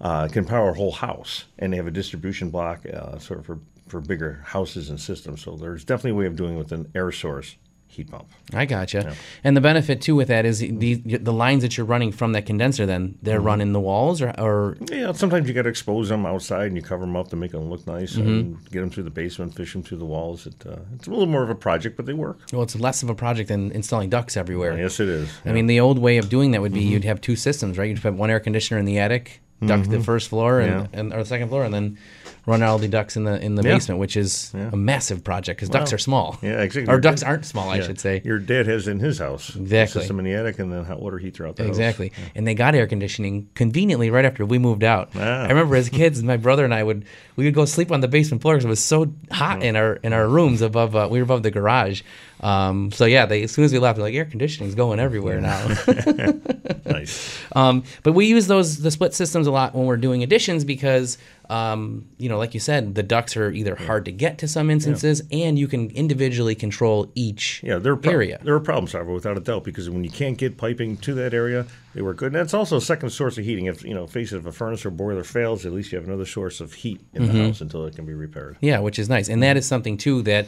Uh, 0.00 0.28
can 0.28 0.44
power 0.44 0.70
a 0.70 0.74
whole 0.74 0.92
house, 0.92 1.44
and 1.58 1.72
they 1.72 1.76
have 1.76 1.86
a 1.86 1.90
distribution 1.90 2.50
block, 2.50 2.80
uh, 2.86 3.18
sort 3.18 3.40
of 3.40 3.46
for 3.46 3.58
for 3.88 4.00
bigger 4.00 4.42
houses 4.44 4.88
and 4.90 5.00
systems. 5.00 5.42
So 5.42 5.56
there's 5.56 5.84
definitely 5.84 6.12
a 6.12 6.14
way 6.14 6.26
of 6.26 6.36
doing 6.36 6.54
it 6.54 6.58
with 6.58 6.70
an 6.72 6.88
air 6.94 7.10
source 7.10 7.56
heat 7.90 8.10
pump. 8.10 8.26
I 8.54 8.64
gotcha. 8.66 9.14
And 9.42 9.56
the 9.56 9.60
benefit 9.60 10.00
too 10.00 10.14
with 10.14 10.28
that 10.28 10.46
is 10.46 10.60
the 10.60 10.94
the 10.94 11.32
lines 11.32 11.62
that 11.62 11.76
you're 11.76 11.86
running 11.86 12.12
from 12.12 12.32
that 12.32 12.46
condenser, 12.46 12.86
then 12.86 13.16
they're 13.22 13.40
Mhm. 13.40 13.44
running 13.44 13.72
the 13.72 13.80
walls, 13.80 14.22
or, 14.22 14.30
or 14.38 14.76
Yeah, 14.90 15.12
sometimes 15.12 15.48
you 15.48 15.54
got 15.54 15.62
to 15.62 15.68
expose 15.68 16.08
them 16.08 16.24
outside 16.24 16.66
and 16.68 16.76
you 16.76 16.82
cover 16.82 17.04
them 17.04 17.16
up 17.16 17.28
to 17.30 17.36
make 17.36 17.50
them 17.50 17.68
look 17.68 17.86
nice 17.86 18.14
Mhm. 18.16 18.20
and 18.26 18.70
get 18.70 18.80
them 18.80 18.90
through 18.90 19.02
the 19.04 19.10
basement, 19.10 19.54
fish 19.54 19.72
them 19.72 19.82
through 19.82 19.98
the 19.98 20.04
walls. 20.04 20.46
It, 20.46 20.54
uh, 20.66 20.76
it's 20.94 21.08
a 21.08 21.10
little 21.10 21.26
more 21.26 21.42
of 21.42 21.50
a 21.50 21.54
project, 21.54 21.96
but 21.96 22.06
they 22.06 22.12
work. 22.14 22.38
well, 22.52 22.62
it's 22.62 22.78
less 22.78 23.02
of 23.02 23.10
a 23.10 23.14
project 23.14 23.48
than 23.48 23.72
installing 23.72 24.08
ducts 24.08 24.36
everywhere. 24.36 24.78
Yes, 24.78 25.00
it 25.00 25.08
is. 25.08 25.28
I 25.44 25.52
mean, 25.52 25.66
the 25.66 25.80
old 25.80 25.98
way 25.98 26.16
of 26.18 26.28
doing 26.28 26.52
that 26.52 26.60
would 26.62 26.72
be 26.72 26.80
you'd 26.80 27.04
have 27.04 27.20
two 27.20 27.36
systems, 27.36 27.76
right? 27.76 27.88
You'd 27.88 27.98
have 27.98 28.14
one 28.14 28.30
air 28.30 28.40
conditioner 28.40 28.78
in 28.78 28.84
the 28.86 28.98
attic, 28.98 29.40
duct 29.66 29.90
the 29.90 29.98
Mhm. 29.98 30.04
first 30.04 30.28
floor 30.28 30.60
and, 30.60 30.72
Yeah. 30.92 30.98
and 31.00 31.12
or 31.12 31.18
the 31.18 31.24
second 31.26 31.48
floor, 31.48 31.64
and 31.64 31.74
then 31.74 31.98
run 32.46 32.62
all 32.62 32.78
the 32.78 32.88
ducks 32.88 33.16
in 33.16 33.24
the 33.24 33.40
in 33.44 33.54
the 33.54 33.62
Yeah. 33.62 33.74
basement, 33.74 34.00
which 34.00 34.16
is 34.16 34.52
a 34.54 34.76
massive 34.76 35.22
project 35.24 35.60
because 35.60 35.70
Well, 35.72 35.82
are 35.92 35.98
small. 35.98 36.38
Yeah, 36.42 36.60
exactly. 36.62 36.92
Or 36.92 36.98
dad- 37.00 37.22
aren't 37.24 37.44
small, 37.44 37.70
I 37.70 37.76
yeah, 37.76 37.82
should 37.82 38.00
say. 38.00 38.22
Your 38.24 38.38
dad 38.38 38.66
has 38.66 38.88
in 38.88 38.98
his 39.00 39.18
house 39.18 39.54
Exactly. 39.56 40.00
system 40.00 40.18
in 40.18 40.24
the 40.24 40.34
attic 40.34 40.58
and 40.58 40.72
then 40.72 40.84
hot 40.84 41.00
water 41.00 41.18
heat 41.18 41.34
throughout 41.34 41.56
the 41.56 41.64
house. 41.64 41.70
Exactly. 41.70 42.12
And 42.34 42.46
they 42.46 42.54
got 42.54 42.74
air 42.74 42.86
conditioning 42.86 43.48
conveniently 43.54 44.10
right 44.10 44.24
after 44.24 44.44
we 44.46 44.58
moved 44.58 44.84
out. 44.84 45.10
Ah. 45.16 45.44
I 45.44 45.48
remember 45.48 45.76
as 45.76 45.88
kids, 45.88 46.22
my 46.22 46.36
brother 46.36 46.64
and 46.64 46.72
I 46.74 46.82
would 46.82 47.04
we 47.36 47.44
would 47.44 47.54
go 47.54 47.64
sleep 47.64 47.90
on 47.90 48.00
the 48.00 48.08
basement 48.08 48.42
floor 48.42 48.54
because 48.54 48.64
it 48.64 48.68
was 48.68 48.80
so 48.80 49.12
hot 49.30 49.62
in 49.62 49.76
our 49.76 49.94
in 50.02 50.12
our 50.12 50.28
rooms 50.28 50.60
above. 50.62 50.94
Uh, 50.96 51.08
we 51.10 51.18
were 51.18 51.24
above 51.24 51.42
the 51.42 51.50
garage. 51.50 52.02
Um, 52.42 52.90
so 52.90 53.04
yeah, 53.04 53.26
they 53.26 53.42
as 53.42 53.50
soon 53.52 53.64
as 53.66 53.72
we 53.72 53.78
left, 53.78 53.96
they're 53.96 54.04
like 54.04 54.14
air 54.14 54.24
conditioning's 54.24 54.74
going 54.74 54.98
everywhere 54.98 55.40
now. 55.40 55.66
nice. 56.86 57.38
Um, 57.52 57.82
but 58.04 58.12
we 58.12 58.26
use 58.26 58.46
those 58.46 58.78
the 58.78 58.92
split 58.92 59.12
systems 59.12 59.48
a 59.48 59.50
lot 59.50 59.74
when 59.74 59.86
we're 59.86 59.96
doing 59.96 60.22
additions 60.22 60.64
because 60.64 61.18
um, 61.50 62.06
you 62.16 62.28
know, 62.28 62.38
like 62.38 62.54
you 62.54 62.60
said, 62.60 62.94
the 62.94 63.02
ducts 63.02 63.36
are 63.36 63.50
either 63.50 63.74
hard 63.74 64.04
to 64.04 64.12
get 64.12 64.38
to 64.38 64.46
some 64.48 64.70
instances, 64.70 65.20
and 65.32 65.58
you 65.58 65.66
can 65.66 65.90
individually 65.90 66.54
control 66.54 67.10
each 67.16 67.60
Yeah, 67.64 67.78
they're 67.78 67.96
pro- 67.96 68.12
area. 68.12 68.38
They're 68.42 68.54
a 68.54 68.60
problem 68.60 68.86
solver 68.86 69.12
without 69.12 69.36
a 69.36 69.40
doubt 69.40 69.64
because 69.64 69.90
when 69.90 70.04
you 70.04 70.10
can't 70.10 70.38
get 70.38 70.56
piping 70.56 70.96
to 70.98 71.14
that 71.14 71.34
area, 71.34 71.66
they 71.94 72.02
work 72.02 72.18
good. 72.18 72.26
And 72.26 72.36
that's 72.36 72.54
also 72.54 72.76
a 72.76 72.80
second 72.80 73.10
source 73.10 73.36
of 73.36 73.44
heating. 73.44 73.66
If 73.66 73.82
you 73.84 73.94
know, 73.94 74.06
face 74.06 74.32
it, 74.32 74.38
if 74.38 74.46
a 74.46 74.52
furnace 74.52 74.86
or 74.86 74.90
boiler 74.90 75.24
fails, 75.24 75.66
at 75.66 75.72
least 75.72 75.90
you 75.90 75.98
have 75.98 76.06
another 76.06 76.24
source 76.26 76.60
of 76.60 76.72
heat 76.72 77.00
in 77.14 77.22
Mhm. 77.24 77.32
the 77.32 77.46
house 77.46 77.60
until 77.60 77.84
it 77.86 77.96
can 77.96 78.06
be 78.06 78.14
repaired. 78.14 78.56
Yeah, 78.60 78.78
which 78.78 78.98
is 79.00 79.08
nice, 79.08 79.28
and 79.28 79.42
that 79.42 79.56
is 79.56 79.66
something 79.66 79.96
too 79.96 80.22
that 80.22 80.46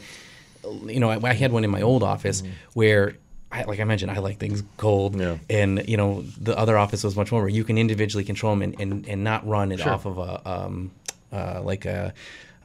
you 0.85 1.01
know 1.01 1.09
I, 1.09 1.19
I 1.21 1.33
had 1.33 1.51
one 1.51 1.65
in 1.65 1.69
my 1.69 1.81
old 1.81 2.01
office 2.03 2.43
where. 2.73 3.15
I, 3.53 3.63
like 3.65 3.79
I 3.79 3.83
mentioned, 3.83 4.09
I 4.11 4.17
like 4.17 4.39
things 4.39 4.63
cold, 4.77 5.15
and 5.49 5.87
you 5.87 5.95
know 5.95 6.23
the 6.41 6.57
other 6.57 6.75
office 6.77 7.03
was 7.03 7.15
much 7.15 7.31
more 7.31 7.41
where 7.41 7.49
you 7.49 7.63
can 7.63 7.77
individually 7.77 8.23
control 8.23 8.51
them 8.53 8.63
and, 8.63 8.79
and, 8.81 9.07
and 9.07 9.23
not 9.23 9.47
run 9.47 9.71
it 9.71 9.79
Sure. 9.79 9.91
off 9.93 10.05
of 10.05 10.17
a 10.17 10.41
um, 10.49 10.91
uh, 11.31 11.61
like 11.63 11.85
a 11.85 12.13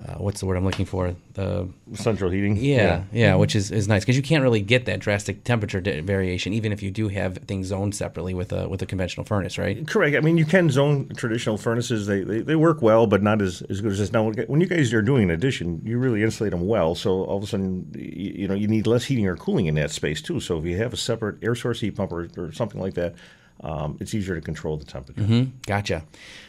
uh, 0.06 0.14
what's 0.14 0.38
the 0.40 0.46
word 0.46 0.56
I'm 0.56 0.64
looking 0.64 0.86
for 0.86 1.14
the 1.34 1.68
Central 1.94 2.30
heating. 2.30 2.56
Yeah, 2.56 2.76
Yeah. 2.76 3.02
yeah, 3.12 3.34
which 3.34 3.56
is, 3.56 3.70
is 3.72 3.88
nice 3.88 4.02
because 4.04 4.16
you 4.16 4.22
can't 4.22 4.42
really 4.42 4.60
get 4.60 4.84
that 4.86 5.00
drastic 5.00 5.42
temperature 5.44 5.80
di- 5.80 6.00
variation 6.00 6.52
even 6.52 6.70
if 6.72 6.82
you 6.82 6.90
do 6.90 7.08
have 7.08 7.38
things 7.48 7.66
zoned 7.68 7.94
separately 7.94 8.32
with 8.34 8.52
a 8.52 8.68
with 8.68 8.80
a 8.82 8.86
conventional 8.86 9.24
furnace, 9.24 9.58
right? 9.58 9.86
Correct. 9.88 10.16
I 10.16 10.20
mean, 10.20 10.38
you 10.38 10.44
can 10.44 10.70
zone 10.70 11.08
traditional 11.16 11.56
furnaces. 11.58 12.06
They, 12.06 12.22
they, 12.22 12.40
they 12.42 12.56
work 12.56 12.80
well, 12.82 13.06
but 13.06 13.22
not 13.22 13.42
as, 13.42 13.62
as 13.62 13.80
good 13.80 13.92
as 13.92 13.98
this. 13.98 14.12
Now, 14.12 14.30
when 14.30 14.60
you 14.60 14.66
guys 14.68 14.92
are 14.92 15.02
doing 15.02 15.24
an 15.24 15.30
addition, 15.30 15.80
you 15.84 15.98
really 15.98 16.22
insulate 16.22 16.52
them 16.52 16.66
well. 16.66 16.94
So 16.94 17.24
all 17.24 17.38
of 17.38 17.42
a 17.42 17.46
sudden, 17.46 17.90
you, 17.96 18.42
you 18.42 18.48
know, 18.48 18.54
you 18.54 18.68
need 18.68 18.86
less 18.86 19.04
heating 19.04 19.26
or 19.26 19.36
cooling 19.36 19.66
in 19.66 19.74
that 19.76 19.90
space 19.90 20.22
too. 20.22 20.38
So 20.38 20.58
if 20.58 20.64
you 20.64 20.76
have 20.76 20.92
a 20.92 20.96
separate 20.96 21.42
air 21.42 21.54
source 21.56 21.80
heat 21.80 21.96
pump 21.96 22.12
or, 22.12 22.28
or 22.36 22.52
something 22.52 22.80
like 22.80 22.94
that, 22.94 23.14
um, 23.60 23.96
it's 24.00 24.14
easier 24.14 24.34
to 24.34 24.40
control 24.40 24.76
the 24.76 24.84
temperature. 24.84 25.22
hmm 25.22 25.42
Gotcha. 25.66 26.04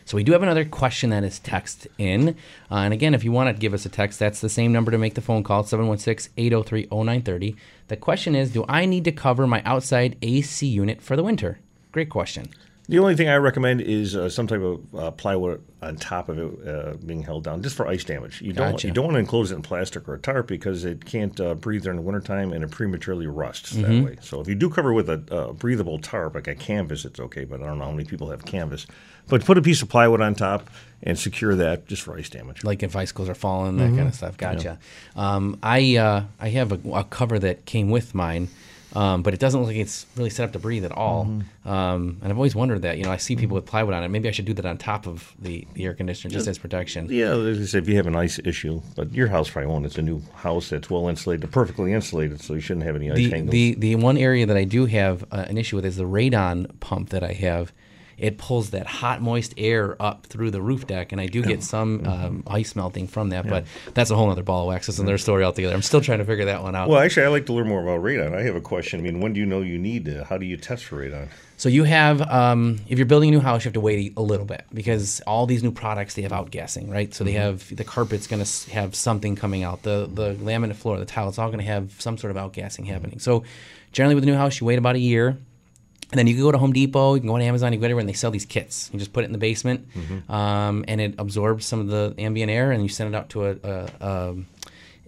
So 0.05 0.15
we 0.17 0.23
do 0.23 0.31
have 0.31 0.43
another 0.43 0.65
question 0.65 1.09
that 1.11 1.23
is 1.23 1.39
text 1.39 1.87
in. 1.97 2.29
Uh, 2.71 2.75
and 2.75 2.93
again, 2.93 3.13
if 3.13 3.23
you 3.23 3.31
want 3.31 3.55
to 3.55 3.59
give 3.59 3.73
us 3.73 3.85
a 3.85 3.89
text, 3.89 4.19
that's 4.19 4.41
the 4.41 4.49
same 4.49 4.71
number 4.71 4.91
to 4.91 4.97
make 4.97 5.15
the 5.15 5.21
phone 5.21 5.43
call, 5.43 5.63
716-803-0930. 5.63 7.55
The 7.87 7.97
question 7.97 8.35
is, 8.35 8.51
do 8.51 8.65
I 8.67 8.85
need 8.85 9.03
to 9.05 9.11
cover 9.11 9.47
my 9.47 9.61
outside 9.65 10.17
AC 10.21 10.65
unit 10.67 11.01
for 11.01 11.15
the 11.15 11.23
winter? 11.23 11.59
Great 11.91 12.09
question. 12.09 12.47
The 12.89 12.97
only 12.97 13.15
thing 13.15 13.29
I 13.29 13.35
recommend 13.35 13.81
is 13.81 14.15
uh, 14.15 14.29
some 14.29 14.47
type 14.47 14.61
of 14.61 14.95
uh, 14.95 15.11
plywood 15.11 15.63
on 15.81 15.95
top 15.95 16.27
of 16.27 16.39
it 16.39 16.67
uh, 16.67 16.93
being 17.05 17.21
held 17.21 17.43
down, 17.43 17.61
just 17.61 17.75
for 17.75 17.87
ice 17.87 18.03
damage. 18.03 18.41
You 18.41 18.51
don't 18.51 18.71
Gotcha. 18.71 18.87
you 18.87 18.93
don't 18.93 19.05
want 19.05 19.15
to 19.15 19.19
enclose 19.19 19.51
it 19.51 19.55
in 19.55 19.61
plastic 19.61 20.09
or 20.09 20.15
a 20.15 20.19
tarp 20.19 20.47
because 20.47 20.85
it 20.85 21.05
can't 21.05 21.39
uh, 21.39 21.53
breathe 21.53 21.83
during 21.83 21.97
the 21.97 22.01
wintertime 22.01 22.51
and 22.51 22.63
it 22.63 22.71
prematurely 22.71 23.27
rusts 23.27 23.73
Mhm. 23.73 23.81
that 23.83 24.05
way. 24.05 24.17
So 24.21 24.41
if 24.41 24.47
you 24.47 24.55
do 24.55 24.71
cover 24.71 24.91
with 24.91 25.07
a 25.07 25.21
uh, 25.31 25.53
breathable 25.53 25.99
tarp, 25.99 26.33
like 26.33 26.47
a 26.47 26.55
canvas, 26.55 27.05
it's 27.05 27.19
okay. 27.19 27.45
But 27.45 27.61
I 27.61 27.67
don't 27.67 27.77
know 27.77 27.85
how 27.85 27.91
many 27.91 28.05
people 28.05 28.31
have 28.31 28.43
canvas. 28.45 28.87
But 29.27 29.45
put 29.45 29.59
a 29.59 29.61
piece 29.61 29.83
of 29.83 29.89
plywood 29.89 30.21
on 30.21 30.33
top 30.33 30.67
and 31.03 31.17
secure 31.17 31.53
that 31.55 31.85
just 31.87 32.01
for 32.01 32.17
ice 32.17 32.29
damage. 32.29 32.63
Like 32.63 32.81
if 32.81 32.95
icicles 32.95 33.29
are 33.29 33.35
falling, 33.35 33.77
that 33.77 33.91
Mhm. 33.91 33.97
kind 33.97 34.07
of 34.07 34.15
stuff. 34.15 34.35
Gotcha. 34.37 34.79
Um, 35.15 35.59
I 35.61 35.95
uh, 35.97 36.23
I 36.39 36.49
have 36.49 36.71
a, 36.71 36.79
a 36.91 37.03
cover 37.03 37.37
that 37.37 37.65
came 37.65 37.91
with 37.91 38.15
mine, 38.15 38.47
um, 38.95 39.21
but 39.21 39.33
it 39.33 39.39
doesn't 39.39 39.59
look 39.59 39.67
like 39.67 39.77
it's 39.77 40.05
really 40.15 40.29
set 40.29 40.45
up 40.45 40.53
to 40.53 40.59
breathe 40.59 40.83
at 40.85 40.91
all. 40.91 41.25
Mm-hmm. 41.25 41.69
Um, 41.69 42.17
and 42.21 42.31
I've 42.31 42.37
always 42.37 42.55
wondered 42.55 42.81
that. 42.81 42.97
You 42.97 43.03
know, 43.03 43.11
I 43.11 43.17
see 43.17 43.35
people 43.35 43.55
with 43.55 43.65
plywood 43.65 43.93
on 43.93 44.03
it. 44.03 44.09
Maybe 44.09 44.27
I 44.27 44.31
should 44.31 44.45
do 44.45 44.53
that 44.53 44.65
on 44.65 44.77
top 44.77 45.05
of 45.05 45.33
the, 45.39 45.67
the 45.75 45.85
air 45.85 45.93
conditioner 45.93 46.31
just 46.31 46.47
Yeah. 46.47 46.51
as 46.51 46.57
protection. 46.57 47.07
Yeah, 47.09 47.35
as 47.35 47.59
I 47.61 47.65
said, 47.65 47.83
if 47.83 47.89
you 47.89 47.95
have 47.97 48.07
an 48.07 48.15
ice 48.15 48.39
issue, 48.43 48.81
but 48.95 49.13
your 49.13 49.27
house 49.27 49.49
probably 49.49 49.69
won't. 49.71 49.85
It's 49.85 49.97
a 49.97 50.01
new 50.01 50.21
house 50.33 50.69
that's 50.69 50.89
well 50.89 51.07
insulated, 51.07 51.51
perfectly 51.51 51.93
insulated, 51.93 52.41
so 52.41 52.55
you 52.55 52.61
shouldn't 52.61 52.85
have 52.85 52.95
any 52.95 53.11
ice 53.11 53.17
the, 53.17 53.29
tangles. 53.29 53.51
the 53.51 53.75
the 53.75 53.95
one 53.95 54.17
area 54.17 54.45
that 54.45 54.57
I 54.57 54.63
do 54.63 54.85
have 54.87 55.23
uh, 55.31 55.45
an 55.47 55.57
issue 55.57 55.75
with 55.75 55.85
is 55.85 55.97
the 55.97 56.03
radon 56.05 56.79
pump 56.79 57.09
that 57.09 57.23
I 57.23 57.33
have. 57.33 57.71
It 58.19 58.37
pulls 58.37 58.71
that 58.71 58.85
hot, 58.87 59.21
moist 59.21 59.53
air 59.57 59.95
up 60.01 60.25
through 60.27 60.51
the 60.51 60.61
roof 60.61 60.85
deck, 60.87 61.11
and 61.11 61.19
I 61.21 61.27
do 61.27 61.41
get 61.41 61.63
some 61.63 62.05
um, 62.05 62.43
ice 62.47 62.75
melting 62.75 63.07
from 63.07 63.29
that. 63.29 63.47
But 63.47 63.65
that's 63.93 64.11
a 64.11 64.15
whole 64.15 64.29
other 64.29 64.43
ball 64.43 64.61
of 64.63 64.67
wax. 64.67 64.87
That's 64.87 64.99
another 64.99 65.17
story 65.17 65.43
altogether. 65.43 65.73
I'm 65.73 65.81
still 65.81 66.01
trying 66.01 66.19
to 66.19 66.25
figure 66.25 66.45
that 66.45 66.61
one 66.63 66.75
out. 66.75 66.89
Well, 66.89 66.99
actually, 66.99 67.25
I'd 67.25 67.29
like 67.29 67.45
to 67.47 67.53
learn 67.53 67.67
more 67.67 67.81
about 67.81 68.03
radon. 68.03 68.35
I 68.35 68.43
have 68.43 68.55
a 68.55 68.61
question. 68.61 68.99
I 68.99 69.03
mean, 69.03 69.19
when 69.19 69.33
do 69.33 69.39
you 69.39 69.45
know 69.45 69.61
you 69.61 69.77
need 69.79 70.05
to? 70.05 70.23
How 70.25 70.37
do 70.37 70.45
you 70.45 70.57
test 70.57 70.85
for 70.85 70.97
radon? 70.97 71.27
So 71.57 71.67
you 71.67 71.83
have, 71.83 72.21
um, 72.21 72.79
if 72.87 72.97
you're 72.97 73.05
building 73.05 73.29
a 73.29 73.31
new 73.33 73.41
house, 73.41 73.65
you 73.65 73.67
have 73.67 73.73
to 73.73 73.81
wait 73.81 74.13
a 74.15 74.21
little 74.21 74.45
bit 74.45 74.63
because 74.73 75.19
all 75.27 75.45
these 75.45 75.61
new 75.61 75.71
products 75.73 76.13
they 76.13 76.21
have 76.21 76.31
outgassing, 76.31 76.89
right? 76.89 77.13
So 77.13 77.25
they 77.25 77.33
Mm-hmm. 77.33 77.41
have 77.41 77.75
the 77.75 77.83
carpet's 77.83 78.27
going 78.27 78.41
to 78.43 78.71
have 78.71 78.95
something 78.95 79.35
coming 79.35 79.63
out, 79.63 79.83
the 79.83 80.09
the 80.11 80.35
laminate 80.35 80.75
floor, 80.77 80.97
the 80.99 81.05
tile, 81.05 81.27
it's 81.27 81.37
all 81.37 81.47
going 81.49 81.59
to 81.59 81.65
have 81.65 81.93
some 81.99 82.17
sort 82.17 82.31
of 82.35 82.37
outgassing 82.37 82.85
happening. 82.87 83.19
So 83.19 83.43
generally 83.91 84.15
with 84.15 84.23
a 84.23 84.27
new 84.27 84.35
house, 84.35 84.61
you 84.61 84.67
wait 84.67 84.79
about 84.79 84.95
a 84.95 84.99
year, 84.99 85.37
and 86.11 86.17
then 86.17 86.27
you 86.27 86.33
can 86.33 86.43
go 86.43 86.51
to 86.51 86.57
Home 86.57 86.73
Depot, 86.73 87.13
you 87.15 87.19
can 87.21 87.27
go 87.27 87.35
on 87.35 87.41
Amazon, 87.41 87.71
you 87.71 87.77
can 87.77 87.81
go 87.81 87.85
anywhere, 87.85 87.99
and 88.01 88.09
they 88.09 88.13
sell 88.13 88.31
these 88.31 88.45
kits. 88.45 88.89
You 88.91 88.99
just 88.99 89.13
put 89.13 89.23
it 89.23 89.27
in 89.27 89.31
the 89.31 89.37
basement, 89.37 89.87
Mm-hmm. 89.93 90.31
um, 90.31 90.85
and 90.87 90.99
it 91.01 91.15
absorbs 91.17 91.65
some 91.65 91.79
of 91.79 91.87
the 91.87 92.13
ambient 92.17 92.49
air, 92.51 92.71
and 92.71 92.81
you 92.83 92.89
send 92.89 93.13
it 93.13 93.17
out 93.17 93.29
to 93.29 93.45
a 93.47 93.51
a, 93.63 93.89
a, 94.01 94.35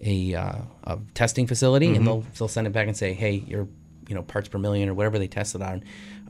a, 0.04 0.34
uh, 0.34 0.58
a 0.84 0.98
testing 1.14 1.46
facility, 1.46 1.88
Mhm. 1.88 1.96
and 1.96 2.06
they'll 2.06 2.24
they'll 2.38 2.48
send 2.48 2.66
it 2.66 2.72
back 2.72 2.86
and 2.88 2.96
say, 2.96 3.12
hey, 3.14 3.42
your 3.46 3.68
you 4.08 4.14
know 4.14 4.22
parts 4.22 4.48
per 4.48 4.58
million 4.58 4.88
or 4.88 4.94
whatever 4.94 5.18
they 5.18 5.28
tested 5.28 5.62
on 5.62 5.82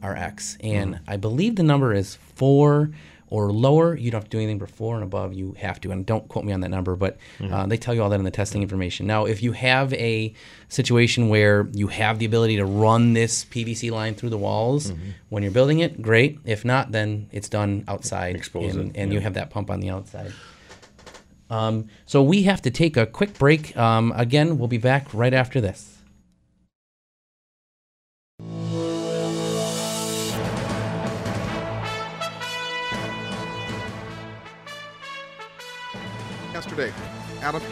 are 0.02 0.16
X, 0.16 0.56
and 0.60 1.00
I 1.06 1.16
believe 1.16 1.56
the 1.56 1.62
number 1.62 1.94
is 1.94 2.16
four 2.34 2.90
or 3.32 3.50
lower. 3.50 3.96
You 3.96 4.10
don't 4.10 4.20
have 4.20 4.28
to 4.28 4.36
do 4.36 4.36
anything 4.36 4.58
before 4.58 4.94
and 4.94 5.02
above. 5.02 5.32
You 5.32 5.54
have 5.58 5.80
to, 5.80 5.90
and 5.90 6.04
don't 6.04 6.28
quote 6.28 6.44
me 6.44 6.52
on 6.52 6.60
that 6.60 6.68
number, 6.68 6.96
but 6.96 7.16
uh, 7.42 7.64
they 7.64 7.78
tell 7.78 7.94
you 7.94 8.02
all 8.02 8.10
that 8.10 8.18
in 8.18 8.26
the 8.26 8.30
testing 8.30 8.60
information. 8.60 9.06
Now, 9.06 9.24
if 9.24 9.42
you 9.42 9.52
have 9.52 9.94
a 9.94 10.34
situation 10.68 11.30
where 11.30 11.66
you 11.72 11.86
have 11.86 12.18
the 12.18 12.26
ability 12.26 12.56
to 12.56 12.66
run 12.66 13.14
this 13.14 13.46
PVC 13.46 13.90
line 13.90 14.14
through 14.14 14.28
the 14.28 14.36
walls 14.36 14.92
when 15.30 15.42
you're 15.42 15.50
building 15.50 15.78
it, 15.78 16.02
great. 16.02 16.40
If 16.44 16.62
not, 16.62 16.92
then 16.92 17.30
it's 17.32 17.48
done 17.48 17.84
outside, 17.88 18.36
Expose 18.36 18.76
and, 18.76 18.94
it, 18.94 18.98
and 19.00 19.12
you 19.14 19.20
have 19.20 19.32
that 19.34 19.48
pump 19.48 19.70
on 19.70 19.80
the 19.80 19.88
outside. 19.88 20.32
Um, 21.48 21.88
so 22.04 22.22
we 22.22 22.42
have 22.42 22.60
to 22.62 22.70
take 22.70 22.98
a 22.98 23.06
quick 23.06 23.38
break. 23.38 23.74
Um, 23.78 24.12
again, 24.14 24.58
we'll 24.58 24.68
be 24.68 24.76
back 24.78 25.08
right 25.14 25.32
after 25.32 25.58
this. 25.58 25.91
Yesterday. 36.72 36.94
Adam. 37.42 37.62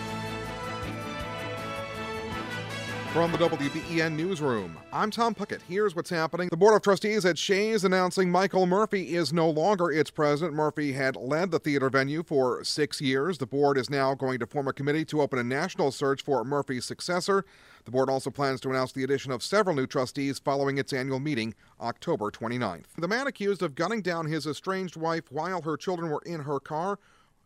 From 3.14 3.32
the 3.32 3.38
WBEN 3.38 4.14
Newsroom, 4.14 4.76
I'm 4.92 5.10
Tom 5.10 5.34
Puckett. 5.34 5.62
Here's 5.66 5.96
what's 5.96 6.10
happening. 6.10 6.48
The 6.50 6.56
Board 6.56 6.76
of 6.76 6.82
Trustees 6.82 7.24
at 7.24 7.38
Shea's 7.38 7.82
announcing 7.82 8.30
Michael 8.30 8.66
Murphy 8.66 9.16
is 9.16 9.32
no 9.32 9.48
longer 9.48 9.90
its 9.90 10.10
president. 10.10 10.54
Murphy 10.54 10.92
had 10.92 11.16
led 11.16 11.50
the 11.50 11.58
theater 11.58 11.88
venue 11.88 12.22
for 12.22 12.62
six 12.62 13.00
years. 13.00 13.38
The 13.38 13.46
board 13.46 13.78
is 13.78 13.88
now 13.88 14.14
going 14.14 14.38
to 14.40 14.46
form 14.46 14.68
a 14.68 14.72
committee 14.72 15.06
to 15.06 15.22
open 15.22 15.38
a 15.38 15.44
national 15.44 15.92
search 15.92 16.22
for 16.22 16.44
Murphy's 16.44 16.84
successor. 16.84 17.46
The 17.86 17.90
board 17.90 18.10
also 18.10 18.30
plans 18.30 18.60
to 18.60 18.70
announce 18.70 18.92
the 18.92 19.02
addition 19.02 19.32
of 19.32 19.42
several 19.42 19.74
new 19.74 19.86
trustees 19.86 20.38
following 20.38 20.76
its 20.76 20.92
annual 20.92 21.20
meeting 21.20 21.54
October 21.80 22.30
29th. 22.30 22.84
The 22.98 23.08
man 23.08 23.26
accused 23.26 23.62
of 23.62 23.74
gunning 23.74 24.02
down 24.02 24.26
his 24.26 24.46
estranged 24.46 24.96
wife 24.96 25.32
while 25.32 25.62
her 25.62 25.78
children 25.78 26.10
were 26.10 26.22
in 26.26 26.40
her 26.40 26.60
car 26.60 26.98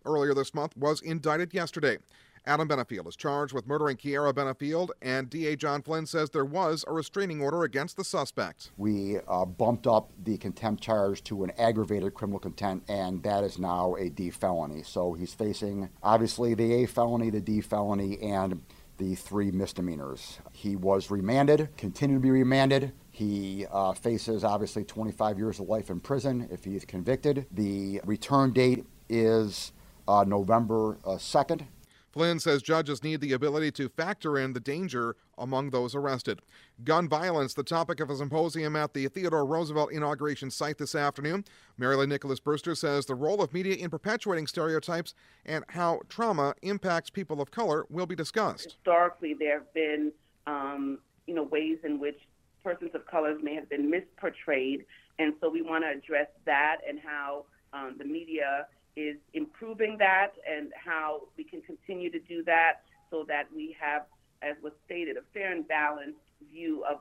earlier 0.04 0.34
this 0.34 0.54
month 0.54 0.76
was 0.76 1.00
indicted 1.00 1.54
yesterday. 1.54 1.98
Adam 2.46 2.68
Benefield 2.68 3.08
is 3.08 3.16
charged 3.16 3.54
with 3.54 3.66
murdering 3.66 3.96
Kiera 3.96 4.32
Benefield, 4.32 4.90
and 5.00 5.30
DA 5.30 5.56
John 5.56 5.80
Flynn 5.80 6.04
says 6.04 6.28
there 6.28 6.44
was 6.44 6.84
a 6.86 6.92
restraining 6.92 7.40
order 7.40 7.62
against 7.64 7.96
the 7.96 8.04
suspect. 8.04 8.70
We 8.76 9.18
uh, 9.26 9.46
bumped 9.46 9.86
up 9.86 10.10
the 10.22 10.36
contempt 10.36 10.82
charge 10.82 11.24
to 11.24 11.44
an 11.44 11.52
aggravated 11.58 12.12
criminal 12.12 12.38
contempt, 12.38 12.90
and 12.90 13.22
that 13.22 13.44
is 13.44 13.58
now 13.58 13.94
a 13.94 14.10
D 14.10 14.30
felony. 14.30 14.82
So 14.82 15.14
he's 15.14 15.32
facing 15.32 15.88
obviously 16.02 16.52
the 16.54 16.82
A 16.82 16.86
felony, 16.86 17.30
the 17.30 17.40
D 17.40 17.62
felony, 17.62 18.20
and 18.20 18.60
the 18.98 19.14
three 19.14 19.50
misdemeanors. 19.50 20.38
He 20.52 20.76
was 20.76 21.10
remanded, 21.10 21.70
continued 21.76 22.16
to 22.16 22.20
be 22.20 22.30
remanded. 22.30 22.92
He 23.10 23.66
uh, 23.72 23.92
faces 23.92 24.44
obviously 24.44 24.84
25 24.84 25.38
years 25.38 25.58
of 25.60 25.68
life 25.68 25.88
in 25.88 26.00
prison 26.00 26.48
if 26.50 26.64
he 26.64 26.76
is 26.76 26.84
convicted. 26.84 27.46
The 27.50 28.00
return 28.04 28.52
date 28.52 28.84
is 29.08 29.72
uh, 30.08 30.24
November 30.26 30.98
uh, 31.04 31.10
2nd. 31.12 31.66
Flynn 32.14 32.38
says 32.38 32.62
judges 32.62 33.02
need 33.02 33.20
the 33.20 33.32
ability 33.32 33.72
to 33.72 33.88
factor 33.88 34.38
in 34.38 34.52
the 34.52 34.60
danger 34.60 35.16
among 35.36 35.70
those 35.70 35.96
arrested. 35.96 36.40
Gun 36.84 37.08
violence, 37.08 37.54
the 37.54 37.64
topic 37.64 37.98
of 37.98 38.08
a 38.08 38.14
symposium 38.14 38.76
at 38.76 38.94
the 38.94 39.08
Theodore 39.08 39.44
Roosevelt 39.44 39.90
inauguration 39.90 40.48
site 40.48 40.78
this 40.78 40.94
afternoon. 40.94 41.44
Marilyn 41.76 42.08
Nicholas 42.08 42.38
Brewster 42.38 42.76
says 42.76 43.06
the 43.06 43.16
role 43.16 43.42
of 43.42 43.52
media 43.52 43.74
in 43.74 43.90
perpetuating 43.90 44.46
stereotypes 44.46 45.12
and 45.44 45.64
how 45.70 46.02
trauma 46.08 46.54
impacts 46.62 47.10
people 47.10 47.40
of 47.40 47.50
color 47.50 47.84
will 47.90 48.06
be 48.06 48.14
discussed. 48.14 48.76
historically 48.76 49.34
there 49.34 49.58
have 49.58 49.74
been 49.74 50.12
um, 50.46 50.98
you 51.26 51.34
know 51.34 51.42
ways 51.42 51.78
in 51.82 51.98
which 51.98 52.20
persons 52.62 52.92
of 52.94 53.04
color 53.06 53.36
may 53.42 53.56
have 53.56 53.68
been 53.68 53.90
misportrayed 53.90 54.84
and 55.18 55.34
so 55.40 55.50
we 55.50 55.62
want 55.62 55.82
to 55.82 55.90
address 55.90 56.28
that 56.46 56.76
and 56.88 57.00
how 57.04 57.44
um, 57.72 57.96
the 57.98 58.04
media 58.04 58.66
is 58.96 59.16
improving 59.32 59.96
that 59.98 60.32
and 60.48 60.72
how 60.82 61.22
we 61.36 61.44
can 61.44 61.60
continue 61.62 62.10
to 62.10 62.20
do 62.20 62.44
that 62.44 62.82
so 63.10 63.24
that 63.28 63.44
we 63.54 63.76
have 63.78 64.02
as 64.42 64.56
was 64.62 64.72
stated 64.84 65.16
a 65.16 65.22
fair 65.32 65.52
and 65.52 65.66
balanced 65.66 66.18
view 66.52 66.84
of 66.84 66.98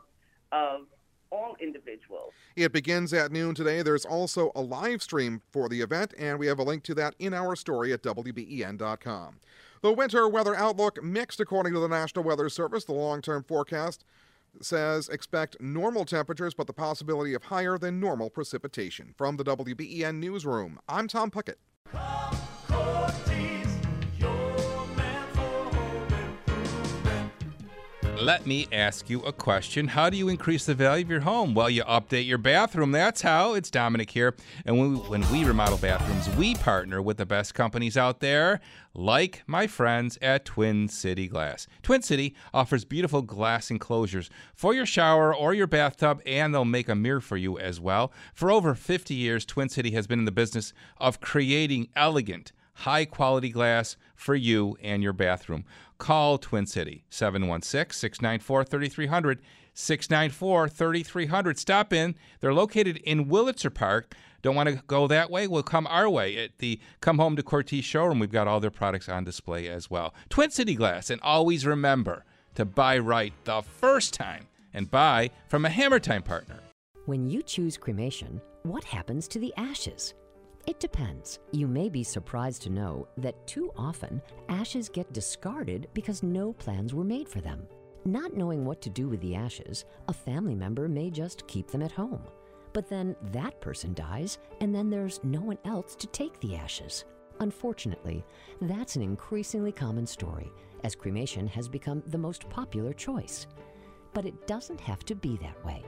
of 0.52 0.88
all 1.30 1.56
individuals 1.60 2.32
It 2.56 2.72
begins 2.72 3.12
at 3.12 3.32
noon 3.32 3.56
today. 3.56 3.82
There's 3.82 4.06
also 4.06 4.52
a 4.56 4.62
live 4.62 5.02
stream 5.02 5.42
for 5.52 5.68
the 5.68 5.82
event, 5.82 6.14
and 6.18 6.38
we 6.38 6.46
have 6.46 6.60
a 6.60 6.64
link 6.64 6.84
to 6.84 6.94
that 6.94 7.16
in 7.18 7.34
our 7.34 7.56
story 7.56 7.92
at 7.92 8.04
WBEN.com. 8.04 9.40
The 9.82 9.92
winter 9.92 10.30
weather 10.30 10.56
outlook 10.56 11.04
mixed 11.04 11.40
according 11.40 11.74
to 11.74 11.80
the 11.80 11.88
National 11.88 12.24
Weather 12.24 12.50
Service. 12.50 12.86
The 12.86 12.94
long 12.94 13.22
term 13.22 13.44
forecast 13.44 14.06
says 14.62 15.10
expect 15.10 15.60
normal 15.60 16.06
temperatures, 16.06 16.54
but 16.54 16.68
the 16.68 16.74
possibility 16.74 17.34
of 17.34 17.44
higher 17.44 17.78
than 17.78 18.00
normal 18.00 18.30
precipitation. 18.30 19.14
From 19.18 19.38
the 19.38 19.44
WBEN 19.44 20.20
Newsroom, 20.20 20.80
I'm 20.88 21.08
Tom 21.08 21.32
Puckett. 21.32 21.56
Concordia. 21.92 23.63
Let 28.24 28.46
me 28.46 28.70
ask 28.72 29.10
you 29.10 29.20
a 29.24 29.34
question. 29.34 29.90
How 29.90 30.10
do 30.10 30.16
you 30.16 30.30
increase 30.30 30.66
the 30.66 30.74
value 30.74 31.04
of 31.04 31.12
your 31.12 31.20
home? 31.20 31.54
Well, 31.54 31.70
you 31.70 31.84
update 31.84 32.26
your 32.26 32.38
bathroom. 32.38 32.94
That's 32.94 33.22
how. 33.22 33.54
It's 33.54 33.70
Domenic 33.70 34.12
here. 34.12 34.34
And 34.66 34.80
when 34.80 34.94
we, 34.94 34.98
when 35.00 35.30
we 35.30 35.44
remodel 35.44 35.78
bathrooms, 35.78 36.34
we 36.38 36.56
partner 36.56 37.02
with 37.02 37.18
the 37.18 37.26
best 37.26 37.54
companies 37.54 37.98
out 37.98 38.22
there, 38.22 38.62
like 38.94 39.44
my 39.46 39.68
friends 39.68 40.18
at 40.22 40.46
Twin 40.46 40.88
City 40.88 41.28
Glass. 41.28 41.68
Twin 41.82 42.02
City 42.02 42.34
offers 42.54 42.86
beautiful 42.86 43.24
glass 43.24 43.70
enclosures 43.70 44.30
for 44.56 44.74
your 44.74 44.86
shower 44.86 45.36
or 45.36 45.54
your 45.54 45.68
bathtub, 45.68 46.22
and 46.26 46.54
they'll 46.54 46.64
make 46.64 46.88
a 46.88 46.96
mirror 46.96 47.20
for 47.20 47.36
you 47.36 47.60
as 47.60 47.82
well. 47.82 48.14
For 48.34 48.50
over 48.50 48.74
50 48.74 49.14
years, 49.14 49.44
Twin 49.44 49.68
City 49.68 49.92
has 49.92 50.08
been 50.08 50.20
in 50.20 50.26
the 50.26 50.32
business 50.32 50.72
of 50.98 51.20
creating 51.20 51.90
elegant, 51.94 52.54
high 52.74 53.06
quality 53.06 53.50
glass 53.50 53.98
for 54.16 54.36
you 54.36 54.78
and 54.82 55.04
your 55.04 55.14
bathroom. 55.14 55.66
Call 55.98 56.38
Twin 56.38 56.66
City 56.66 57.06
716 57.10 57.98
694 57.98 58.64
3300. 58.66 59.40
694 59.74 60.70
3300. 60.70 61.58
Stop 61.58 61.94
in. 61.94 62.16
They're 62.40 62.54
located 62.54 62.98
in 62.98 63.26
Wurlitzer 63.26 63.74
Park. 63.74 64.14
Don't 64.42 64.56
want 64.56 64.70
to 64.70 64.84
go 64.88 65.08
that 65.08 65.32
way? 65.32 65.48
Well, 65.48 65.64
come 65.64 65.88
our 65.88 66.10
way 66.10 66.38
at 66.38 66.60
the 66.60 66.80
Come 67.02 67.18
Home 67.18 67.36
to 67.38 67.44
Cortese 67.44 67.82
showroom. 67.82 68.20
We've 68.20 68.32
got 68.32 68.48
all 68.48 68.60
their 68.60 68.70
products 68.70 69.10
on 69.10 69.24
display 69.24 69.68
as 69.68 69.90
well. 69.90 70.14
Twin 70.30 70.52
City 70.52 70.76
Glass. 70.76 71.10
And 71.10 71.22
always 71.22 71.66
remember 71.66 72.26
to 72.56 72.66
buy 72.66 72.98
right 73.00 73.34
the 73.46 73.62
first 73.62 74.14
time 74.14 74.48
and 74.74 74.92
buy 74.92 75.32
from 75.48 75.66
a 75.66 75.70
Hammer 75.70 76.00
Time 76.00 76.22
partner. 76.22 76.60
When 77.06 77.30
you 77.30 77.42
choose 77.42 77.78
cremation, 77.78 78.42
what 78.64 78.84
happens 78.84 79.28
to 79.30 79.40
the 79.40 79.54
ashes? 79.58 80.14
It 80.66 80.80
depends. 80.80 81.40
You 81.52 81.68
may 81.68 81.90
be 81.90 82.04
surprised 82.04 82.62
to 82.64 82.70
know 82.70 83.08
that 83.18 83.46
too 83.48 83.72
often 83.76 84.22
ashes 84.48 84.88
get 84.88 85.12
discarded 85.12 85.90
because 85.94 86.24
no 86.24 86.54
plans 86.54 86.94
were 86.94 87.04
made 87.04 87.28
for 87.28 87.42
them. 87.42 87.68
Not 88.06 88.34
knowing 88.34 88.64
what 88.64 88.82
to 88.84 88.90
do 88.90 89.10
with 89.10 89.20
the 89.20 89.36
ashes, 89.36 89.84
a 90.08 90.14
family 90.14 90.56
member 90.56 90.88
may 90.88 91.10
just 91.10 91.48
keep 91.48 91.68
them 91.68 91.82
at 91.82 91.92
home. 91.92 92.24
But 92.72 92.90
then 92.90 93.16
that 93.34 93.60
person 93.60 93.94
dies, 93.94 94.40
and 94.62 94.74
then 94.74 94.90
there's 94.90 95.24
no 95.24 95.42
one 95.42 95.60
else 95.66 95.96
to 95.96 96.08
take 96.08 96.40
the 96.40 96.56
ashes. 96.56 97.04
Unfortunately, 97.40 98.24
that's 98.62 98.96
an 98.96 99.02
increasingly 99.02 99.72
common 99.72 100.06
story, 100.08 100.50
as 100.84 100.96
cremation 100.96 101.48
has 101.48 101.68
become 101.68 102.04
the 102.08 102.18
most 102.18 102.50
popular 102.50 102.94
choice. 102.94 103.48
But 104.14 104.26
it 104.26 104.48
doesn't 104.48 104.80
have 104.80 105.04
to 105.06 105.16
be 105.16 105.38
that 105.38 105.64
way. 105.66 105.84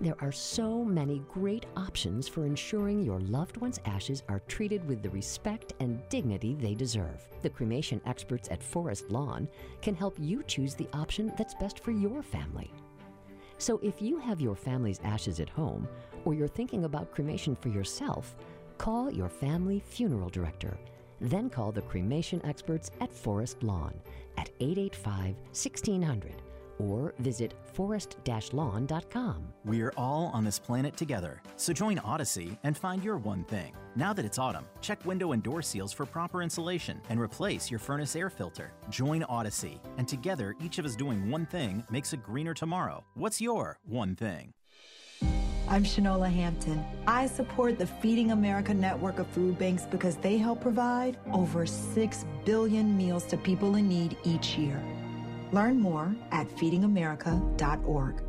There 0.00 0.14
are 0.20 0.30
so 0.30 0.84
many 0.84 1.24
great 1.28 1.66
options 1.76 2.28
for 2.28 2.46
ensuring 2.46 3.02
your 3.02 3.18
loved 3.18 3.56
one's 3.56 3.80
ashes 3.84 4.22
are 4.28 4.38
treated 4.46 4.86
with 4.86 5.02
the 5.02 5.10
respect 5.10 5.72
and 5.80 6.00
dignity 6.08 6.54
they 6.54 6.74
deserve. 6.74 7.26
The 7.42 7.50
cremation 7.50 8.00
experts 8.06 8.48
at 8.52 8.62
Forest 8.62 9.10
Lawn 9.10 9.48
can 9.82 9.96
help 9.96 10.16
you 10.20 10.44
choose 10.44 10.76
the 10.76 10.86
option 10.92 11.32
that's 11.36 11.54
best 11.56 11.80
for 11.80 11.90
your 11.90 12.22
family. 12.22 12.70
So 13.58 13.80
if 13.82 14.00
you 14.00 14.18
have 14.20 14.40
your 14.40 14.54
family's 14.54 15.00
ashes 15.02 15.40
at 15.40 15.48
home, 15.48 15.88
or 16.24 16.32
you're 16.32 16.46
thinking 16.46 16.84
about 16.84 17.10
cremation 17.10 17.56
for 17.56 17.68
yourself, 17.68 18.36
call 18.78 19.12
your 19.12 19.28
family 19.28 19.80
funeral 19.84 20.28
director. 20.28 20.78
Then 21.20 21.50
call 21.50 21.72
the 21.72 21.82
cremation 21.82 22.40
experts 22.44 22.92
at 23.00 23.12
Forest 23.12 23.64
Lawn 23.64 24.00
at 24.36 24.50
885 24.60 25.34
1600 25.50 26.34
or 26.78 27.14
visit 27.18 27.54
forest-lawn.com. 27.72 29.52
We're 29.64 29.92
all 29.96 30.30
on 30.32 30.44
this 30.44 30.58
planet 30.58 30.96
together, 30.96 31.42
so 31.56 31.72
join 31.72 31.98
Odyssey 31.98 32.58
and 32.62 32.76
find 32.76 33.02
your 33.02 33.18
one 33.18 33.44
thing. 33.44 33.72
Now 33.96 34.12
that 34.12 34.24
it's 34.24 34.38
autumn, 34.38 34.66
check 34.80 35.04
window 35.04 35.32
and 35.32 35.42
door 35.42 35.62
seals 35.62 35.92
for 35.92 36.06
proper 36.06 36.42
insulation 36.42 37.00
and 37.10 37.20
replace 37.20 37.70
your 37.70 37.80
furnace 37.80 38.14
air 38.14 38.30
filter. 38.30 38.72
Join 38.90 39.22
Odyssey, 39.24 39.80
and 39.96 40.06
together, 40.06 40.54
each 40.60 40.78
of 40.78 40.84
us 40.84 40.96
doing 40.96 41.30
one 41.30 41.46
thing 41.46 41.84
makes 41.90 42.12
a 42.12 42.16
greener 42.16 42.54
tomorrow. 42.54 43.04
What's 43.14 43.40
your 43.40 43.78
one 43.84 44.14
thing? 44.14 44.52
I'm 45.70 45.84
Shanola 45.84 46.32
Hampton. 46.32 46.82
I 47.06 47.26
support 47.26 47.78
the 47.78 47.86
Feeding 47.86 48.32
America 48.32 48.72
network 48.72 49.18
of 49.18 49.26
food 49.26 49.58
banks 49.58 49.84
because 49.84 50.16
they 50.16 50.38
help 50.38 50.62
provide 50.62 51.18
over 51.30 51.66
6 51.66 52.24
billion 52.46 52.96
meals 52.96 53.24
to 53.26 53.36
people 53.36 53.74
in 53.74 53.86
need 53.86 54.16
each 54.24 54.56
year. 54.56 54.82
Learn 55.52 55.80
more 55.80 56.14
at 56.30 56.48
feedingamerica.org. 56.48 58.22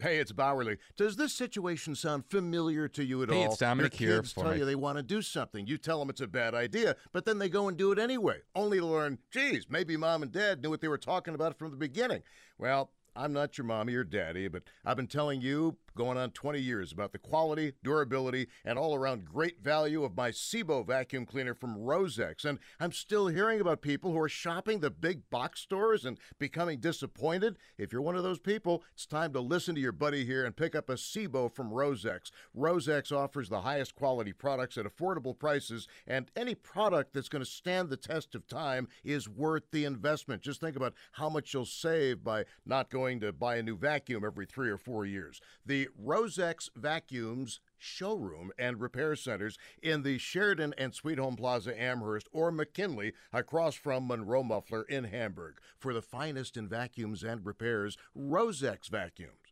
Hey, 0.00 0.18
it's 0.18 0.30
Bowerly. 0.30 0.78
Does 0.96 1.16
this 1.16 1.32
situation 1.32 1.96
sound 1.96 2.24
familiar 2.30 2.86
to 2.86 3.04
you 3.04 3.20
at 3.24 3.30
Hey, 3.30 3.38
all? 3.44 3.50
it's 3.50 3.58
Dominic 3.58 3.98
Your 3.98 4.08
here 4.10 4.18
kids 4.20 4.32
for 4.32 4.42
tell 4.42 4.50
my- 4.52 4.56
you 4.58 4.64
they 4.64 4.76
want 4.76 4.96
to 4.96 5.02
do 5.02 5.20
something. 5.22 5.66
You 5.66 5.76
tell 5.76 5.98
them 5.98 6.08
it's 6.08 6.20
a 6.20 6.28
bad 6.28 6.54
idea, 6.54 6.94
but 7.10 7.24
then 7.24 7.38
they 7.38 7.48
go 7.48 7.66
and 7.66 7.76
do 7.76 7.90
it 7.90 7.98
anyway, 7.98 8.42
only 8.54 8.78
to 8.78 8.86
learn, 8.86 9.18
geez, 9.32 9.66
maybe 9.68 9.96
mom 9.96 10.22
and 10.22 10.30
dad 10.30 10.62
knew 10.62 10.70
what 10.70 10.80
they 10.80 10.86
were 10.86 10.98
talking 10.98 11.34
about 11.34 11.58
from 11.58 11.72
the 11.72 11.76
beginning. 11.76 12.22
Well, 12.58 12.92
I'm 13.16 13.32
not 13.32 13.58
your 13.58 13.64
mommy 13.64 13.94
or 13.96 14.04
daddy, 14.04 14.46
but 14.46 14.62
I've 14.84 14.96
been 14.96 15.08
telling 15.08 15.40
you 15.40 15.76
going 15.98 16.16
on 16.16 16.30
20 16.30 16.60
years 16.60 16.92
about 16.92 17.10
the 17.10 17.18
quality, 17.18 17.72
durability, 17.82 18.46
and 18.64 18.78
all 18.78 18.94
around 18.94 19.24
great 19.24 19.60
value 19.60 20.04
of 20.04 20.16
my 20.16 20.30
SEBO 20.30 20.86
vacuum 20.86 21.26
cleaner 21.26 21.54
from 21.54 21.76
Rosex. 21.76 22.44
And 22.44 22.60
I'm 22.78 22.92
still 22.92 23.26
hearing 23.26 23.60
about 23.60 23.82
people 23.82 24.12
who 24.12 24.20
are 24.20 24.28
shopping 24.28 24.78
the 24.78 24.92
big 24.92 25.28
box 25.28 25.60
stores 25.60 26.04
and 26.04 26.20
becoming 26.38 26.78
disappointed. 26.78 27.58
If 27.76 27.92
you're 27.92 28.00
one 28.00 28.14
of 28.14 28.22
those 28.22 28.38
people, 28.38 28.84
it's 28.94 29.06
time 29.06 29.32
to 29.32 29.40
listen 29.40 29.74
to 29.74 29.80
your 29.80 29.90
buddy 29.90 30.24
here 30.24 30.44
and 30.44 30.54
pick 30.56 30.76
up 30.76 30.88
a 30.88 30.94
SEBO 30.94 31.52
from 31.52 31.72
Rosex. 31.72 32.30
Rosex 32.56 33.10
offers 33.10 33.48
the 33.48 33.62
highest 33.62 33.96
quality 33.96 34.32
products 34.32 34.78
at 34.78 34.86
affordable 34.86 35.36
prices, 35.36 35.88
and 36.06 36.30
any 36.36 36.54
product 36.54 37.12
that's 37.12 37.28
going 37.28 37.44
to 37.44 37.50
stand 37.50 37.90
the 37.90 37.96
test 37.96 38.36
of 38.36 38.46
time 38.46 38.86
is 39.02 39.28
worth 39.28 39.64
the 39.72 39.84
investment. 39.84 40.42
Just 40.42 40.60
think 40.60 40.76
about 40.76 40.94
how 41.10 41.28
much 41.28 41.52
you'll 41.52 41.64
save 41.64 42.22
by 42.22 42.44
not 42.64 42.88
going 42.88 43.18
to 43.18 43.32
buy 43.32 43.56
a 43.56 43.62
new 43.64 43.76
vacuum 43.76 44.24
every 44.24 44.46
three 44.46 44.70
or 44.70 44.78
four 44.78 45.04
years. 45.04 45.40
The 45.66 45.87
Rosex 45.96 46.68
vacuums 46.76 47.60
showroom 47.78 48.50
and 48.58 48.80
repair 48.80 49.16
centers 49.16 49.56
in 49.82 50.02
the 50.02 50.18
Sheridan 50.18 50.74
and 50.76 50.94
Sweet 50.94 51.18
Home 51.18 51.36
Plaza 51.36 51.80
Amherst 51.80 52.28
or 52.32 52.50
McKinley 52.50 53.12
across 53.32 53.74
from 53.74 54.06
Monroe 54.06 54.42
Muffler 54.42 54.82
in 54.82 55.04
Hamburg. 55.04 55.60
For 55.78 55.94
the 55.94 56.02
finest 56.02 56.56
in 56.56 56.68
vacuums 56.68 57.22
and 57.22 57.46
repairs, 57.46 57.96
Rosex 58.16 58.88
vacuums. 58.88 59.47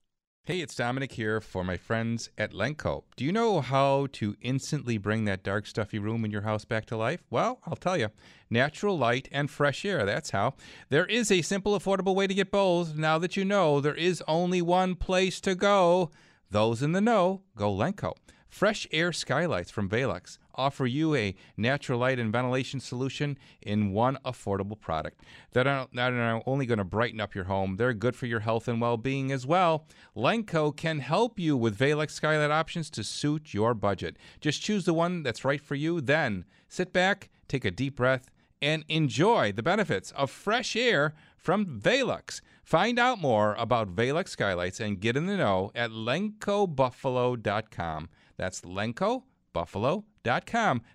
Hey, 0.47 0.61
it's 0.61 0.77
Domenic 0.77 1.11
here 1.11 1.41
for 1.41 1.65
my 1.65 1.77
friends 1.77 2.31
at 2.39 2.53
Lenco. 2.53 3.03
Do 3.17 3.25
you 3.25 3.33
know 3.33 3.61
how 3.61 4.07
to 4.13 4.37
instantly 4.41 4.97
bring 4.97 5.25
that 5.25 5.43
dark, 5.43 5.67
stuffy 5.67 5.99
room 5.99 6.25
in 6.25 6.31
your 6.31 6.43
house 6.43 6.65
back 6.65 6.87
to 6.87 6.97
life? 6.97 7.25
Well, 7.31 7.59
I'll 7.67 7.75
tell 7.75 7.97
you. 7.97 8.11
Natural 8.49 8.97
light 8.97 9.29
and 9.33 9.51
fresh 9.51 9.85
air, 9.85 10.07
that's 10.07 10.31
how. 10.31 10.55
There 10.89 11.07
is 11.07 11.33
a 11.33 11.43
simple, 11.43 11.77
affordable 11.77 12.15
way 12.15 12.29
to 12.29 12.35
get 12.35 12.53
both. 12.53 12.95
Now 12.95 13.19
that 13.19 13.37
you 13.37 13.45
know, 13.45 13.81
there 13.81 13.97
is 13.97 14.23
only 14.29 14.63
one 14.63 14.95
place 14.95 15.41
to 15.41 15.57
go. 15.57 16.13
Those 16.49 16.81
in 16.81 16.93
the 16.93 17.01
know, 17.01 17.43
go 17.57 17.75
Lenco. 17.75 18.13
Fresh 18.49 18.87
air 18.93 19.13
skylights 19.13 19.73
from 19.73 19.89
Velux 19.89 20.39
offer 20.57 20.87
you 20.87 21.15
a 21.15 21.35
natural 21.57 22.01
light 22.01 22.19
and 22.19 22.33
ventilation 22.33 22.81
solution 22.81 23.39
in 23.63 23.93
one 23.93 24.19
affordable 24.25 24.81
product 24.81 25.21
that 25.53 25.67
are 25.67 25.89
not 25.93 26.43
only 26.47 26.67
going 26.67 26.79
to 26.79 26.85
brighten 26.85 27.21
up 27.21 27.35
your 27.35 27.45
home, 27.45 27.77
they're 27.77 27.95
good 27.95 28.17
for 28.17 28.27
your 28.27 28.41
health 28.41 28.69
and 28.69 28.81
well 28.81 28.97
being 28.97 29.33
as 29.33 29.47
well. 29.47 29.87
Lenco 30.17 30.77
can 30.77 31.01
help 31.01 31.39
you 31.39 31.57
with 31.57 31.79
Velux 31.79 32.11
skylight 32.11 32.51
options 32.51 32.91
to 32.91 33.05
suit 33.05 33.55
your 33.55 33.75
budget. 33.75 34.17
Just 34.41 34.63
choose 34.63 34.85
the 34.85 34.95
one 34.95 35.23
that's 35.23 35.45
right 35.45 35.61
for 35.61 35.75
you, 35.75 36.01
then 36.01 36.45
sit 36.69 36.93
back, 36.93 37.31
take 37.49 37.65
a 37.65 37.71
deep 37.71 37.97
breath, 37.97 38.31
and 38.63 38.85
enjoy 38.89 39.53
the 39.53 39.63
benefits 39.63 40.11
of 40.13 40.31
fresh 40.31 40.75
air 40.75 41.15
from 41.37 41.79
Velux. 41.81 42.41
Find 42.65 42.99
out 42.99 43.21
more 43.21 43.55
about 43.55 43.95
Velux 43.95 44.31
skylights 44.31 44.81
and 44.81 44.99
get 44.99 45.15
in 45.17 45.27
the 45.27 45.37
know 45.37 45.71
at 45.75 45.91
lencobuffalo.com. 45.91 48.09
That's 48.37 48.63
lencobuffalo.com. 48.63 50.05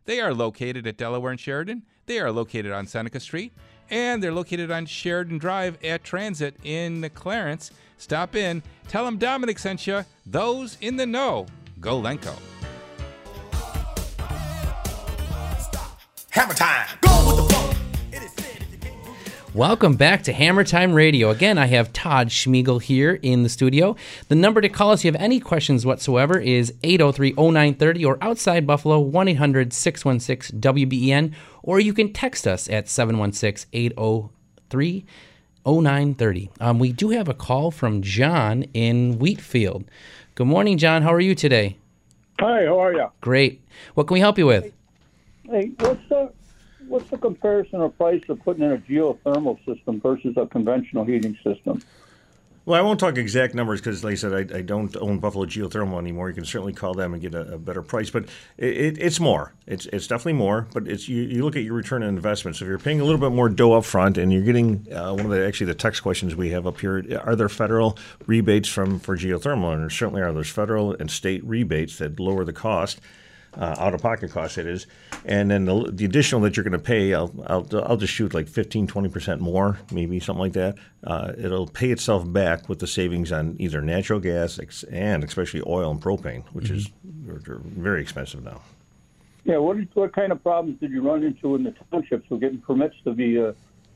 They 0.05 0.19
are 0.19 0.33
located 0.33 0.85
at 0.87 0.97
Delaware 0.97 1.31
and 1.31 1.39
Sheridan. 1.39 1.83
They 2.05 2.19
are 2.19 2.31
located 2.31 2.71
on 2.71 2.87
Seneca 2.87 3.19
Street, 3.19 3.53
and 3.89 4.21
they're 4.21 4.33
located 4.33 4.71
on 4.71 4.85
Sheridan 4.85 5.37
Drive 5.37 5.77
at 5.83 6.03
Transit 6.03 6.55
in 6.63 7.09
Clarence. 7.13 7.71
Stop 7.97 8.35
in, 8.35 8.63
tell 8.87 9.05
them 9.05 9.17
Domenic 9.19 9.59
sent 9.59 9.85
you. 9.87 10.03
Those 10.25 10.77
in 10.81 10.97
the 10.97 11.05
know, 11.05 11.45
go 11.79 12.01
Lenco. 12.01 12.35
Hammer 16.31 16.53
time. 16.53 16.87
Go. 17.01 17.10
Welcome 19.53 19.95
back 19.95 20.23
to 20.23 20.31
Hammer 20.31 20.63
Time 20.63 20.93
Radio. 20.93 21.29
Again, 21.29 21.57
I 21.57 21.65
have 21.65 21.91
Todd 21.91 22.29
Schmiegel 22.29 22.81
here 22.81 23.19
in 23.21 23.43
the 23.43 23.49
studio. 23.49 23.97
The 24.29 24.35
number 24.35 24.61
to 24.61 24.69
call 24.69 24.91
us 24.91 25.01
if 25.01 25.05
you 25.05 25.11
have 25.11 25.21
any 25.21 25.41
questions 25.41 25.85
whatsoever 25.85 26.39
is 26.39 26.73
803 26.83 27.33
0930 27.33 28.05
or 28.05 28.17
outside 28.21 28.65
Buffalo 28.65 29.01
1 29.01 29.27
800 29.27 29.73
616 29.73 30.61
WBEN, 30.61 31.33
or 31.63 31.81
you 31.81 31.93
can 31.93 32.13
text 32.13 32.47
us 32.47 32.69
at 32.69 32.87
716 32.87 33.69
803 33.73 35.05
0930. 35.65 36.49
Um, 36.61 36.79
we 36.79 36.93
do 36.93 37.09
have 37.09 37.27
a 37.27 37.33
call 37.33 37.71
from 37.71 38.01
John 38.01 38.63
in 38.73 39.19
Wheatfield. 39.19 39.83
Good 40.35 40.47
morning, 40.47 40.77
John. 40.77 41.01
How 41.01 41.13
are 41.13 41.19
you 41.19 41.35
today? 41.35 41.75
Hi, 42.39 42.63
how 42.67 42.79
are 42.79 42.93
you? 42.93 43.11
Great. 43.19 43.61
What 43.95 44.07
can 44.07 44.13
we 44.13 44.21
help 44.21 44.37
you 44.37 44.45
with? 44.45 44.71
Hey, 45.43 45.71
what's 45.77 45.99
the 46.07 46.31
what's 46.91 47.09
the 47.09 47.17
comparison 47.17 47.81
of 47.81 47.97
price 47.97 48.21
of 48.27 48.43
putting 48.43 48.63
in 48.63 48.73
a 48.73 48.77
geothermal 48.77 49.57
system 49.65 50.01
versus 50.01 50.35
a 50.37 50.45
conventional 50.45 51.05
heating 51.05 51.37
system? 51.43 51.81
Well, 52.63 52.79
I 52.79 52.83
won't 52.83 52.99
talk 52.99 53.17
exact 53.17 53.55
numbers 53.55 53.79
because, 53.79 54.03
like 54.03 54.11
I 54.11 54.15
said, 54.15 54.51
I, 54.51 54.59
I 54.59 54.61
don't 54.61 54.95
own 54.97 55.17
Buffalo 55.17 55.45
Geothermal 55.45 55.97
anymore. 55.97 56.29
You 56.29 56.35
can 56.35 56.45
certainly 56.45 56.73
call 56.73 56.93
them 56.93 57.13
and 57.13 57.21
get 57.21 57.33
a, 57.33 57.55
a 57.55 57.57
better 57.57 57.81
price, 57.81 58.11
but 58.11 58.25
it, 58.57 58.77
it, 58.77 58.97
it's 58.99 59.19
more. 59.19 59.51
It's 59.65 59.87
it's 59.87 60.05
definitely 60.05 60.33
more. 60.33 60.67
But 60.71 60.87
it's 60.87 61.09
you, 61.09 61.23
you 61.23 61.43
look 61.43 61.55
at 61.55 61.63
your 61.63 61.73
return 61.73 62.03
on 62.03 62.09
investment. 62.09 62.57
So 62.57 62.65
if 62.65 62.69
you're 62.69 62.77
paying 62.77 63.01
a 63.01 63.03
little 63.03 63.19
bit 63.19 63.31
more 63.31 63.49
dough 63.49 63.73
up 63.73 63.85
front, 63.85 64.19
and 64.19 64.31
you're 64.31 64.43
getting 64.43 64.85
uh, 64.93 65.11
one 65.11 65.25
of 65.25 65.31
the 65.31 65.43
actually 65.43 65.67
the 65.67 65.73
text 65.73 66.03
questions 66.03 66.35
we 66.35 66.51
have 66.51 66.67
up 66.67 66.79
here: 66.79 67.03
Are 67.23 67.35
there 67.35 67.49
federal 67.49 67.97
rebates 68.27 68.69
from 68.69 68.99
for 68.99 69.17
geothermal? 69.17 69.73
And 69.73 69.81
there 69.81 69.89
certainly 69.89 70.21
are. 70.21 70.31
There's 70.31 70.51
federal 70.51 70.93
and 70.93 71.09
state 71.09 71.43
rebates 71.43 71.97
that 71.97 72.19
lower 72.19 72.45
the 72.45 72.53
cost. 72.53 73.01
Uh, 73.57 73.75
out 73.79 73.93
of 73.93 74.01
pocket 74.01 74.31
cost 74.31 74.57
it 74.57 74.65
is, 74.65 74.87
and 75.25 75.51
then 75.51 75.65
the, 75.65 75.91
the 75.91 76.05
additional 76.05 76.39
that 76.39 76.55
you're 76.55 76.63
going 76.63 76.71
to 76.71 76.79
pay, 76.79 77.13
I'll, 77.13 77.33
I'll 77.47 77.67
I'll 77.83 77.97
just 77.97 78.13
shoot 78.13 78.33
like 78.33 78.47
15, 78.47 78.87
20 78.87 79.09
percent 79.09 79.41
more, 79.41 79.77
maybe 79.91 80.21
something 80.21 80.39
like 80.39 80.53
that. 80.53 80.75
Uh, 81.03 81.33
it'll 81.37 81.67
pay 81.67 81.91
itself 81.91 82.23
back 82.31 82.69
with 82.69 82.79
the 82.79 82.87
savings 82.87 83.29
on 83.29 83.57
either 83.59 83.81
natural 83.81 84.21
gas 84.21 84.57
ex- 84.57 84.83
and 84.83 85.21
especially 85.25 85.61
oil 85.67 85.91
and 85.91 86.01
propane, 86.01 86.45
which 86.53 86.69
is 86.69 86.91
are- 87.27 87.41
are 87.53 87.59
very 87.65 88.01
expensive 88.01 88.41
now. 88.41 88.61
Yeah, 89.43 89.57
what 89.57 89.75
what 89.95 90.13
kind 90.13 90.31
of 90.31 90.41
problems 90.41 90.79
did 90.79 90.91
you 90.91 91.01
run 91.01 91.21
into 91.23 91.55
in 91.55 91.63
the 91.63 91.75
townships 91.91 92.29
with 92.29 92.39
getting 92.39 92.59
permits 92.59 92.95
to 93.03 93.11
be, 93.11 93.37
uh, 93.37 93.51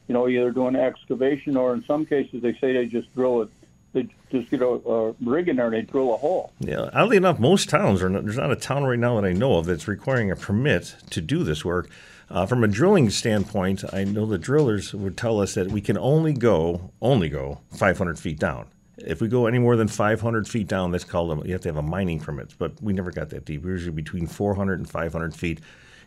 you 0.09 0.13
know, 0.13 0.27
either 0.27 0.51
doing 0.51 0.75
excavation 0.75 1.55
or 1.55 1.73
in 1.73 1.81
some 1.85 2.05
cases 2.05 2.41
they 2.41 2.53
say 2.55 2.73
they 2.73 2.87
just 2.87 3.13
drill 3.15 3.43
it, 3.43 3.49
they 3.95 4.07
just 4.29 4.51
get 4.51 4.61
a, 4.61 4.67
a 4.67 5.15
rig 5.21 5.47
in 5.47 5.55
there 5.55 5.65
and 5.67 5.73
they 5.73 5.81
drill 5.81 6.13
a 6.13 6.17
hole. 6.17 6.51
Yeah, 6.59 6.89
oddly 6.93 7.17
enough, 7.17 7.39
most 7.39 7.69
towns 7.69 8.03
are 8.03 8.09
not, 8.09 8.25
there's 8.25 8.37
not 8.37 8.51
a 8.51 8.55
town 8.55 8.83
right 8.83 8.99
now 8.99 9.19
that 9.19 9.27
I 9.27 9.31
know 9.31 9.57
of 9.57 9.65
that's 9.65 9.87
requiring 9.87 10.29
a 10.29 10.35
permit 10.35 10.95
to 11.09 11.21
do 11.21 11.43
this 11.43 11.65
work. 11.65 11.89
Uh, 12.29 12.45
from 12.45 12.63
a 12.63 12.67
drilling 12.67 13.09
standpoint, 13.09 13.83
I 13.93 14.03
know 14.03 14.25
the 14.25 14.37
drillers 14.37 14.93
would 14.93 15.15
tell 15.15 15.39
us 15.39 15.53
that 15.53 15.69
we 15.69 15.79
can 15.79 15.97
only 15.97 16.33
go 16.33 16.91
only 17.01 17.29
go 17.29 17.61
500 17.71 18.19
feet 18.19 18.37
down. 18.37 18.67
If 18.97 19.21
we 19.21 19.27
go 19.27 19.45
any 19.45 19.59
more 19.59 19.75
than 19.75 19.87
500 19.87 20.47
feet 20.47 20.67
down, 20.67 20.91
that's 20.91 21.03
called 21.03 21.31
a, 21.31 21.47
you 21.47 21.53
have 21.53 21.61
to 21.61 21.69
have 21.69 21.77
a 21.77 21.81
mining 21.81 22.19
permit. 22.19 22.53
But 22.57 22.81
we 22.81 22.93
never 22.93 23.11
got 23.11 23.29
that 23.29 23.45
deep. 23.45 23.63
We're 23.63 23.71
usually 23.71 23.95
between 23.95 24.27
400 24.27 24.79
and 24.79 24.89
500 24.89 25.35
feet. 25.35 25.59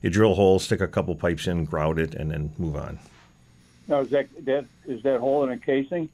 You 0.03 0.11
drill 0.11 0.33
a 0.33 0.35
hole, 0.35 0.59
stick 0.59 0.81
a 0.81 0.89
couple 0.89 1.15
pipes 1.15 1.47
in, 1.47 1.65
grout 1.65 1.99
it, 1.99 2.15
and 2.15 2.31
then 2.31 2.53
move 2.59 2.77
on. 2.77 2.99
Now, 3.87 4.01
is 4.01 4.11
that, 4.11 4.29
that 4.45 4.67
is 4.87 5.03
that 5.05 5.21
hole 5.21 5.45
in 5.45 5.51
a 5.51 5.59
casing? 5.59 6.09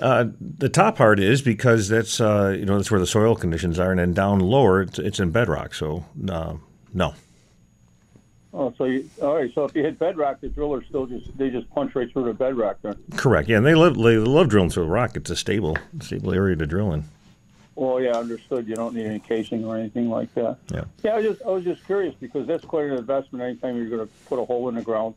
Uh, 0.00 0.26
the 0.40 0.68
top 0.68 0.96
part 0.96 1.20
is 1.20 1.42
because 1.42 1.88
that's 1.88 2.20
uh, 2.20 2.56
you 2.58 2.64
know 2.64 2.76
that's 2.76 2.90
where 2.90 3.00
the 3.00 3.06
soil 3.06 3.36
conditions 3.36 3.78
are, 3.78 3.90
and 3.90 4.00
then 4.00 4.12
down 4.12 4.40
lower 4.40 4.82
it's, 4.82 4.98
it's 4.98 5.20
in 5.20 5.30
bedrock. 5.30 5.74
So 5.74 6.04
uh, 6.28 6.54
no. 6.94 7.14
Oh, 8.54 8.72
so 8.76 8.84
you, 8.84 9.08
all 9.22 9.36
right. 9.36 9.52
So 9.54 9.64
if 9.64 9.74
you 9.74 9.82
hit 9.82 9.98
bedrock, 9.98 10.40
the 10.40 10.48
drillers 10.48 10.84
still 10.88 11.06
just 11.06 11.36
they 11.36 11.50
just 11.50 11.68
punch 11.70 11.94
right 11.94 12.10
through 12.10 12.24
the 12.24 12.34
bedrock. 12.34 12.78
Then. 12.82 12.96
Correct. 13.16 13.48
Yeah, 13.48 13.58
and 13.58 13.66
they 13.66 13.74
love 13.74 13.96
they 13.96 14.16
love 14.16 14.48
drilling 14.48 14.70
through 14.70 14.84
the 14.84 14.90
rock. 14.90 15.16
It's 15.16 15.30
a 15.30 15.36
stable 15.36 15.76
stable 16.00 16.32
area 16.32 16.56
to 16.56 16.66
drill 16.66 16.92
in. 16.92 17.04
Oh 17.76 17.98
yeah, 17.98 18.12
understood. 18.12 18.68
You 18.68 18.74
don't 18.74 18.94
need 18.94 19.06
any 19.06 19.18
casing 19.18 19.64
or 19.64 19.76
anything 19.76 20.10
like 20.10 20.32
that. 20.34 20.58
Yeah. 20.72 20.84
Yeah, 21.02 21.12
I 21.12 21.16
was 21.16 21.24
just 21.24 21.42
I 21.42 21.48
was 21.48 21.64
just 21.64 21.84
curious 21.86 22.14
because 22.20 22.46
that's 22.46 22.64
quite 22.64 22.86
an 22.86 22.98
investment 22.98 23.42
anytime 23.42 23.76
you're 23.76 23.88
going 23.88 24.06
to 24.06 24.14
put 24.26 24.38
a 24.38 24.44
hole 24.44 24.68
in 24.68 24.74
the 24.74 24.82
ground 24.82 25.14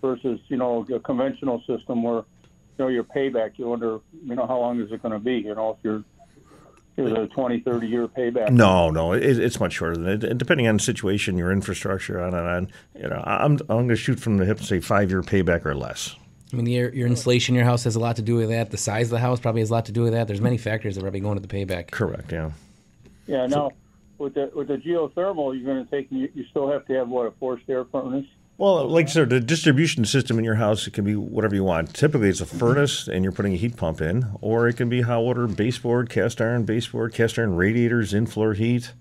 versus 0.00 0.40
you 0.48 0.56
know 0.56 0.86
a 0.92 1.00
conventional 1.00 1.60
system 1.66 2.02
where 2.04 2.24
know 2.78 2.88
your 2.88 3.04
payback. 3.04 3.52
You 3.56 3.66
wonder 3.66 4.00
you 4.24 4.34
know 4.34 4.46
how 4.46 4.58
long 4.58 4.80
is 4.80 4.92
it 4.92 5.02
going 5.02 5.12
to 5.12 5.18
be? 5.18 5.36
You 5.36 5.54
know 5.54 5.70
if 5.70 5.76
you're 5.82 6.04
is 6.98 7.12
it 7.12 7.18
a 7.18 7.28
20, 7.28 7.60
30 7.60 7.86
year 7.86 8.08
payback? 8.08 8.50
No, 8.50 8.90
no, 8.90 9.12
it, 9.12 9.22
it's 9.22 9.60
much 9.60 9.74
shorter 9.74 9.94
than 9.96 10.04
that. 10.20 10.24
And 10.24 10.38
depending 10.38 10.66
on 10.66 10.78
the 10.78 10.82
situation, 10.82 11.38
your 11.38 11.52
infrastructure, 11.52 12.20
on 12.20 12.34
and 12.34 12.48
on. 12.48 12.72
You 12.94 13.08
know, 13.08 13.22
I'm 13.24 13.52
I'm 13.52 13.66
going 13.66 13.88
to 13.88 13.96
shoot 13.96 14.18
from 14.18 14.36
the 14.38 14.44
hip 14.44 14.58
and 14.58 14.66
say 14.66 14.80
five 14.80 15.10
year 15.10 15.22
payback 15.22 15.64
or 15.64 15.74
less. 15.74 16.16
I 16.52 16.56
mean, 16.56 16.66
your, 16.66 16.92
your 16.94 17.06
insulation 17.06 17.54
in 17.54 17.56
your 17.56 17.66
house 17.66 17.84
has 17.84 17.94
a 17.94 18.00
lot 18.00 18.16
to 18.16 18.22
do 18.22 18.36
with 18.36 18.48
that. 18.48 18.70
The 18.70 18.78
size 18.78 19.08
of 19.08 19.10
the 19.10 19.18
house 19.18 19.38
probably 19.38 19.60
has 19.60 19.68
a 19.68 19.74
lot 19.74 19.84
to 19.84 19.92
do 19.92 20.02
with 20.02 20.14
that. 20.14 20.26
There's 20.26 20.40
many 20.40 20.56
factors 20.56 20.94
that 20.94 21.02
probably 21.02 21.20
going 21.20 21.38
to 21.38 21.46
the 21.46 21.48
payback. 21.48 21.90
Correct. 21.90 22.32
Yeah. 22.32 22.52
Yeah. 23.26 23.46
Now 23.46 23.72
with 24.18 24.34
the 24.34 24.50
with 24.54 24.68
the 24.68 24.76
geothermal, 24.76 25.54
you're 25.54 25.72
going 25.72 25.84
to 25.84 25.90
take 25.90 26.10
you, 26.10 26.28
you 26.34 26.44
still 26.50 26.70
have 26.70 26.84
to 26.86 26.94
have 26.94 27.08
what 27.08 27.26
a 27.26 27.30
forced 27.32 27.68
air 27.68 27.84
furnace. 27.84 28.26
Well, 28.58 28.88
like 28.88 29.06
I 29.06 29.10
said, 29.10 29.30
the 29.30 29.38
distribution 29.38 30.04
system 30.04 30.36
in 30.36 30.44
your 30.44 30.56
house 30.56 30.84
it 30.88 30.92
can 30.92 31.04
be 31.04 31.14
whatever 31.14 31.54
you 31.54 31.62
want. 31.62 31.94
Typically, 31.94 32.28
it's 32.28 32.40
a 32.40 32.46
furnace, 32.46 33.06
and 33.06 33.22
you're 33.22 33.32
putting 33.32 33.54
a 33.54 33.56
heat 33.56 33.76
pump 33.76 34.00
in, 34.00 34.26
or 34.40 34.66
it 34.66 34.76
can 34.76 34.88
be 34.88 35.02
hot 35.02 35.20
water 35.20 35.46
baseboard, 35.46 36.10
cast 36.10 36.40
iron 36.40 36.64
baseboard, 36.64 37.14
cast 37.14 37.38
iron 37.38 37.54
radiators, 37.54 38.12
in 38.12 38.26
floor 38.26 38.54
heat. 38.54 38.92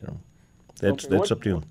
You 0.00 0.06
know, 0.06 0.20
that's 0.80 1.04
Okay, 1.06 1.16
that's 1.16 1.30
what- 1.30 1.32
up 1.32 1.42
to 1.42 1.48
you. 1.48 1.62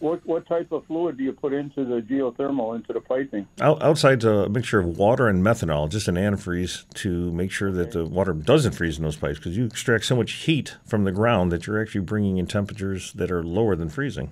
What 0.00 0.24
what 0.26 0.46
type 0.46 0.70
of 0.70 0.84
fluid 0.86 1.16
do 1.16 1.24
you 1.24 1.32
put 1.32 1.52
into 1.52 1.84
the 1.84 2.00
geothermal 2.00 2.76
into 2.76 2.92
the 2.92 3.00
piping? 3.00 3.48
Out, 3.60 3.82
outside's 3.82 4.24
a 4.24 4.48
mixture 4.48 4.78
of 4.78 4.96
water 4.96 5.26
and 5.26 5.42
methanol, 5.42 5.88
just 5.88 6.06
an 6.06 6.14
antifreeze 6.14 6.84
to 6.96 7.32
make 7.32 7.50
sure 7.50 7.72
that 7.72 7.90
the 7.90 8.04
water 8.04 8.32
doesn't 8.32 8.72
freeze 8.72 8.98
in 8.98 9.02
those 9.02 9.16
pipes 9.16 9.38
because 9.38 9.56
you 9.56 9.64
extract 9.64 10.04
so 10.04 10.14
much 10.14 10.30
heat 10.32 10.76
from 10.84 11.02
the 11.02 11.10
ground 11.10 11.50
that 11.50 11.66
you're 11.66 11.80
actually 11.82 12.02
bringing 12.02 12.36
in 12.36 12.46
temperatures 12.46 13.12
that 13.14 13.32
are 13.32 13.42
lower 13.42 13.74
than 13.74 13.88
freezing. 13.88 14.30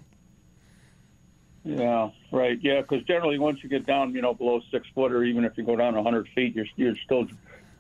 Yeah, 1.67 2.11
right. 2.31 2.59
Yeah, 2.63 2.81
because 2.81 3.03
generally 3.05 3.41
once 3.41 3.63
you 3.63 3.69
get 3.69 3.87
down, 3.87 4.15
you 4.15 4.23
know, 4.23 4.33
below 4.33 4.61
six 4.71 4.87
foot, 4.95 5.11
or 5.11 5.25
even 5.25 5.45
if 5.45 5.59
you 5.59 5.65
go 5.65 5.75
down 5.75 5.97
100 5.97 6.29
feet, 6.29 6.55
you're 6.55 6.67
you're 6.77 6.95
still 7.05 7.27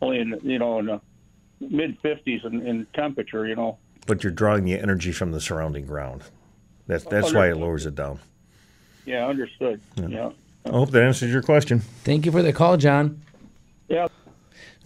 only 0.03 0.18
in 0.18 0.39
you 0.43 0.59
know 0.59 0.80
in 0.80 0.87
the 0.87 1.01
mid 1.61 2.01
50s 2.03 2.45
in, 2.45 2.66
in 2.66 2.87
temperature. 2.95 3.47
You 3.47 3.55
know. 3.55 3.78
But 4.07 4.24
you're 4.24 4.32
drawing 4.32 4.64
the 4.64 4.78
energy 4.78 5.12
from 5.12 5.30
the 5.30 5.41
surrounding 5.41 5.87
ground. 5.87 6.24
That's 6.89 7.07
oh, 7.07 7.11
that's 7.11 7.32
why 7.32 7.49
it 7.49 7.57
lowers 7.57 7.87
it 7.87 7.95
down. 7.95 8.18
Yeah, 9.05 9.28
understood. 9.28 9.80
Yeah. 9.97 10.32
I 10.64 10.70
hope 10.70 10.91
that 10.91 11.05
answers 11.05 11.32
your 11.32 11.43
question. 11.43 11.78
Thank 11.78 12.26
you 12.26 12.32
for 12.32 12.43
the 12.43 12.53
call, 12.53 12.76
John. 12.76 13.22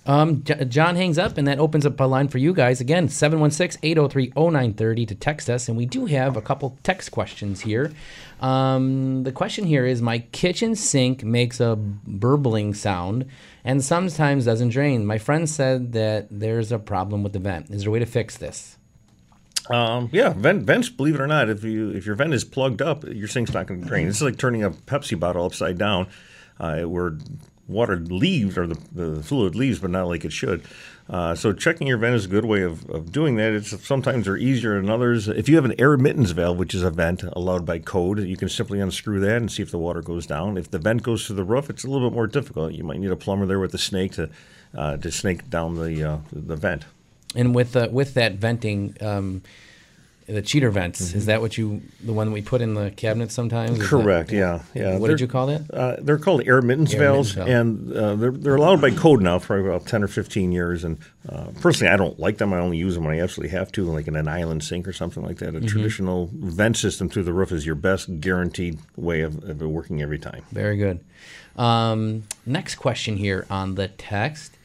Um, 0.07 0.43
J- 0.45 0.65
John 0.65 0.97
hangs 0.97 1.19
up, 1.19 1.39
and 1.39 1.47
that 1.47 1.59
opens 1.59 1.85
up 1.85 1.99
a 2.01 2.05
line 2.05 2.29
for 2.29 2.39
you 2.39 2.53
guys. 2.53 2.81
Again, 2.81 3.09
716 3.09 3.81
803 3.83 4.33
0930 4.37 5.07
to 5.07 5.15
text 5.15 5.51
us. 5.51 5.69
And 5.69 5.77
we 5.77 5.87
do 5.87 6.07
have 6.07 6.37
a 6.37 6.43
couple 6.43 6.79
text 6.83 7.11
questions 7.11 7.61
here. 7.61 7.93
Um, 8.41 9.25
the 9.25 9.33
question 9.33 9.67
here 9.67 9.85
is 9.85 10.01
My 10.01 10.21
kitchen 10.21 10.75
sink 10.75 11.23
makes 11.23 11.61
a 11.61 11.77
burbling 11.77 12.75
sound 12.75 13.27
and 13.65 13.85
sometimes 13.85 14.47
doesn't 14.47 14.71
drain. 14.71 15.05
My 15.05 15.19
friend 15.19 15.49
said 15.49 15.93
that 15.93 16.29
there's 16.31 16.73
a 16.73 16.79
problem 16.79 17.23
with 17.23 17.33
the 17.35 17.39
vent. 17.39 17.71
Is 17.71 17.83
there 17.83 17.91
a 17.91 17.93
way 17.93 17.99
to 17.99 18.07
fix 18.07 18.39
this? 18.39 18.79
Um, 19.69 20.09
yeah, 20.13 20.31
vent, 20.31 20.65
vents. 20.65 20.89
Believe 20.89 21.15
it 21.15 21.21
or 21.21 21.27
not, 21.27 21.49
if 21.49 21.63
you 21.63 21.91
if 21.91 22.07
your 22.07 22.17
vent 22.17 22.33
is 22.33 22.45
plugged 22.45 22.83
up, 22.83 23.05
your 23.05 23.29
sink's 23.29 23.53
not 23.53 23.67
going 23.67 23.83
to 23.83 23.87
drain. 23.87 24.09
It's 24.09 24.23
like 24.23 24.37
turning 24.37 24.65
a 24.65 24.71
Pepsi 24.71 25.19
bottle 25.19 25.45
upside 25.45 25.79
down, 25.79 26.09
uh, 26.59 26.83
where 26.83 27.19
water 27.71 27.97
leaves 27.97 28.59
or 28.59 28.67
the, 28.67 28.79
the 28.93 29.23
fluid 29.23 29.55
leaves, 29.55 29.79
but 29.79 29.91
not 29.91 30.09
like 30.09 30.25
it 30.25 30.33
should. 30.33 30.63
Uh, 31.09 31.35
so 31.35 31.53
checking 31.53 31.87
your 31.87 31.99
vent 31.99 32.15
is 32.15 32.25
a 32.25 32.29
good 32.29 32.45
way 32.45 32.63
of, 32.63 32.89
of 32.89 33.11
doing 33.11 33.35
that. 33.37 33.53
It's 33.53 33.85
sometimes 33.85 34.27
they're 34.27 34.37
easier 34.37 34.81
than 34.81 34.89
others. 34.89 35.27
If 35.27 35.49
you 35.49 35.57
have 35.57 35.65
an 35.65 35.75
air 35.77 35.93
admittance 35.93 36.31
valve, 36.31 36.57
which 36.57 36.73
is 36.73 36.85
a 36.85 36.91
vent 36.91 37.25
allowed 37.33 37.67
by 37.67 37.81
code, 37.81 38.21
you 38.21 38.37
can 38.37 38.49
simply 38.49 38.81
unscrew 38.81 39.19
that 39.21 39.37
and 39.37 39.51
see 39.51 39.63
if 39.63 39.73
the 39.73 39.79
water 39.79 40.03
goes 40.03 40.27
down. 40.27 40.57
If 40.57 40.71
the 40.71 40.79
vent 40.79 41.03
goes 41.03 41.27
to 41.27 41.33
the 41.33 41.43
roof, 41.43 41.69
it's 41.69 41.83
a 41.83 41.89
little 41.89 42.09
bit 42.09 42.15
more 42.15 42.29
difficult. 42.29 42.75
You 42.75 42.85
might 42.85 43.01
need 43.01 43.11
a 43.11 43.17
plumber 43.17 43.47
there 43.47 43.59
with 43.59 43.75
a 43.75 43.79
snake 43.79 44.13
to 44.13 44.31
uh, 44.73 44.99
to 44.99 45.11
snake 45.11 45.51
down 45.51 45.75
the 45.75 46.05
uh, 46.05 46.19
the 46.33 46.55
vent. 46.57 46.85
And 47.35 47.55
with 47.55 47.75
uh, 47.75 47.89
with 47.91 48.15
that 48.15 48.35
venting, 48.35 48.97
um, 49.01 49.43
the 50.33 50.43
cheater 50.43 50.71
vents, 50.71 51.01
is 51.15 51.27
that 51.27 51.41
what 51.41 51.59
you, 51.59 51.83
the 52.05 52.13
one 52.13 52.33
we 52.33 52.43
put 52.43 52.61
in 52.61 52.75
the 52.75 52.91
cabinet 52.91 53.31
sometimes? 53.33 53.73
Is 53.73 53.79
that- 53.79 53.87
Correct. 53.87 54.33
yeah. 54.33 54.61
Yeah. 54.75 54.93
What 54.99 55.09
They're- 55.09 55.17
did 55.17 55.21
you 55.23 55.27
call 55.29 55.47
that? 55.49 55.71
Uh, 55.73 55.97
they're 56.01 56.19
called 56.19 56.47
air 56.47 56.59
admittance 56.59 56.93
Air 56.95 57.01
valves, 57.01 57.33
valve. 57.33 57.49
and 57.49 57.93
uh, 57.97 58.15
they're 58.17 58.31
they're 58.31 58.55
allowed 58.57 58.81
by 58.81 58.91
code 58.91 59.21
now 59.23 59.39
for 59.39 59.59
about 59.59 59.87
ten 59.87 60.03
or 60.03 60.09
fifteen 60.09 60.53
years. 60.53 60.85
And 60.85 60.99
uh, 61.29 61.47
personally, 61.61 61.93
I 61.93 61.97
don't 61.97 62.19
like 62.19 62.39
them. 62.39 62.53
I 62.53 62.59
only 62.59 62.79
use 62.79 62.95
them 62.95 63.05
when 63.05 63.15
I 63.15 63.21
absolutely 63.21 63.57
have 63.59 63.71
to, 63.73 63.85
like 63.85 64.07
in 64.09 64.17
an 64.17 64.29
island 64.29 64.65
sink 64.65 64.87
or 64.89 64.93
something 64.93 65.23
like 65.25 65.39
that. 65.39 65.55
A 65.55 65.61
Mhm. 65.61 65.69
traditional 65.69 66.31
vent 66.33 66.77
system 66.77 67.09
through 67.09 67.25
the 67.25 67.33
roof 67.33 67.53
is 67.53 67.67
your 67.67 67.75
best 67.75 68.21
guaranteed 68.21 68.79
way 68.97 69.21
of, 69.23 69.43
of 69.45 69.61
it 69.63 69.67
working 69.67 70.01
every 70.03 70.19
time. 70.19 70.43
Very 70.53 70.77
good. 70.77 71.01
Um, 71.57 72.23
next 72.47 72.77
question 72.77 73.17
here 73.17 73.47
on 73.51 73.75
the 73.75 73.89
text. 73.89 74.57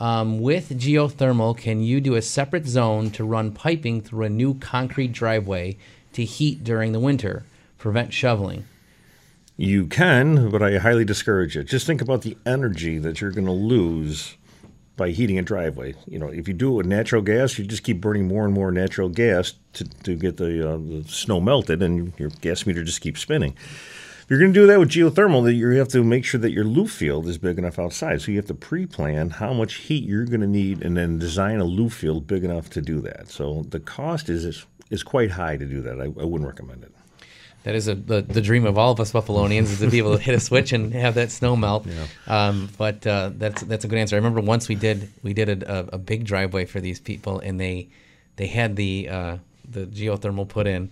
Um, 0.00 0.40
with 0.40 0.70
geothermal, 0.70 1.56
can 1.56 1.82
you 1.82 2.00
do 2.00 2.14
a 2.14 2.22
separate 2.22 2.66
zone 2.66 3.10
to 3.12 3.24
run 3.24 3.52
piping 3.52 4.00
through 4.00 4.24
a 4.24 4.28
new 4.28 4.54
concrete 4.54 5.12
driveway 5.12 5.76
to 6.14 6.24
heat 6.24 6.64
during 6.64 6.92
the 6.92 7.00
winter? 7.00 7.44
Prevent 7.78 8.12
shoveling. 8.12 8.64
You 9.56 9.86
can, 9.86 10.50
but 10.50 10.62
I 10.62 10.78
highly 10.78 11.04
discourage 11.04 11.56
it. 11.56 11.64
Just 11.64 11.86
think 11.86 12.00
about 12.00 12.22
the 12.22 12.36
energy 12.44 12.98
that 12.98 13.20
you're 13.20 13.30
going 13.30 13.46
to 13.46 13.52
lose 13.52 14.36
by 14.96 15.10
heating 15.10 15.38
a 15.38 15.42
driveway. 15.42 15.94
You 16.06 16.18
know, 16.18 16.28
if 16.28 16.48
you 16.48 16.54
do 16.54 16.72
it 16.72 16.76
with 16.76 16.86
natural 16.86 17.22
gas, 17.22 17.58
you 17.58 17.64
just 17.64 17.84
keep 17.84 18.00
burning 18.00 18.26
more 18.26 18.44
and 18.44 18.52
more 18.52 18.72
natural 18.72 19.08
gas 19.08 19.54
to, 19.74 19.84
to 19.84 20.16
get 20.16 20.36
the, 20.36 20.74
uh, 20.74 20.76
the 20.76 21.04
snow 21.08 21.40
melted, 21.40 21.82
and 21.82 22.12
your 22.18 22.30
gas 22.40 22.66
meter 22.66 22.82
just 22.82 23.00
keeps 23.00 23.20
spinning. 23.20 23.56
If 24.24 24.30
you're 24.30 24.40
going 24.40 24.54
to 24.54 24.60
do 24.60 24.66
that 24.68 24.78
with 24.78 24.88
geothermal, 24.88 25.44
then 25.44 25.54
you 25.54 25.68
have 25.72 25.88
to 25.88 26.02
make 26.02 26.24
sure 26.24 26.40
that 26.40 26.50
your 26.50 26.64
loop 26.64 26.88
field 26.88 27.28
is 27.28 27.36
big 27.36 27.58
enough 27.58 27.78
outside. 27.78 28.22
So 28.22 28.30
you 28.30 28.38
have 28.38 28.46
to 28.46 28.54
pre-plan 28.54 29.28
how 29.28 29.52
much 29.52 29.74
heat 29.74 30.02
you're 30.04 30.24
going 30.24 30.40
to 30.40 30.46
need, 30.46 30.82
and 30.82 30.96
then 30.96 31.18
design 31.18 31.60
a 31.60 31.64
loop 31.64 31.92
field 31.92 32.26
big 32.26 32.42
enough 32.42 32.70
to 32.70 32.80
do 32.80 33.02
that. 33.02 33.28
So 33.28 33.66
the 33.68 33.80
cost 33.80 34.30
is 34.30 34.46
is, 34.46 34.64
is 34.88 35.02
quite 35.02 35.32
high 35.32 35.58
to 35.58 35.66
do 35.66 35.82
that. 35.82 36.00
I, 36.00 36.04
I 36.04 36.24
wouldn't 36.24 36.48
recommend 36.48 36.84
it. 36.84 36.92
That 37.64 37.74
is 37.74 37.86
a, 37.86 37.94
the, 37.94 38.22
the 38.22 38.40
dream 38.40 38.64
of 38.64 38.78
all 38.78 38.92
of 38.92 39.00
us 39.00 39.12
Buffalonians 39.12 39.64
is 39.64 39.80
to 39.80 39.90
be 39.90 39.98
able 39.98 40.16
to 40.16 40.22
hit 40.22 40.34
a 40.34 40.40
switch 40.40 40.72
and 40.72 40.94
have 40.94 41.16
that 41.16 41.30
snow 41.30 41.54
melt. 41.54 41.86
Um, 42.26 42.70
but 42.78 43.06
uh, 43.06 43.30
that's 43.36 43.60
that's 43.62 43.84
a 43.84 43.88
good 43.88 43.98
answer. 43.98 44.16
I 44.16 44.18
remember 44.18 44.40
once 44.40 44.70
we 44.70 44.74
did 44.74 45.10
we 45.22 45.34
did 45.34 45.62
a, 45.62 45.80
a, 45.80 45.88
a 45.94 45.98
big 45.98 46.24
driveway 46.24 46.64
for 46.64 46.80
these 46.80 46.98
people, 46.98 47.40
and 47.40 47.60
they 47.60 47.88
they 48.36 48.46
had 48.46 48.76
the 48.76 49.08
uh, 49.10 49.36
the 49.70 49.84
geothermal 49.86 50.48
put 50.48 50.66
in, 50.66 50.90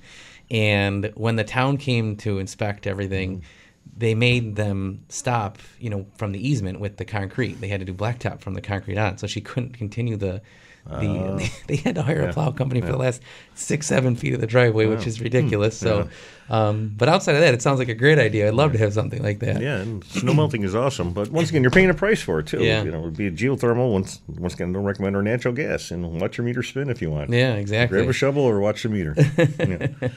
and 0.53 1.11
when 1.15 1.37
the 1.37 1.45
town 1.45 1.79
came 1.79 2.17
to 2.19 2.39
inspect 2.39 2.87
everything. 2.87 3.39
Mm-hmm. 3.39 3.47
They 3.95 4.15
made 4.15 4.55
them 4.57 5.05
stop, 5.09 5.59
you 5.79 5.91
know, 5.91 6.07
from 6.17 6.33
the 6.33 6.49
easement 6.49 6.79
with 6.79 6.97
the 6.99 7.05
concrete. 7.05 7.61
They 7.61 7.67
had 7.69 7.81
to 7.81 7.85
do 7.85 7.93
blacktop 7.93 8.41
from 8.41 8.55
the 8.55 8.61
concrete 8.61 8.97
on, 8.97 9.19
so 9.19 9.27
she 9.27 9.41
couldn't 9.41 9.77
continue 9.77 10.17
the. 10.17 10.41
The 10.87 10.95
Oh. 10.97 11.37
they, 11.39 11.51
they 11.69 11.77
had 11.77 11.95
to 11.95 12.03
hire 12.03 12.23
Yeah. 12.23 12.31
a 12.31 12.33
plow 12.33 12.51
company 12.51 12.81
for 12.81 12.87
Yeah. 12.89 12.93
the 12.93 12.99
last 12.99 13.23
six, 13.55 13.87
seven 13.87 14.17
feet 14.17 14.35
of 14.35 14.41
the 14.41 14.47
driveway, 14.47 14.87
which 14.87 15.07
is 15.07 15.21
ridiculous. 15.21 15.79
Hmm. 15.81 15.87
So, 15.87 16.09
um, 16.51 16.93
but 16.99 17.09
outside 17.09 17.35
of 17.37 17.41
that, 17.41 17.55
it 17.55 17.63
sounds 17.63 17.79
like 17.79 17.89
a 17.89 17.95
great 17.95 18.19
idea. 18.19 18.49
I'd 18.49 18.55
love 18.55 18.73
to 18.73 18.79
have 18.79 18.93
something 18.93 19.23
like 19.23 19.39
that. 19.39 19.61
Yeah, 19.63 19.77
and 19.77 20.03
snow 20.05 20.35
melting 20.35 20.65
is 20.65 20.75
awesome, 20.75 21.13
but 21.13 21.31
once 21.31 21.51
again, 21.51 21.63
you're 21.63 21.71
paying 21.71 21.89
a 21.89 21.95
price 21.95 22.21
for 22.21 22.41
it 22.41 22.47
too. 22.49 22.63
Yeah. 22.63 22.83
You 22.83 22.91
know, 22.91 22.99
it 22.99 23.03
would 23.05 23.17
be 23.17 23.29
a 23.29 23.31
geothermal. 23.31 23.93
Once 23.93 24.21
once 24.29 24.55
again, 24.55 24.73
don't 24.73 24.85
recommend 24.85 25.15
or 25.17 25.23
natural 25.23 25.55
gas, 25.55 25.91
and 25.93 26.21
watch 26.21 26.37
your 26.37 26.45
meter 26.45 26.63
spin 26.63 26.91
if 26.91 27.01
you 27.01 27.11
want. 27.11 27.31
Yeah, 27.31 27.55
exactly. 27.55 27.99
Grab 27.99 28.11
a 28.11 28.13
shovel 28.13 28.43
or 28.43 28.59
watch 28.61 28.83
the 28.83 28.89
meter. 28.89 29.15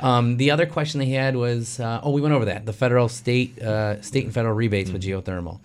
Yeah. 0.00 0.18
Um, 0.18 0.36
the 0.36 0.50
other 0.50 0.66
question 0.66 1.00
they 1.00 1.10
had 1.10 1.36
was, 1.36 1.78
uh, 1.80 2.00
oh, 2.02 2.10
we 2.10 2.20
went 2.20 2.34
over 2.34 2.46
that 2.46 2.66
the 2.66 2.72
federal, 2.72 3.08
state, 3.08 3.60
uh, 3.60 4.00
state 4.02 4.24
and 4.24 4.34
federal 4.34 4.54
rebates 4.54 4.90
with 4.90 5.02
geothermal. 5.02 5.60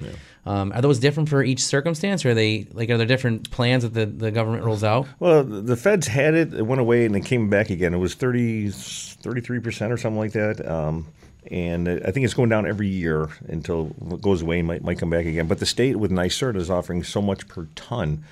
Um, 0.45 0.71
are 0.73 0.81
those 0.81 0.99
different 0.99 1.29
for 1.29 1.43
each 1.43 1.63
circumstance, 1.63 2.23
or 2.23 2.31
are 2.31 2.33
they 2.35 2.67
like 2.71 2.89
are 2.89 2.97
there 2.97 3.07
different 3.07 3.49
plans 3.49 3.83
that 3.83 3.93
the, 3.93 4.05
the 4.05 4.31
government 4.31 4.63
rolls 4.63 4.83
out? 4.83 5.07
Well, 5.19 5.43
the 5.43 5.75
feds 5.75 6.07
had 6.07 6.35
it. 6.35 6.53
It 6.53 6.63
went 6.63 6.81
away 6.81 7.05
and 7.05 7.15
it 7.15 7.25
came 7.25 7.49
back 7.49 7.69
again. 7.69 7.93
It 7.93 7.97
was 7.97 8.13
30, 8.13 8.69
33% 8.69 9.91
or 9.91 9.97
something 9.97 10.19
like 10.19 10.33
that. 10.33 10.65
Um, 10.69 11.07
and 11.51 11.87
I 11.87 12.11
think 12.11 12.25
it's 12.25 12.33
going 12.33 12.49
down 12.49 12.67
every 12.67 12.87
year 12.87 13.29
until 13.47 13.95
it 14.11 14.21
goes 14.21 14.41
away 14.41 14.59
and 14.59 14.67
might, 14.67 14.83
might 14.83 14.99
come 14.99 15.09
back 15.09 15.25
again. 15.25 15.47
But 15.47 15.59
the 15.59 15.65
state 15.65 15.95
with 15.95 16.11
NYSERDA 16.11 16.57
is 16.57 16.69
offering 16.69 17.03
so 17.03 17.21
much 17.21 17.47
per 17.47 17.67
ton 17.75 18.23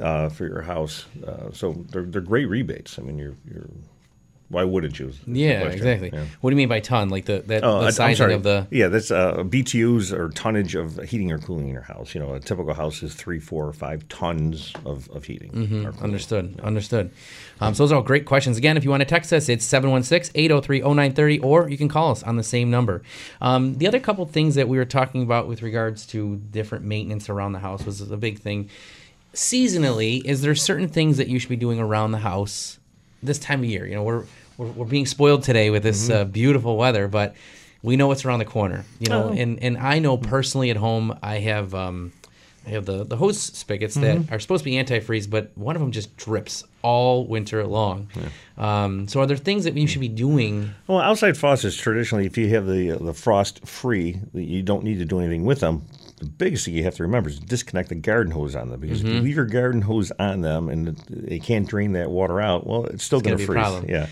uh, 0.00 0.28
for 0.30 0.46
your 0.46 0.62
house. 0.62 1.06
Uh, 1.26 1.52
so 1.52 1.84
they're, 1.90 2.04
they're 2.04 2.20
great 2.20 2.46
rebates. 2.46 2.98
I 2.98 3.02
mean, 3.02 3.18
you're, 3.18 3.36
you're 3.50 3.68
why 4.50 4.64
wouldn't 4.64 4.98
you? 4.98 5.12
Yeah, 5.26 5.64
exactly. 5.64 6.10
Yeah. 6.12 6.24
What 6.40 6.50
do 6.50 6.54
you 6.54 6.56
mean 6.56 6.68
by 6.68 6.80
ton? 6.80 7.10
Like 7.10 7.26
the 7.26 7.42
that 7.48 7.62
I- 7.64 7.80
the 7.80 7.86
I'm 7.86 7.92
sizing 7.92 8.16
sorry. 8.16 8.34
of 8.34 8.42
the 8.42 8.66
yeah, 8.70 8.88
that's 8.88 9.10
uh, 9.10 9.36
BTUs 9.44 10.12
or 10.12 10.30
tonnage 10.30 10.74
of 10.74 10.96
heating 11.04 11.30
or 11.32 11.38
cooling 11.38 11.66
in 11.68 11.72
your 11.74 11.82
house. 11.82 12.14
You 12.14 12.20
know, 12.20 12.32
a 12.34 12.40
typical 12.40 12.72
house 12.74 13.02
is 13.02 13.14
three, 13.14 13.40
four, 13.40 13.66
or 13.66 13.72
five 13.72 14.08
tons 14.08 14.72
of, 14.86 15.08
of 15.10 15.24
heating. 15.24 15.50
Mhm. 15.52 16.00
Understood. 16.02 16.58
Understood. 16.62 17.10
Um, 17.60 17.74
so 17.74 17.82
those 17.82 17.92
are 17.92 17.96
all 17.96 18.02
great 18.02 18.24
questions. 18.24 18.56
Again, 18.56 18.76
if 18.76 18.84
you 18.84 18.90
want 18.90 19.00
to 19.00 19.04
text 19.04 19.32
us, 19.32 19.48
it's 19.48 19.66
716-803-0930, 19.66 21.42
or 21.42 21.68
you 21.68 21.76
can 21.76 21.88
call 21.88 22.12
us 22.12 22.22
on 22.22 22.36
the 22.36 22.42
same 22.42 22.70
number. 22.70 23.02
Um, 23.40 23.76
the 23.78 23.86
other 23.86 23.98
couple 24.00 24.24
things 24.26 24.54
that 24.54 24.68
we 24.68 24.78
were 24.78 24.84
talking 24.84 25.22
about 25.22 25.48
with 25.48 25.62
regards 25.62 26.06
to 26.08 26.36
different 26.50 26.84
maintenance 26.84 27.28
around 27.28 27.52
the 27.52 27.58
house 27.58 27.84
was 27.84 28.00
a 28.00 28.16
big 28.16 28.38
thing. 28.38 28.68
seasonally, 29.34 30.24
is 30.24 30.40
there 30.42 30.54
certain 30.54 30.88
things 30.88 31.16
that 31.18 31.28
you 31.28 31.38
should 31.38 31.50
be 31.50 31.56
doing 31.56 31.78
around 31.78 32.12
the 32.12 32.18
house 32.18 32.78
this 33.22 33.38
time 33.38 33.60
of 33.60 33.66
year? 33.66 33.86
You 33.86 33.94
know, 33.96 34.02
we're 34.02 34.24
we're, 34.58 34.66
we're 34.66 34.84
being 34.86 35.06
spoiled 35.06 35.42
today 35.44 35.70
with 35.70 35.82
this 35.84 36.08
Mm-hmm. 36.10 36.20
uh, 36.20 36.24
beautiful 36.24 36.76
weather, 36.76 37.08
but 37.08 37.34
we 37.82 37.96
know 37.96 38.08
what's 38.08 38.24
around 38.26 38.40
the 38.40 38.44
corner. 38.44 38.84
You 39.00 39.08
know, 39.08 39.30
Oh. 39.30 39.32
and 39.32 39.62
and 39.62 39.78
I 39.78 39.98
know 40.00 40.18
personally 40.18 40.68
at 40.70 40.76
home, 40.76 41.16
I 41.22 41.38
have 41.38 41.74
um, 41.74 42.12
I 42.66 42.70
have 42.70 42.84
the 42.84 43.04
the 43.04 43.16
hose 43.16 43.40
spigots 43.40 43.94
that 43.94 44.18
Mhm. 44.18 44.32
are 44.32 44.38
supposed 44.38 44.64
to 44.64 44.70
be 44.70 44.76
antifreeze, 44.76 45.30
but 45.30 45.52
one 45.56 45.74
of 45.76 45.80
them 45.80 45.92
just 45.92 46.14
drips 46.18 46.64
all 46.82 47.26
winter 47.26 47.66
long. 47.66 48.08
Um, 48.56 49.06
so, 49.08 49.20
are 49.20 49.26
there 49.26 49.36
things 49.36 49.64
that 49.64 49.74
you 49.76 49.86
should 49.86 50.00
be 50.00 50.08
doing? 50.08 50.70
Well, 50.86 50.98
outside 50.98 51.36
faucets 51.36 51.76
traditionally, 51.76 52.26
if 52.26 52.36
you 52.36 52.48
have 52.50 52.66
the 52.66 52.98
the 53.00 53.14
frost 53.14 53.66
free, 53.66 54.20
you 54.34 54.62
don't 54.62 54.82
need 54.84 54.98
to 54.98 55.04
do 55.04 55.20
anything 55.20 55.44
with 55.44 55.60
them. 55.60 55.82
The 56.18 56.26
biggest 56.26 56.64
thing 56.64 56.74
you 56.74 56.82
have 56.82 56.96
to 56.96 57.04
remember 57.04 57.30
is 57.30 57.38
disconnect 57.38 57.90
the 57.90 57.94
garden 57.94 58.32
hose 58.32 58.56
on 58.56 58.70
them 58.70 58.80
because 58.80 59.02
if 59.02 59.06
you 59.06 59.20
Mhm. 59.20 59.22
leave 59.22 59.36
your 59.36 59.44
garden 59.46 59.82
hose 59.82 60.10
on 60.18 60.40
them 60.40 60.68
and 60.68 60.96
they 61.08 61.38
can't 61.38 61.68
drain 61.68 61.92
that 61.92 62.10
water 62.10 62.40
out, 62.40 62.66
well, 62.66 62.86
it's 62.86 63.04
still 63.04 63.20
going 63.20 63.36
gonna 63.36 63.46
to 63.46 63.52
a 63.52 63.54
freeze. 63.54 63.62
problem. 63.62 63.84
Yeah. 63.88 64.06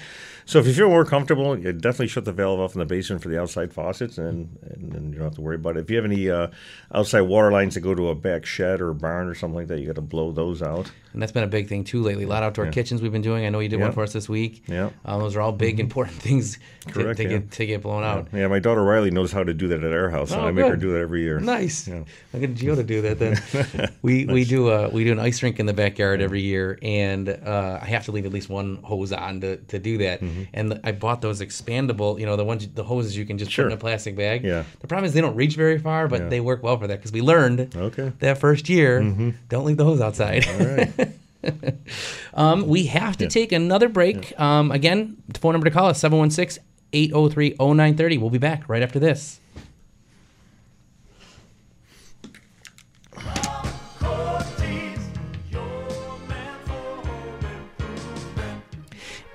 So 0.48 0.60
if 0.60 0.66
you 0.68 0.72
feel 0.72 0.88
more 0.88 1.04
comfortable, 1.04 1.58
you 1.58 1.72
definitely 1.72 2.06
shut 2.06 2.24
the 2.24 2.32
valve 2.32 2.60
off 2.60 2.74
in 2.74 2.78
the 2.78 2.86
basement 2.86 3.20
for 3.20 3.28
the 3.28 3.40
outside 3.40 3.72
faucets, 3.72 4.16
and 4.16 4.56
and, 4.70 4.94
and 4.94 5.12
you 5.12 5.18
don't 5.18 5.24
have 5.26 5.34
to 5.34 5.40
worry 5.40 5.56
about 5.56 5.76
it. 5.76 5.80
If 5.80 5.90
you 5.90 5.96
have 5.96 6.04
any 6.04 6.30
uh, 6.30 6.48
outside 6.94 7.22
water 7.22 7.50
lines 7.50 7.74
that 7.74 7.80
go 7.80 7.96
to 7.96 8.08
a 8.10 8.14
back 8.14 8.46
shed 8.46 8.80
or 8.80 8.90
a 8.90 8.94
barn 8.94 9.26
or 9.26 9.34
something 9.34 9.56
like 9.56 9.66
that, 9.66 9.80
you 9.80 9.86
got 9.86 9.96
to 9.96 10.00
blow 10.02 10.30
those 10.30 10.62
out. 10.62 10.90
And 11.12 11.20
that's 11.22 11.32
been 11.32 11.42
a 11.44 11.48
big 11.48 11.66
thing 11.68 11.82
too 11.82 12.00
lately. 12.02 12.24
A 12.24 12.28
lot 12.28 12.42
of 12.42 12.48
outdoor 12.48 12.66
Yeah. 12.66 12.70
kitchens 12.72 13.00
we've 13.02 13.10
been 13.10 13.22
doing. 13.22 13.44
I 13.44 13.48
know 13.48 13.58
you 13.58 13.68
did 13.70 13.80
one 13.80 13.90
for 13.90 14.02
us 14.02 14.12
this 14.12 14.28
week. 14.28 14.64
Yeah. 14.68 14.90
Um, 15.04 15.20
those 15.20 15.34
are 15.34 15.40
all 15.40 15.50
big, 15.50 15.80
important 15.80 16.16
things 16.22 16.58
to, 16.86 16.92
Correct, 16.92 17.16
to 17.16 17.22
yeah. 17.24 17.28
get 17.30 17.50
to 17.52 17.66
get 17.66 17.82
blown 17.82 18.04
out. 18.04 18.28
Yeah, 18.32 18.46
my 18.46 18.60
daughter 18.60 18.84
Riley 18.84 19.10
knows 19.10 19.32
how 19.32 19.42
to 19.42 19.52
do 19.52 19.66
that 19.68 19.82
at 19.82 19.92
our 19.92 20.10
house, 20.10 20.30
and 20.30 20.42
Oh, 20.42 20.46
I 20.46 20.52
make 20.52 20.66
her 20.66 20.76
do 20.76 20.92
that 20.92 21.00
every 21.00 21.22
year. 21.22 21.40
Nice. 21.40 21.88
Yeah. 21.88 22.04
I'll 22.32 22.38
get 22.40 22.54
Gio 22.54 22.76
to 22.76 22.84
do 22.84 23.02
that 23.02 23.18
then. 23.18 23.90
we 24.02 24.26
we 24.26 24.44
do 24.44 24.68
a 24.70 24.90
we 24.90 25.02
do 25.02 25.10
an 25.10 25.18
ice 25.18 25.42
rink 25.42 25.58
in 25.58 25.66
the 25.66 25.72
backyard 25.74 26.20
every 26.20 26.42
year, 26.42 26.78
and 26.82 27.28
uh, 27.30 27.80
I 27.82 27.86
have 27.86 28.04
to 28.04 28.12
leave 28.12 28.26
at 28.26 28.32
least 28.32 28.48
one 28.48 28.76
hose 28.84 29.12
on 29.12 29.40
to, 29.40 29.56
to 29.56 29.78
do 29.80 29.98
that. 29.98 30.20
Mm-hmm. 30.20 30.35
And 30.54 30.80
I 30.84 30.92
bought 30.92 31.20
those 31.20 31.40
expandable, 31.40 32.18
you 32.20 32.26
know, 32.26 32.36
the 32.36 32.44
ones 32.44 32.66
the 32.74 32.84
hoses 32.84 33.16
you 33.16 33.24
can 33.24 33.38
just 33.38 33.50
Sure. 33.50 33.64
put 33.66 33.72
in 33.72 33.78
a 33.78 33.80
plastic 33.80 34.16
bag. 34.16 34.44
Yeah. 34.44 34.64
The 34.80 34.86
problem 34.86 35.06
is 35.06 35.12
they 35.12 35.20
don't 35.20 35.36
reach 35.36 35.56
very 35.56 35.78
far, 35.78 36.08
but 36.08 36.22
Yeah. 36.22 36.28
they 36.28 36.40
work 36.40 36.62
well 36.62 36.78
for 36.78 36.86
that 36.86 36.98
because 36.98 37.12
we 37.12 37.20
learned 37.20 37.74
Okay. 37.76 38.12
that 38.20 38.38
first 38.38 38.68
year 38.68 39.00
Mhm. 39.00 39.34
don't 39.48 39.64
leave 39.64 39.76
the 39.76 39.84
hose 39.84 40.00
outside. 40.00 40.46
All 40.48 40.66
right. 40.66 41.08
um, 42.34 42.66
we 42.66 42.86
have 42.86 43.16
to 43.18 43.28
take 43.28 43.52
another 43.52 43.88
break. 43.88 44.38
Um, 44.38 44.70
again, 44.70 45.16
the 45.28 45.38
phone 45.38 45.52
number 45.52 45.64
to 45.66 45.70
call 45.70 45.88
is 45.90 45.96
716 45.98 46.62
803 46.92 47.54
0930. 47.58 48.18
We'll 48.18 48.30
be 48.30 48.38
back 48.38 48.68
right 48.68 48.82
after 48.82 48.98
this. 48.98 49.40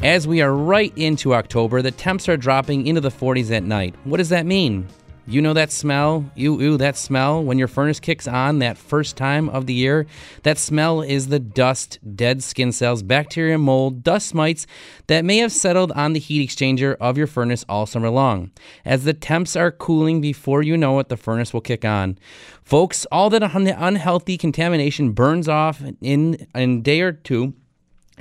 As 0.03 0.27
we 0.27 0.41
are 0.41 0.51
right 0.51 0.91
into 0.97 1.35
October, 1.35 1.83
the 1.83 1.91
temps 1.91 2.27
are 2.27 2.35
dropping 2.35 2.87
into 2.87 3.01
the 3.01 3.11
40s 3.11 3.51
at 3.51 3.61
night. 3.61 3.93
What 4.03 4.17
does 4.17 4.29
that 4.29 4.47
mean? 4.47 4.87
You 5.27 5.43
know 5.43 5.53
that 5.53 5.71
smell? 5.71 6.25
Ew, 6.33 6.59
ew, 6.59 6.77
that 6.77 6.97
smell 6.97 7.43
when 7.43 7.59
your 7.59 7.67
furnace 7.67 7.99
kicks 7.99 8.27
on 8.27 8.57
that 8.59 8.79
first 8.79 9.15
time 9.15 9.47
of 9.49 9.67
the 9.67 9.75
year? 9.75 10.07
That 10.41 10.57
smell 10.57 11.03
is 11.03 11.27
the 11.27 11.37
dust, 11.37 11.99
dead 12.15 12.41
skin 12.41 12.71
cells, 12.71 13.03
bacteria, 13.03 13.59
mold, 13.59 14.01
dust 14.01 14.33
mites 14.33 14.65
that 15.05 15.23
may 15.23 15.37
have 15.37 15.51
settled 15.51 15.91
on 15.91 16.13
the 16.13 16.19
heat 16.19 16.49
exchanger 16.49 16.97
of 16.99 17.15
your 17.15 17.27
furnace 17.27 17.63
all 17.69 17.85
summer 17.85 18.09
long. 18.09 18.49
As 18.83 19.03
the 19.03 19.13
temps 19.13 19.55
are 19.55 19.71
cooling 19.71 20.19
before 20.19 20.63
you 20.63 20.77
know 20.77 20.97
it, 20.97 21.09
the 21.09 21.15
furnace 21.15 21.53
will 21.53 21.61
kick 21.61 21.85
on. 21.85 22.17
Folks, 22.63 23.05
all 23.11 23.29
that 23.29 23.43
un- 23.43 23.67
unhealthy 23.67 24.35
contamination 24.35 25.11
burns 25.11 25.47
off 25.47 25.79
in, 26.01 26.47
in 26.55 26.79
a 26.79 26.81
day 26.81 27.01
or 27.01 27.11
two. 27.11 27.53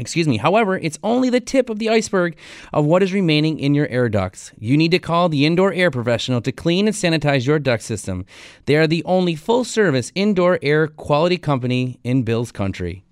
Excuse 0.00 0.26
me. 0.26 0.38
However, 0.38 0.78
it's 0.78 0.98
only 1.02 1.28
the 1.28 1.40
tip 1.40 1.68
of 1.68 1.78
the 1.78 1.90
iceberg 1.90 2.36
of 2.72 2.86
what 2.86 3.02
is 3.02 3.12
remaining 3.12 3.60
in 3.60 3.74
your 3.74 3.86
air 3.88 4.08
ducts. 4.08 4.50
You 4.58 4.78
need 4.78 4.92
to 4.92 4.98
call 4.98 5.28
the 5.28 5.44
indoor 5.44 5.74
air 5.74 5.90
professional 5.90 6.40
to 6.40 6.52
clean 6.52 6.88
and 6.88 6.96
sanitize 6.96 7.46
your 7.46 7.58
duct 7.58 7.82
system. 7.82 8.24
They 8.64 8.76
are 8.76 8.86
the 8.86 9.04
only 9.04 9.36
full 9.36 9.62
service 9.62 10.10
indoor 10.14 10.58
air 10.62 10.88
quality 10.88 11.36
company 11.36 12.00
in 12.02 12.22
Bill's 12.22 12.50
country. 12.50 13.04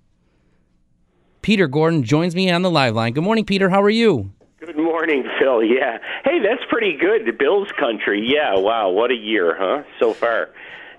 Peter 1.43 1.67
Gordon 1.67 2.03
joins 2.03 2.33
me 2.35 2.49
on 2.49 2.63
the 2.63 2.71
live 2.71 2.95
line. 2.95 3.13
Good 3.13 3.23
morning, 3.23 3.45
Peter. 3.45 3.69
How 3.69 3.83
are 3.83 3.89
you? 3.89 4.31
Good 4.59 4.75
morning, 4.75 5.23
Phil. 5.39 5.63
Yeah. 5.63 5.99
Hey, 6.25 6.39
that's 6.39 6.63
pretty 6.69 6.97
good. 6.97 7.37
Bills 7.37 7.69
country. 7.79 8.19
Yeah. 8.27 8.57
Wow. 8.57 8.89
What 8.89 9.11
a 9.11 9.15
year, 9.15 9.55
huh? 9.57 9.83
So 9.99 10.13
far. 10.13 10.49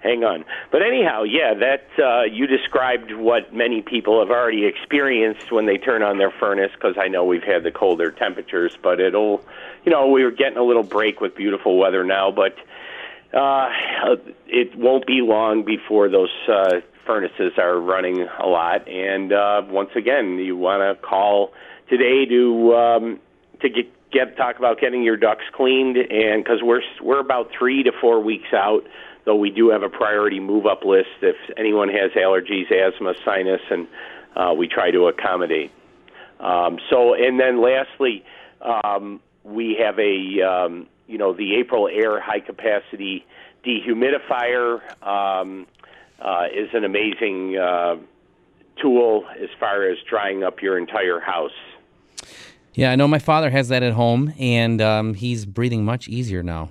Hang 0.01 0.25
on. 0.25 0.47
But 0.71 0.83
anyhow, 0.83 1.25
yeah, 1.25 1.53
that 1.55 1.87
uh, 2.03 2.23
you 2.23 2.47
described 2.47 3.13
what 3.13 3.55
many 3.55 3.83
people 3.83 4.19
have 4.21 4.31
already 4.31 4.65
experienced 4.65 5.53
when 5.53 5.67
they 5.67 5.77
turn 5.77 6.03
on 6.03 6.17
their 6.17 6.31
furnace. 6.31 6.73
Because 6.75 6.97
I 6.99 7.09
know 7.09 7.25
we've 7.25 7.43
had 7.43 7.65
the 7.65 7.71
colder 7.71 8.11
temperatures, 8.11 8.77
but 8.83 8.99
it'll, 8.99 9.45
you 9.85 9.93
know, 9.93 10.09
we 10.09 10.25
were 10.25 10.31
getting 10.31 10.57
a 10.57 10.63
little 10.63 10.83
break 10.83 11.21
with 11.21 11.35
beautiful 11.35 11.77
weather 11.77 12.03
now, 12.03 12.31
but 12.31 12.57
uh, 13.35 13.69
it 14.47 14.75
won't 14.75 15.07
be 15.07 15.21
long 15.21 15.65
before 15.65 16.09
those 16.09 16.31
uh, 16.49 16.81
furnaces 17.07 17.53
are 17.59 17.79
running 17.79 18.23
a 18.23 18.47
lot. 18.47 18.89
And 18.89 19.33
uh, 19.33 19.63
once 19.69 19.91
again, 19.95 20.39
you 20.39 20.57
want 20.57 20.81
to 20.81 21.07
call 21.07 21.53
today 21.89 22.25
to 22.25 22.75
um, 22.75 23.21
to 23.61 23.69
get 23.69 24.11
get 24.11 24.37
talk 24.37 24.59
about 24.59 24.81
getting 24.81 25.03
your 25.03 25.17
ducts 25.17 25.45
cleaned, 25.53 25.97
and 25.97 26.43
because 26.43 26.63
we're 26.63 26.83
we're 27.03 27.21
about 27.21 27.51
three 27.57 27.83
to 27.83 27.93
four 28.01 28.21
weeks 28.21 28.53
out. 28.53 28.87
Though 29.25 29.37
we 29.37 29.51
do 29.51 29.71
have 29.71 29.83
a 29.83 29.89
priority 29.89 30.41
move 30.41 30.67
up 30.67 30.85
list 30.85 31.09
if 31.21 31.37
anyone 31.57 31.89
has 31.89 32.11
allergies, 32.13 32.71
asthma, 32.73 33.15
sinus, 33.25 33.61
and 33.71 33.87
uh, 34.35 34.55
we 34.57 34.67
try 34.67 34.91
to 34.91 35.09
accommodate. 35.09 35.71
Um, 36.39 36.79
so, 36.89 37.15
and 37.15 37.39
then 37.39 37.61
lastly, 37.61 38.25
um, 38.63 39.21
we 39.45 39.79
have 39.83 39.99
a 39.99 40.43
um, 40.43 40.87
you 41.07 41.19
know 41.19 41.33
the 41.33 41.63
Aprilaire 41.63 42.21
high 42.21 42.41
capacity 42.41 43.27
dehumidifier 43.65 44.81
um, 45.07 45.67
uh, 46.21 46.47
is 46.55 46.69
an 46.73 46.85
amazing 46.85 47.57
uh, 47.59 47.97
tool 48.81 49.27
as 49.39 49.49
far 49.59 49.89
as 49.89 49.99
drying 50.09 50.43
up 50.43 50.63
your 50.63 50.79
entire 50.79 51.21
house. 51.21 51.53
Yeah, 52.73 52.93
I 52.93 52.97
know 52.97 53.09
my 53.09 53.19
father 53.19 53.51
has 53.51 53.69
that 53.69 53.83
at 53.83 53.93
home, 53.93 54.33
and 54.39 54.81
um, 54.81 55.15
he's 55.15 55.45
breathing 55.45 55.85
much 55.85 56.09
easier 56.09 56.43
now. 56.43 56.71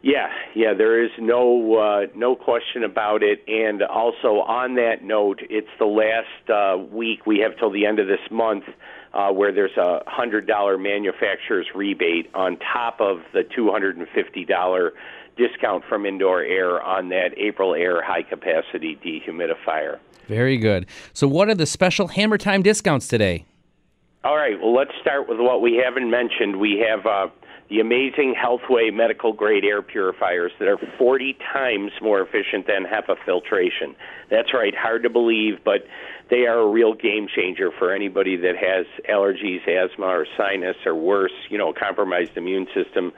Yeah, 0.00 0.28
yeah, 0.54 0.74
there 0.74 1.02
is 1.02 1.10
no 1.18 1.74
uh, 1.74 2.06
no 2.14 2.36
question 2.36 2.84
about 2.84 3.22
it. 3.22 3.42
And 3.48 3.82
also 3.82 4.40
on 4.46 4.76
that 4.76 5.02
note, 5.02 5.40
it's 5.50 5.68
the 5.78 5.86
last 5.86 6.48
uh, 6.48 6.78
week 6.78 7.26
we 7.26 7.40
have 7.40 7.58
till 7.58 7.70
the 7.72 7.84
end 7.84 7.98
of 7.98 8.06
this 8.06 8.20
month 8.30 8.64
uh, 9.12 9.30
where 9.30 9.52
there's 9.52 9.76
a 9.76 10.02
hundred 10.06 10.46
dollar 10.46 10.78
manufacturer's 10.78 11.66
rebate 11.74 12.30
on 12.32 12.58
top 12.58 13.00
of 13.00 13.22
the 13.32 13.42
two 13.42 13.72
hundred 13.72 13.96
and 13.96 14.06
fifty 14.14 14.44
dollar 14.44 14.92
discount 15.36 15.84
from 15.88 16.06
Indoor 16.06 16.42
Air 16.42 16.80
on 16.80 17.08
that 17.08 17.36
Aprilaire 17.36 18.02
high 18.04 18.22
capacity 18.22 18.98
dehumidifier. 19.04 19.98
Very 20.28 20.58
good. 20.58 20.86
So, 21.12 21.26
what 21.26 21.48
are 21.48 21.54
the 21.54 21.66
special 21.66 22.08
Hammer 22.08 22.38
Time 22.38 22.62
discounts 22.62 23.08
today? 23.08 23.46
All 24.24 24.36
right. 24.36 24.60
Well, 24.60 24.74
let's 24.74 24.90
start 25.00 25.28
with 25.28 25.38
what 25.38 25.62
we 25.62 25.80
haven't 25.82 26.10
mentioned. 26.10 26.60
We 26.60 26.84
have 26.88 27.06
uh, 27.06 27.28
the 27.68 27.80
amazing 27.80 28.34
Healthway 28.34 28.92
medical 28.92 29.32
grade 29.32 29.64
air 29.64 29.82
purifiers 29.82 30.52
that 30.58 30.68
are 30.68 30.78
40 30.98 31.36
times 31.52 31.92
more 32.00 32.20
efficient 32.20 32.66
than 32.66 32.84
HEPA 32.84 33.16
filtration. 33.26 33.94
That's 34.30 34.54
right. 34.54 34.74
Hard 34.74 35.02
to 35.02 35.10
believe, 35.10 35.58
but 35.64 35.86
they 36.30 36.46
are 36.46 36.58
a 36.58 36.68
real 36.68 36.94
game 36.94 37.28
changer 37.34 37.70
for 37.78 37.92
anybody 37.92 38.36
that 38.36 38.56
has 38.56 38.86
allergies, 39.08 39.66
asthma, 39.68 40.06
or 40.06 40.26
sinus, 40.36 40.76
or 40.86 40.94
worse, 40.94 41.32
you 41.50 41.58
know, 41.58 41.72
compromised 41.72 42.36
immune 42.36 42.66
system 42.74 43.12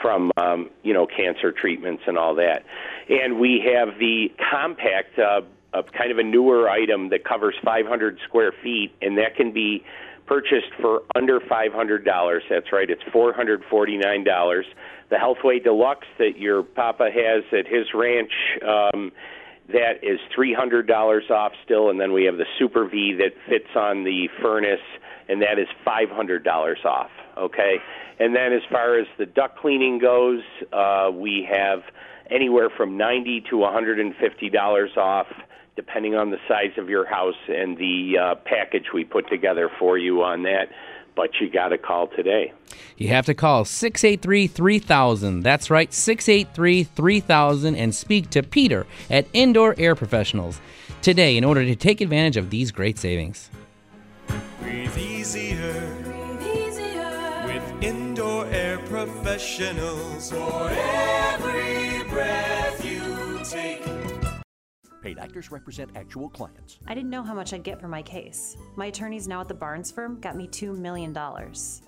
from, 0.00 0.32
um, 0.36 0.70
you 0.82 0.92
know, 0.92 1.06
cancer 1.06 1.52
treatments 1.52 2.02
and 2.06 2.18
all 2.18 2.34
that. 2.34 2.64
And 3.08 3.38
we 3.38 3.62
have 3.74 3.98
the 3.98 4.32
compact. 4.50 5.18
Uh, 5.18 5.42
a 5.74 5.82
kind 5.82 6.12
of 6.12 6.18
a 6.18 6.22
newer 6.22 6.68
item 6.68 7.08
that 7.08 7.24
covers 7.24 7.54
500 7.64 8.18
square 8.28 8.52
feet, 8.62 8.92
and 9.00 9.16
that 9.16 9.36
can 9.36 9.52
be 9.52 9.82
purchased 10.32 10.72
for 10.80 11.02
under 11.14 11.40
$500. 11.40 12.40
That's 12.48 12.72
right, 12.72 12.88
it's 12.88 13.02
$449. 13.14 14.62
The 15.10 15.16
Healthway 15.16 15.62
Deluxe 15.62 16.06
that 16.18 16.38
your 16.38 16.62
papa 16.62 17.10
has 17.12 17.44
at 17.52 17.66
his 17.66 17.86
ranch, 17.94 18.32
um, 18.66 19.12
that 19.68 20.02
is 20.02 20.18
$300 20.36 21.30
off 21.30 21.52
still, 21.64 21.90
and 21.90 22.00
then 22.00 22.12
we 22.12 22.24
have 22.24 22.38
the 22.38 22.46
Super 22.58 22.88
V 22.88 23.18
that 23.18 23.32
fits 23.46 23.76
on 23.76 24.04
the 24.04 24.28
furnace, 24.40 24.80
and 25.28 25.42
that 25.42 25.58
is 25.58 25.68
$500 25.86 26.84
off. 26.86 27.10
Okay, 27.36 27.76
and 28.18 28.34
then 28.34 28.52
as 28.52 28.62
far 28.70 28.98
as 28.98 29.06
the 29.18 29.26
duct 29.26 29.58
cleaning 29.58 29.98
goes, 29.98 30.40
uh, 30.72 31.10
we 31.12 31.46
have 31.50 31.80
anywhere 32.30 32.70
from 32.74 32.96
90 32.96 33.44
to 33.50 33.56
$150 33.56 34.96
off 34.96 35.26
depending 35.76 36.14
on 36.14 36.30
the 36.30 36.38
size 36.48 36.76
of 36.76 36.88
your 36.88 37.06
house 37.06 37.34
and 37.48 37.76
the 37.78 38.14
uh, 38.20 38.34
package 38.44 38.86
we 38.92 39.04
put 39.04 39.28
together 39.28 39.70
for 39.78 39.98
you 39.98 40.22
on 40.22 40.42
that. 40.44 40.68
But 41.14 41.30
you 41.40 41.50
got 41.50 41.68
to 41.68 41.78
call 41.78 42.08
today. 42.08 42.52
You 42.96 43.08
have 43.08 43.26
to 43.26 43.34
call 43.34 43.66
683 43.66 44.46
3000. 44.46 45.40
That's 45.42 45.68
right, 45.70 45.92
683 45.92 46.84
3000 46.84 47.76
and 47.76 47.94
speak 47.94 48.30
to 48.30 48.42
Peter 48.42 48.86
at 49.10 49.26
Indoor 49.34 49.74
Air 49.78 49.94
Professionals. 49.94 50.60
today 51.02 51.36
in 51.36 51.44
order 51.44 51.64
to 51.64 51.76
take 51.76 52.00
advantage 52.00 52.36
of 52.36 52.50
these 52.50 52.70
great 52.70 52.98
savings. 52.98 53.50
Breathe 54.60 54.96
easier. 54.96 55.98
With 57.44 57.82
indoor 57.82 58.46
air 58.46 58.78
professionals. 58.78 60.30
For 60.30 60.70
every 60.70 62.04
breath 62.08 62.12
you 62.22 62.38
take. 62.38 62.51
Paid 65.02 65.18
actors 65.18 65.50
represent 65.50 65.90
actual 65.96 66.28
clients. 66.28 66.78
I 66.86 66.94
didn't 66.94 67.10
know 67.10 67.24
how 67.24 67.34
much 67.34 67.52
I'd 67.52 67.64
get 67.64 67.80
for 67.80 67.88
my 67.88 68.02
case. 68.02 68.56
My 68.76 68.86
attorneys 68.86 69.26
now 69.26 69.40
at 69.40 69.48
the 69.48 69.54
Barnes 69.54 69.90
firm 69.90 70.20
got 70.20 70.36
me 70.36 70.46
$2 70.46 70.78
million. 70.78 71.16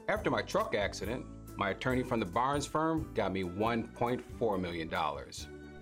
After 0.09 0.31
my 0.31 0.43
truck 0.43 0.75
accident, 0.75 1.25
my 1.57 1.71
attorney 1.71 2.03
from 2.03 2.19
the 2.19 2.27
Barnes 2.27 2.67
firm 2.67 3.09
got 3.15 3.33
me 3.33 3.45
$1.4 3.45 4.61
million. 4.61 4.91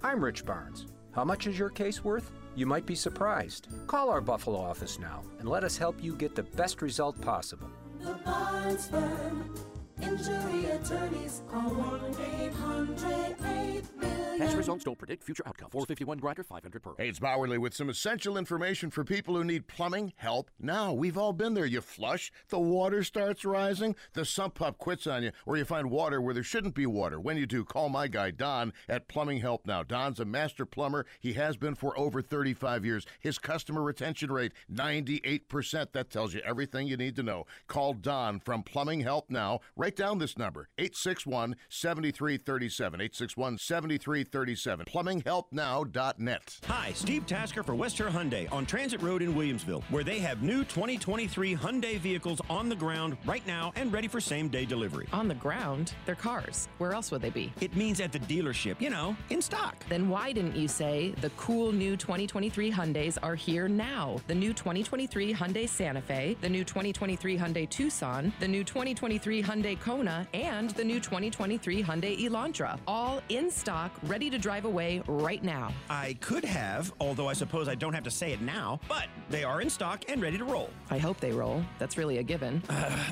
I'm 0.03 0.22
Rich 0.22 0.45
Barnes. 0.45 0.87
How 1.12 1.24
much 1.24 1.47
is 1.47 1.59
your 1.59 1.70
case 1.70 2.05
worth? 2.05 2.30
You 2.55 2.66
might 2.66 2.85
be 2.85 2.95
surprised. 2.95 3.68
Call 3.87 4.11
our 4.11 4.20
Buffalo 4.20 4.59
office 4.59 4.99
now 4.99 5.22
and 5.39 5.49
let 5.49 5.64
us 5.64 5.78
help 5.78 6.03
you 6.03 6.14
get 6.14 6.35
the 6.35 6.43
best 6.43 6.83
result 6.83 7.18
possible. 7.22 7.68
The 8.01 8.12
Barnes 8.24 8.89
Firm. 8.89 9.72
Injury 10.01 10.66
attorneys 10.66 11.43
call 11.51 11.70
1 11.70 12.14
800 12.45 13.36
8 13.45 14.01
million. 14.01 14.38
Past 14.38 14.57
results 14.57 14.84
don't 14.84 14.99
predict 14.99 15.22
future 15.22 15.45
outcome. 15.47 15.70
451 15.70 16.18
grinder 16.18 16.43
500 16.43 16.82
per. 16.82 16.95
Hey, 16.99 17.09
it's 17.09 17.20
Bauerle 17.20 17.59
with 17.59 17.74
some 17.74 17.88
essential 17.88 18.36
information 18.36 18.90
for 18.90 19.05
people 19.05 19.36
who 19.36 19.45
need 19.45 19.68
plumbing 19.68 20.12
help 20.16 20.51
now. 20.59 20.93
We've 20.93 21.18
all 21.18 21.32
been 21.32 21.55
there. 21.55 21.66
You 21.66 21.80
flush, 21.80 22.32
the 22.49 22.59
water 22.59 23.05
starts 23.05 23.45
rising, 23.45 23.95
the 24.14 24.24
sump 24.24 24.55
pump 24.55 24.78
quits 24.78 25.07
on 25.07 25.22
you, 25.22 25.32
or 25.47 25.57
you 25.57 25.64
find 25.64 25.90
water 25.90 26.20
where 26.20 26.34
there 26.34 26.43
shouldn't 26.43 26.74
be 26.74 26.86
water. 26.86 27.20
When 27.20 27.36
you 27.36 27.47
do, 27.47 27.64
call 27.64 27.88
my 27.88 28.09
guy 28.09 28.30
Don 28.30 28.72
at 28.88 29.07
Plumbing 29.07 29.40
Help 29.40 29.66
Now. 29.66 29.82
Don's 29.82 30.18
a 30.18 30.24
master 30.24 30.66
plumber. 30.66 31.07
He 31.20 31.34
has 31.34 31.57
been 31.57 31.74
for 31.74 31.97
over 31.99 32.22
35 32.22 32.84
years. 32.84 33.07
His 33.20 33.38
customer 33.38 33.82
retention 33.82 34.32
rate 34.32 34.53
98%. 34.72 35.93
That 35.93 36.11
tells 36.11 36.34
you 36.34 36.40
everything 36.40 36.88
you 36.88 36.97
need 36.97 37.16
to 37.16 37.22
know. 37.22 37.47
Call 37.68 37.95
Don 37.95 38.40
from 38.40 38.62
Plumbing 38.62 39.01
Help 39.01 39.30
Now. 39.30 39.61
Write 39.83 39.97
down 39.97 40.18
this 40.20 40.39
number 40.39 40.68
861 40.78 41.57
7337. 41.68 43.01
861 43.01 43.59
7337. 43.59 44.87
PlumbingHelpNow.net. 44.87 46.61
Hi, 46.68 46.93
Steve 46.95 47.26
Tasker 47.26 47.64
for 47.64 47.74
West 47.74 47.99
Herr 47.99 48.09
Hyundai 48.09 48.47
on 48.53 48.64
Transit 48.64 49.03
Road 49.03 49.22
in 49.22 49.35
Williamsville, 49.35 49.83
where 49.91 50.05
they 50.05 50.20
have 50.20 50.41
new 50.41 50.62
2023 50.62 51.57
Hyundai 51.57 51.99
vehicles 51.99 52.41
on 52.49 52.68
the 52.68 52.76
ground 52.76 53.16
right 53.26 53.45
now 53.45 53.72
and 53.74 53.93
ready 53.93 54.07
for 54.07 54.20
same 54.20 54.49
day 54.49 54.64
delivery. 54.64 55.09
On 55.12 55.26
the 55.26 55.35
ground? 55.35 55.95
They're 56.07 56.14
cars. 56.14 56.68
Where 56.78 56.93
else 56.93 57.11
would 57.11 57.22
they 57.22 57.30
be? 57.30 57.53
It 57.61 57.74
means 57.74 58.01
at 58.01 58.12
the 58.12 58.20
dealership, 58.20 58.80
you 58.80 58.89
know, 58.89 59.16
in 59.30 59.43
stock. 59.43 59.85
Then 59.89 60.09
why 60.09 60.33
didn't 60.33 60.55
you 60.55 60.68
say 60.68 61.12
the 61.20 61.30
cool 61.30 61.72
new 61.72 61.97
2023 61.97 62.70
Hyundais 62.70 63.18
are 63.20 63.35
here 63.35 63.66
now? 63.66 64.20
The 64.28 64.35
new 64.37 64.53
2023 64.53 65.35
Hyundai 65.35 65.68
Santa 65.68 66.03
Fe, 66.03 66.37
the 66.41 66.49
new 66.49 66.62
2023 66.62 67.37
Hyundai 67.37 67.68
Tucson, 67.68 68.33
the 68.39 68.47
new 68.47 68.62
2023 68.62 69.43
Hyundai 69.43 69.72
Kona, 69.77 70.27
and 70.35 70.70
the 70.70 70.85
new 70.85 71.01
2023 71.01 71.83
Hyundai 71.83 72.18
Elantra. 72.18 72.79
All 72.87 73.23
in 73.29 73.51
stock, 73.51 73.93
ready 74.05 74.31
to 74.31 74.39
drive 74.39 74.64
away 74.64 75.03
right 75.07 75.43
now. 75.43 75.73
I 75.89 76.16
could 76.20 76.45
have, 76.45 76.93
although 77.01 77.29
I 77.29 77.33
suppose 77.33 77.68
I 77.68 77.75
don't 77.75 77.93
have 77.93 78.05
to 78.05 78.11
say 78.11 78.33
it 78.33 78.41
now, 78.41 78.81
but 78.89 79.07
they 79.31 79.45
are 79.45 79.61
in 79.61 79.70
stock 79.70 80.05
and 80.09 80.20
ready 80.20 80.39
to 80.39 80.45
roll. 80.45 80.70
I 80.91 80.99
hope 80.99 81.18
they 81.20 81.33
roll. 81.33 81.64
That's 81.79 81.97
really 81.97 82.18
a 82.18 82.23
given. 82.23 82.62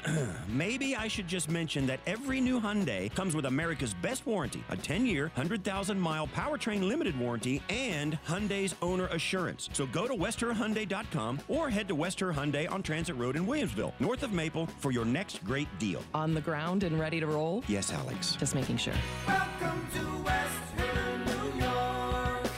Maybe 0.48 0.96
I 0.96 1.08
should 1.08 1.28
just 1.28 1.50
mention 1.50 1.86
that 1.86 2.00
every 2.06 2.40
new 2.40 2.60
Hyundai 2.60 3.14
comes 3.14 3.34
with 3.34 3.46
America's 3.46 3.94
best 3.94 4.26
warranty, 4.26 4.62
a 4.68 4.76
10-year, 4.76 5.32
100,000-mile 5.36 6.28
powertrain 6.28 6.82
limited 6.82 7.18
warranty, 7.18 7.62
and 7.68 8.18
Hyundai's 8.26 8.74
owner 8.82 9.06
assurance. 9.08 9.68
So 9.72 9.86
go 9.86 10.06
to 10.06 10.14
westherhyundai.com 10.14 11.40
or 11.48 11.70
head 11.70 11.88
to 11.88 11.94
West 11.94 12.20
Herr 12.20 12.32
Hyundai 12.32 12.70
on 12.70 12.82
Transit 12.82 13.16
Road 13.16 13.36
in 13.36 13.46
Williamsville, 13.46 13.92
north 14.00 14.22
of 14.22 14.32
Maple, 14.32 14.66
for 14.78 14.90
your 14.90 15.04
next 15.04 15.44
great 15.44 15.68
deal. 15.78 16.02
On 16.14 16.34
the 16.34 16.40
ground 16.50 16.82
and 16.82 16.98
ready 16.98 17.20
to 17.20 17.28
roll? 17.28 17.62
Yes, 17.68 17.92
Alex. 17.92 18.34
Just 18.34 18.56
making 18.56 18.76
sure. 18.76 18.98
Welcome 19.28 19.86
to 19.94 20.22
West 20.24 20.50
New 21.28 21.62
York. 21.64 22.50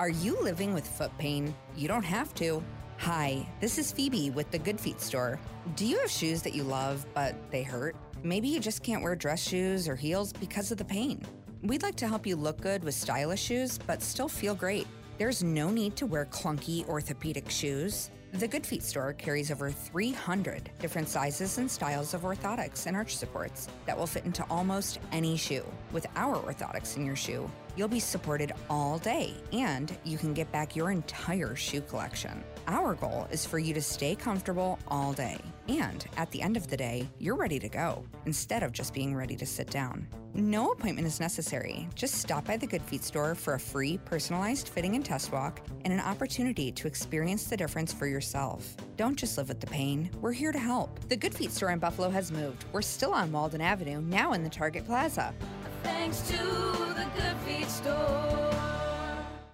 Are 0.00 0.08
you 0.08 0.36
living 0.42 0.74
with 0.74 0.84
foot 0.84 1.16
pain? 1.16 1.54
You 1.76 1.86
don't 1.86 2.02
have 2.02 2.34
to. 2.34 2.60
Hi, 2.96 3.48
this 3.60 3.78
is 3.78 3.92
Phoebe 3.92 4.30
with 4.30 4.50
the 4.50 4.58
Good 4.58 4.80
Feet 4.80 5.00
store. 5.00 5.38
Do 5.76 5.86
you 5.86 5.96
have 6.00 6.10
shoes 6.10 6.42
that 6.42 6.54
you 6.54 6.64
love, 6.64 7.06
but 7.14 7.36
they 7.52 7.62
hurt? 7.62 7.94
Maybe 8.24 8.48
you 8.48 8.58
just 8.58 8.82
can't 8.82 9.04
wear 9.04 9.14
dress 9.14 9.46
shoes 9.46 9.86
or 9.86 9.94
heels 9.94 10.32
because 10.32 10.72
of 10.72 10.78
the 10.78 10.84
pain. 10.84 11.22
We'd 11.62 11.84
like 11.84 11.94
to 11.98 12.08
help 12.08 12.26
you 12.26 12.34
look 12.34 12.60
good 12.60 12.82
with 12.82 12.94
stylish 12.94 13.40
shoes, 13.40 13.78
but 13.78 14.02
still 14.02 14.28
feel 14.28 14.56
great. 14.56 14.88
There's 15.18 15.44
no 15.44 15.70
need 15.70 15.94
to 15.94 16.06
wear 16.06 16.26
clunky 16.26 16.84
orthopedic 16.88 17.48
shoes. 17.48 18.10
The 18.32 18.46
Good 18.46 18.66
Feet 18.66 18.82
store 18.82 19.14
carries 19.14 19.50
over 19.50 19.70
300 19.70 20.70
different 20.80 21.08
sizes 21.08 21.56
and 21.56 21.68
styles 21.68 22.12
of 22.12 22.22
orthotics 22.22 22.86
and 22.86 22.94
arch 22.94 23.16
supports 23.16 23.68
that 23.86 23.96
will 23.96 24.06
fit 24.06 24.26
into 24.26 24.44
almost 24.50 25.00
any 25.12 25.34
shoe. 25.34 25.64
With 25.92 26.06
our 26.14 26.36
orthotics 26.36 26.98
in 26.98 27.06
your 27.06 27.16
shoe, 27.16 27.50
you'll 27.74 27.88
be 27.88 28.00
supported 28.00 28.52
all 28.68 28.98
day 28.98 29.32
and 29.52 29.96
you 30.04 30.18
can 30.18 30.34
get 30.34 30.52
back 30.52 30.76
your 30.76 30.90
entire 30.90 31.56
shoe 31.56 31.80
collection. 31.80 32.44
Our 32.68 32.94
goal 32.96 33.26
is 33.30 33.46
for 33.46 33.58
you 33.58 33.72
to 33.72 33.80
stay 33.80 34.14
comfortable 34.14 34.78
all 34.88 35.14
day. 35.14 35.38
And 35.68 36.04
at 36.18 36.30
the 36.32 36.42
end 36.42 36.54
of 36.54 36.68
the 36.68 36.76
day, 36.76 37.08
you're 37.18 37.34
ready 37.34 37.58
to 37.58 37.68
go 37.68 38.04
instead 38.26 38.62
of 38.62 38.72
just 38.72 38.92
being 38.92 39.16
ready 39.16 39.36
to 39.36 39.46
sit 39.46 39.70
down. 39.70 40.06
No 40.34 40.72
appointment 40.72 41.06
is 41.06 41.18
necessary. 41.18 41.88
Just 41.94 42.16
stop 42.16 42.44
by 42.44 42.58
the 42.58 42.66
Good 42.66 42.82
Feet 42.82 43.02
store 43.02 43.34
for 43.34 43.54
a 43.54 43.60
free, 43.60 43.96
personalized 44.04 44.68
fitting 44.68 44.96
and 44.96 45.04
test 45.04 45.32
walk 45.32 45.62
and 45.86 45.94
an 45.94 46.00
opportunity 46.00 46.70
to 46.72 46.86
experience 46.86 47.44
the 47.44 47.56
difference 47.56 47.94
for 47.94 48.06
yourself. 48.06 48.76
Don't 48.98 49.16
just 49.16 49.38
live 49.38 49.48
with 49.48 49.60
the 49.60 49.66
pain. 49.66 50.10
We're 50.20 50.32
here 50.32 50.52
to 50.52 50.58
help. 50.58 51.08
The 51.08 51.16
Good 51.16 51.34
Feet 51.34 51.52
store 51.52 51.70
in 51.70 51.78
Buffalo 51.78 52.10
has 52.10 52.30
moved. 52.30 52.66
We're 52.72 52.82
still 52.82 53.14
on 53.14 53.32
Walden 53.32 53.62
Avenue, 53.62 54.02
now 54.02 54.34
in 54.34 54.44
the 54.44 54.50
Target 54.50 54.84
Plaza. 54.84 55.34
Thanks 55.82 56.20
to 56.28 56.36
the 56.36 57.64
store. 57.66 58.77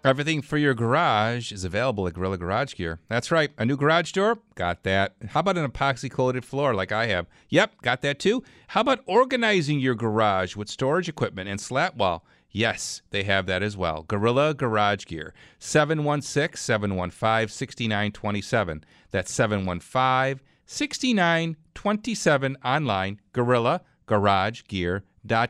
Everything 0.04 0.42
for 0.42 0.58
your 0.58 0.74
garage 0.74 1.50
is 1.50 1.64
available 1.64 2.06
at 2.06 2.12
Gorilla 2.12 2.36
Garage 2.36 2.74
Gear. 2.74 3.00
That's 3.08 3.30
right. 3.30 3.52
A 3.56 3.64
new 3.64 3.74
garage 3.74 4.12
door? 4.12 4.36
Got 4.54 4.82
that. 4.82 5.14
How 5.28 5.40
about 5.40 5.56
an 5.56 5.66
epoxy 5.66 6.10
coated 6.10 6.44
floor 6.44 6.74
like 6.74 6.92
I 6.92 7.06
have? 7.06 7.26
Yep, 7.48 7.80
got 7.80 8.02
that 8.02 8.18
too. 8.18 8.44
How 8.68 8.82
about 8.82 9.00
organizing 9.06 9.80
your 9.80 9.94
garage 9.94 10.56
with 10.56 10.68
storage 10.68 11.08
equipment 11.08 11.48
and 11.48 11.58
slat 11.58 11.96
wall? 11.96 12.26
Yes, 12.50 13.00
they 13.12 13.22
have 13.22 13.46
that 13.46 13.62
as 13.62 13.78
well. 13.78 14.02
Gorilla 14.02 14.52
Garage 14.52 15.06
Gear. 15.06 15.32
716 15.58 16.54
715 16.58 17.48
6927. 17.48 18.84
That's 19.10 19.32
715 19.32 20.44
6927 20.66 22.56
online. 22.62 23.20
Gorilla 23.32 23.80
Garage 24.04 24.64
Gear 24.68 25.02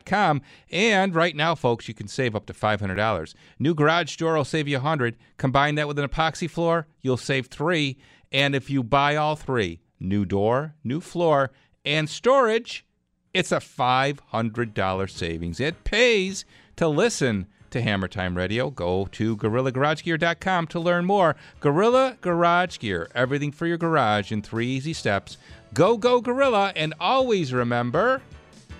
com. 0.05 0.41
And 0.71 1.15
right 1.15 1.35
now, 1.35 1.55
folks, 1.55 1.87
you 1.87 1.93
can 1.93 2.07
save 2.07 2.35
up 2.35 2.45
to 2.47 2.53
$500. 2.53 3.33
New 3.59 3.73
garage 3.73 4.15
door 4.15 4.35
will 4.35 4.45
save 4.45 4.67
you 4.67 4.77
100 4.77 5.15
Combine 5.37 5.75
that 5.75 5.87
with 5.87 5.99
an 5.99 6.07
epoxy 6.07 6.49
floor, 6.49 6.87
you'll 7.01 7.17
save 7.17 7.47
three. 7.47 7.97
And 8.31 8.55
if 8.55 8.69
you 8.69 8.83
buy 8.83 9.15
all 9.15 9.35
three, 9.35 9.81
new 9.99 10.25
door, 10.25 10.75
new 10.83 10.99
floor, 10.99 11.51
and 11.83 12.09
storage, 12.09 12.85
it's 13.33 13.51
a 13.51 13.57
$500 13.57 15.09
savings. 15.09 15.59
It 15.59 15.83
pays 15.83 16.45
to 16.77 16.87
listen 16.87 17.47
to 17.71 17.81
Hammer 17.81 18.07
Time 18.07 18.37
Radio. 18.37 18.69
Go 18.69 19.07
to 19.11 19.35
GorillaGarageGear.com 19.35 20.67
to 20.67 20.79
learn 20.79 21.05
more. 21.05 21.35
Gorilla 21.59 22.17
Garage 22.21 22.79
Gear, 22.79 23.09
everything 23.13 23.51
for 23.51 23.67
your 23.67 23.77
garage 23.77 24.31
in 24.31 24.41
three 24.41 24.67
easy 24.67 24.93
steps. 24.93 25.37
Go, 25.73 25.97
go, 25.97 26.21
Gorilla, 26.21 26.71
and 26.75 26.93
always 26.99 27.51
remember 27.53 28.21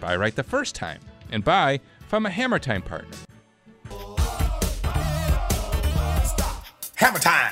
buy 0.05 0.15
right 0.15 0.35
the 0.35 0.43
first 0.43 0.75
time, 0.75 0.99
and 1.31 1.43
buy 1.43 1.79
from 2.07 2.27
a 2.27 2.29
Hammer 2.29 2.59
Time 2.59 2.83
partner. 2.83 3.17
Hammer 6.95 7.17
time. 7.17 7.51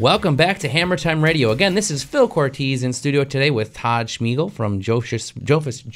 Welcome 0.00 0.34
back 0.34 0.58
to 0.58 0.68
Hammer 0.68 0.96
Time 0.96 1.22
Radio. 1.22 1.52
Again, 1.52 1.76
this 1.76 1.92
is 1.92 2.02
Phil 2.02 2.26
Cortese 2.26 2.84
in 2.84 2.92
studio 2.92 3.22
today 3.22 3.52
with 3.52 3.72
Todd 3.72 4.08
Schmiegel 4.08 4.50
from 4.50 4.80
Joseph, 4.80 5.32
Joseph, 5.44 5.86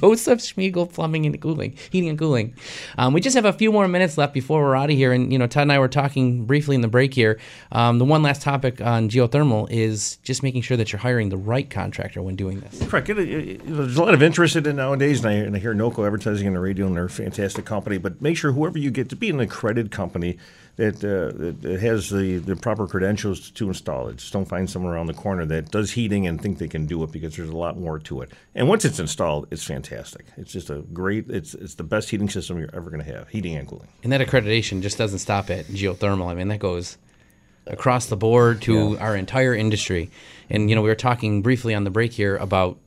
Joseph 0.00 0.38
Schmiegel 0.40 0.90
Plumbing 0.90 1.26
and 1.26 1.40
Cooling, 1.40 1.76
Heating 1.90 2.08
and 2.08 2.18
Cooling. 2.18 2.54
Um, 2.96 3.12
we 3.12 3.20
just 3.20 3.36
have 3.36 3.44
a 3.44 3.52
few 3.52 3.70
more 3.70 3.86
minutes 3.88 4.16
left 4.16 4.32
before 4.32 4.62
we're 4.62 4.76
out 4.76 4.90
of 4.90 4.96
here, 4.96 5.12
and 5.12 5.32
you 5.32 5.38
know, 5.38 5.46
Todd 5.46 5.62
and 5.62 5.72
I 5.72 5.78
were 5.78 5.88
talking 5.88 6.46
briefly 6.46 6.74
in 6.74 6.80
the 6.80 6.88
break 6.88 7.12
here. 7.12 7.38
Um, 7.72 7.98
the 7.98 8.04
one 8.04 8.22
last 8.22 8.40
topic 8.42 8.80
on 8.80 9.10
geothermal 9.10 9.70
is 9.70 10.16
just 10.22 10.42
making 10.42 10.62
sure 10.62 10.76
that 10.76 10.92
you're 10.92 11.00
hiring 11.00 11.28
the 11.28 11.36
right 11.36 11.68
contractor 11.68 12.22
when 12.22 12.36
doing 12.36 12.60
this. 12.60 12.82
Correct. 12.88 13.10
It, 13.10 13.18
it, 13.18 13.60
there's 13.66 13.96
a 13.96 14.02
lot 14.02 14.14
of 14.14 14.22
interest 14.22 14.56
in 14.56 14.66
it 14.66 14.74
nowadays, 14.74 15.24
and 15.24 15.28
I, 15.28 15.32
and 15.32 15.54
I 15.54 15.58
hear 15.58 15.74
NOCO 15.74 16.06
advertising 16.06 16.46
on 16.46 16.54
the 16.54 16.60
radio, 16.60 16.86
and 16.86 16.96
they're 16.96 17.04
a 17.04 17.10
fantastic 17.10 17.64
company. 17.64 17.98
But 17.98 18.22
make 18.22 18.36
sure 18.36 18.52
whoever 18.52 18.78
you 18.78 18.90
get 18.90 19.08
to 19.10 19.16
be 19.16 19.30
an 19.30 19.40
accredited 19.40 19.90
company 19.90 20.38
it, 20.82 21.04
uh, 21.04 21.28
it, 21.38 21.64
it 21.64 21.80
has 21.80 22.10
the, 22.10 22.38
the 22.38 22.56
proper 22.56 22.88
credentials 22.88 23.50
to 23.50 23.68
install 23.68 24.08
it. 24.08 24.16
Just 24.16 24.32
don't 24.32 24.46
find 24.46 24.68
someone 24.68 24.92
around 24.92 25.06
the 25.06 25.14
corner 25.14 25.46
that 25.46 25.70
does 25.70 25.92
heating 25.92 26.26
and 26.26 26.40
think 26.40 26.58
they 26.58 26.66
can 26.66 26.86
do 26.86 27.02
it 27.04 27.12
because 27.12 27.36
there's 27.36 27.48
a 27.48 27.56
lot 27.56 27.78
more 27.78 28.00
to 28.00 28.20
it. 28.22 28.32
And 28.54 28.68
once 28.68 28.84
it's 28.84 28.98
installed, 28.98 29.46
it's 29.52 29.62
fantastic. 29.62 30.26
It's 30.36 30.52
just 30.52 30.70
a 30.70 30.80
great. 30.92 31.30
It's 31.30 31.54
it's 31.54 31.74
the 31.74 31.84
best 31.84 32.10
heating 32.10 32.28
system 32.28 32.58
you're 32.58 32.74
ever 32.74 32.90
going 32.90 33.04
to 33.04 33.12
have, 33.12 33.28
heating 33.28 33.56
and 33.56 33.68
cooling. 33.68 33.88
And 34.02 34.12
that 34.12 34.20
accreditation 34.20 34.82
just 34.82 34.98
doesn't 34.98 35.20
stop 35.20 35.50
at 35.50 35.66
geothermal. 35.66 36.28
I 36.28 36.34
mean, 36.34 36.48
that 36.48 36.58
goes 36.58 36.98
across 37.66 38.06
the 38.06 38.16
board 38.16 38.60
to 38.62 38.98
our 38.98 39.16
entire 39.16 39.54
industry. 39.54 40.10
And 40.50 40.68
you 40.68 40.74
know, 40.74 40.82
we 40.82 40.88
were 40.88 40.96
talking 40.96 41.42
briefly 41.42 41.74
on 41.74 41.84
the 41.84 41.90
break 41.90 42.12
here 42.12 42.36
about 42.36 42.78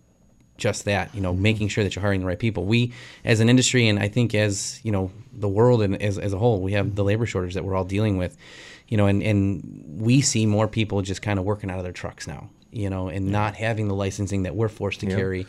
just 0.57 0.85
that. 0.85 1.13
You 1.13 1.21
know, 1.21 1.33
making 1.33 1.67
sure 1.69 1.83
that 1.83 1.95
you're 1.95 2.01
hiring 2.01 2.21
the 2.21 2.27
right 2.27 2.39
people. 2.39 2.65
We, 2.65 2.93
as 3.23 3.39
an 3.39 3.49
industry, 3.49 3.87
and 3.87 3.99
I 3.99 4.07
think 4.07 4.33
as 4.35 4.79
you 4.83 4.91
know, 4.91 5.11
the 5.33 5.49
world 5.49 5.81
and 5.81 6.01
as 6.01 6.17
as 6.17 6.33
a 6.33 6.37
whole, 6.37 6.61
we 6.61 6.73
have 6.73 6.95
the 6.95 7.03
labor 7.03 7.25
shortage 7.25 7.53
that 7.53 7.63
we're 7.63 7.75
all 7.75 7.85
dealing 7.85 8.17
with. 8.17 8.37
You 8.87 8.97
know, 8.97 9.07
and 9.07 9.23
and 9.23 9.83
we 9.99 10.21
see 10.21 10.45
more 10.45 10.67
people 10.67 11.01
just 11.01 11.21
kind 11.21 11.39
of 11.39 11.45
working 11.45 11.69
out 11.69 11.77
of 11.77 11.83
their 11.83 11.93
trucks 11.93 12.27
now. 12.27 12.49
You 12.71 12.89
know, 12.89 13.07
and 13.07 13.27
not 13.27 13.55
having 13.55 13.87
the 13.87 13.95
licensing 13.95 14.43
that 14.43 14.55
we're 14.55 14.67
forced 14.67 14.99
to 14.99 15.05
carry 15.05 15.47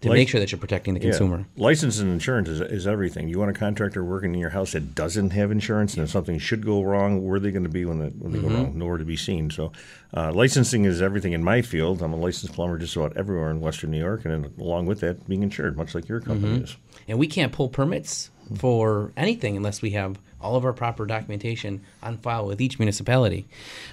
to 0.00 0.08
Lic- 0.10 0.18
make 0.18 0.28
sure 0.28 0.38
that 0.40 0.52
you're 0.52 0.60
protecting 0.60 0.94
the 0.94 1.00
Yeah. 1.00 1.10
consumer. 1.10 1.44
License 1.56 1.98
and 1.98 2.10
insurance 2.12 2.48
is, 2.48 2.60
is 2.60 2.86
everything. 2.86 3.28
You 3.28 3.38
want 3.40 3.50
a 3.50 3.54
contractor 3.54 4.04
working 4.04 4.32
in 4.32 4.38
your 4.40 4.50
house 4.50 4.72
that 4.72 4.94
doesn't 4.94 5.30
have 5.30 5.50
insurance, 5.50 5.94
and 5.94 6.04
if 6.04 6.10
something 6.10 6.38
should 6.38 6.64
go 6.64 6.82
wrong, 6.82 7.24
where 7.26 7.36
are 7.36 7.40
they 7.40 7.50
going 7.50 7.64
to 7.64 7.68
be 7.68 7.84
when, 7.84 8.00
it, 8.02 8.12
when 8.16 8.32
they 8.32 8.38
Mhm. 8.38 8.42
go 8.42 8.48
wrong? 8.48 8.78
Nowhere 8.78 8.98
to 8.98 9.04
be 9.04 9.16
seen. 9.16 9.50
So, 9.50 9.72
uh, 10.16 10.30
licensing 10.32 10.84
is 10.84 11.02
everything 11.02 11.32
in 11.32 11.42
my 11.42 11.62
field. 11.62 12.00
I'm 12.00 12.12
a 12.12 12.16
licensed 12.16 12.54
plumber 12.54 12.78
just 12.78 12.94
about 12.94 13.16
everywhere 13.16 13.50
in 13.50 13.60
Western 13.60 13.90
New 13.90 13.98
York, 13.98 14.24
and 14.24 14.44
then 14.44 14.52
along 14.60 14.86
with 14.86 15.00
that, 15.00 15.28
being 15.28 15.42
insured, 15.42 15.76
much 15.76 15.94
like 15.96 16.08
your 16.08 16.20
company 16.20 16.58
Mhm. 16.60 16.64
is. 16.64 16.76
And 17.08 17.18
we 17.18 17.26
can't 17.26 17.50
pull 17.50 17.68
permits 17.68 18.30
for 18.54 19.10
anything 19.16 19.56
unless 19.56 19.82
we 19.82 19.90
have 19.90 20.16
all 20.40 20.54
of 20.54 20.64
our 20.64 20.72
proper 20.72 21.04
documentation 21.06 21.80
on 22.04 22.16
file 22.18 22.46
with 22.46 22.60
each 22.60 22.78
municipality. 22.78 23.44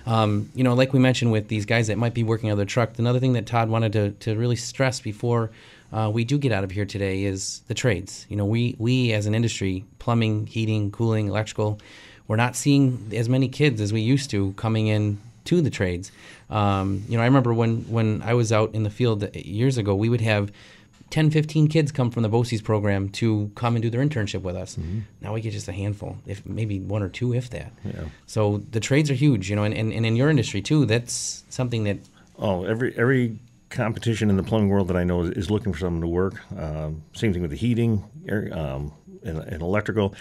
Um, 0.06 0.50
you 0.54 0.64
know, 0.64 0.76
like 0.76 0.94
we 0.94 1.00
mentioned 1.00 1.32
with 1.32 1.48
these 1.48 1.66
guys 1.66 1.88
that 1.88 1.98
might 1.98 2.14
be 2.14 2.22
working 2.24 2.52
on 2.52 2.58
their 2.58 2.68
truck, 2.68 3.00
another 3.00 3.20
thing 3.20 3.34
that 3.34 3.48
Todd 3.48 3.70
wanted 3.70 3.94
to, 3.94 4.12
to 4.12 4.36
really 4.38 4.56
stress 4.56 5.00
before 5.00 5.50
uh, 5.96 6.10
we 6.10 6.26
do 6.26 6.38
get 6.38 6.52
out 6.52 6.66
of 6.66 6.72
here 6.72 6.86
today 6.86 7.24
is 7.24 7.62
the 7.70 7.74
trades. 7.74 8.26
You 8.30 8.36
know, 8.36 8.46
we, 8.46 8.76
we 8.78 9.14
as 9.14 9.28
an 9.28 9.34
industry, 9.34 9.86
plumbing, 9.98 10.46
heating, 10.46 10.92
cooling, 10.92 11.28
electrical, 11.28 11.80
we're 12.28 12.36
not 12.36 12.58
seeing 12.58 13.12
as 13.14 13.30
many 13.30 13.48
kids 13.48 13.80
as 13.80 13.94
we 13.94 14.02
used 14.02 14.30
to 14.32 14.52
coming 14.54 14.88
in 14.88 15.20
to 15.46 15.62
the 15.62 15.70
trades. 15.70 16.12
Um, 16.50 17.06
you 17.08 17.18
know, 17.18 17.24
I 17.24 17.28
remember 17.28 17.54
when, 17.54 17.84
when 17.84 18.22
I 18.24 18.34
was 18.34 18.52
out 18.52 18.76
in 18.76 18.84
the 18.84 18.90
field 18.90 19.34
years 19.36 19.78
ago, 19.78 19.96
we 19.96 20.10
would 20.10 20.22
have 20.22 20.52
10, 21.12 21.32
15 21.32 21.70
kids 21.70 21.94
come 21.94 22.12
from 22.12 22.24
the 22.24 22.30
BOCES 22.30 22.62
program 22.62 23.08
to 23.10 23.50
come 23.56 23.78
and 23.78 23.84
do 23.84 23.90
their 23.90 24.02
internship 24.02 24.42
with 24.42 24.58
us. 24.58 24.78
Now 25.22 25.34
we 25.34 25.40
get 25.40 25.54
just 25.54 25.70
a 25.70 25.72
handful, 25.72 26.18
if 26.26 26.46
maybe 26.46 26.80
one 26.80 27.04
or 27.04 27.10
two, 27.10 27.34
if 27.34 27.52
that. 27.52 27.72
Yeah. 27.86 28.06
So 28.26 28.64
the 28.72 28.82
trades 28.82 29.10
are 29.10 29.14
huge, 29.14 29.50
you 29.50 29.56
know, 29.56 29.64
and, 29.64 29.74
and, 29.74 29.94
and 29.94 30.06
in 30.06 30.18
your 30.18 30.30
industry 30.30 30.62
too, 30.62 30.86
that's 30.86 31.46
something 31.50 31.86
that 31.86 32.00
Oh, 32.38 32.66
every 32.66 32.94
every 32.98 33.40
competition 33.76 34.30
in 34.30 34.38
the 34.38 34.44
plumbing 34.44 34.70
world 34.70 34.88
that 34.88 34.98
I 34.98 35.04
know 35.04 35.22
is, 35.22 35.30
is 35.32 35.52
looking 35.52 35.72
for 35.74 35.80
someone 35.80 36.02
to 36.02 36.08
work. 36.08 36.36
Um, 36.58 37.04
same 37.14 37.32
thing 37.34 37.42
with 37.42 37.52
the 37.52 37.58
heating, 37.58 38.04
air, 38.28 38.50
um, 38.58 38.92
and, 39.24 39.38
and 39.40 39.62
electrical. 39.62 40.16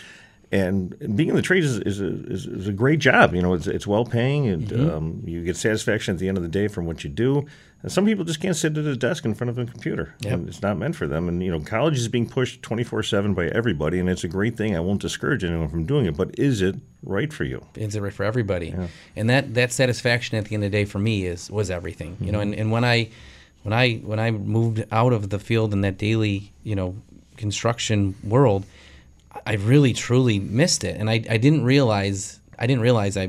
And 0.53 1.17
being 1.17 1.31
in 1.31 1.35
the 1.35 1.43
trades 1.43 1.67
is, 1.67 1.79
is, 1.81 2.01
a, 2.01 2.07
is, 2.31 2.47
is 2.47 2.69
a 2.69 2.73
great 2.73 3.01
job. 3.01 3.35
You 3.35 3.43
know, 3.43 3.55
it's, 3.55 3.67
it's 3.67 3.87
well 3.89 4.05
paying, 4.05 4.47
and 4.47 4.69
Mhm. 4.69 4.93
um, 4.97 5.23
you 5.25 5.43
get 5.43 5.57
satisfaction 5.57 6.15
at 6.15 6.21
the 6.21 6.29
end 6.29 6.37
of 6.37 6.43
the 6.45 6.49
day 6.51 6.69
from 6.69 6.85
what 6.87 7.03
you 7.03 7.11
do. 7.11 7.45
And 7.83 7.91
some 7.91 8.07
people 8.07 8.25
just 8.25 8.41
can't 8.41 8.55
sit 8.55 8.79
at 8.79 8.85
a 8.85 8.95
desk 8.97 9.25
in 9.25 9.35
front 9.35 9.51
of 9.51 9.59
a 9.59 9.65
computer. 9.67 10.15
Yep. 10.21 10.33
And 10.33 10.49
it's 10.49 10.63
not 10.63 10.79
meant 10.79 10.95
for 10.97 11.07
them. 11.09 11.29
And 11.29 11.43
you 11.43 11.51
know, 11.51 11.59
college 11.61 11.99
is 11.99 12.07
being 12.09 12.29
pushed 12.29 12.63
twenty 12.63 12.85
four 12.85 13.03
seven 13.03 13.35
by 13.35 13.47
everybody, 13.49 13.99
and 13.99 14.09
it's 14.09 14.23
a 14.25 14.29
great 14.29 14.57
thing. 14.57 14.77
I 14.77 14.81
won't 14.81 15.01
discourage 15.03 15.43
anyone 15.45 15.69
from 15.69 15.85
doing 15.87 16.07
it, 16.07 16.17
but 16.17 16.39
is 16.39 16.63
it 16.63 16.77
right 17.03 17.33
for 17.33 17.45
you? 17.45 17.65
is 17.75 17.97
it 17.97 18.01
right 18.01 18.13
for 18.13 18.25
everybody? 18.25 18.75
And 19.17 19.29
that 19.31 19.55
that 19.55 19.73
satisfaction 19.73 20.39
at 20.39 20.45
the 20.47 20.55
end 20.55 20.63
of 20.65 20.71
the 20.71 20.77
day 20.79 20.85
for 20.85 20.99
me 21.01 21.27
is 21.27 21.51
was 21.51 21.69
everything. 21.71 22.17
You 22.21 22.31
know, 22.33 22.41
and, 22.41 22.55
and 22.55 22.71
when 22.71 22.85
I 22.85 23.09
when 23.65 23.73
I 23.73 23.95
when 23.97 24.21
I 24.21 24.31
moved 24.31 24.85
out 24.93 25.13
of 25.13 25.29
the 25.31 25.39
field 25.41 25.73
in 25.73 25.81
that 25.81 25.99
daily, 25.99 26.53
you 26.63 26.77
know, 26.77 26.95
construction 27.37 28.15
world, 28.23 28.65
I 29.47 29.55
really 29.55 29.93
truly 29.93 30.39
missed 30.39 30.85
it. 30.85 30.97
And 31.01 31.11
I, 31.11 31.15
I 31.29 31.37
didn't 31.39 31.65
realize 31.65 32.39
I 32.57 32.69
didn't 32.69 32.83
realize 32.83 33.17
I 33.17 33.27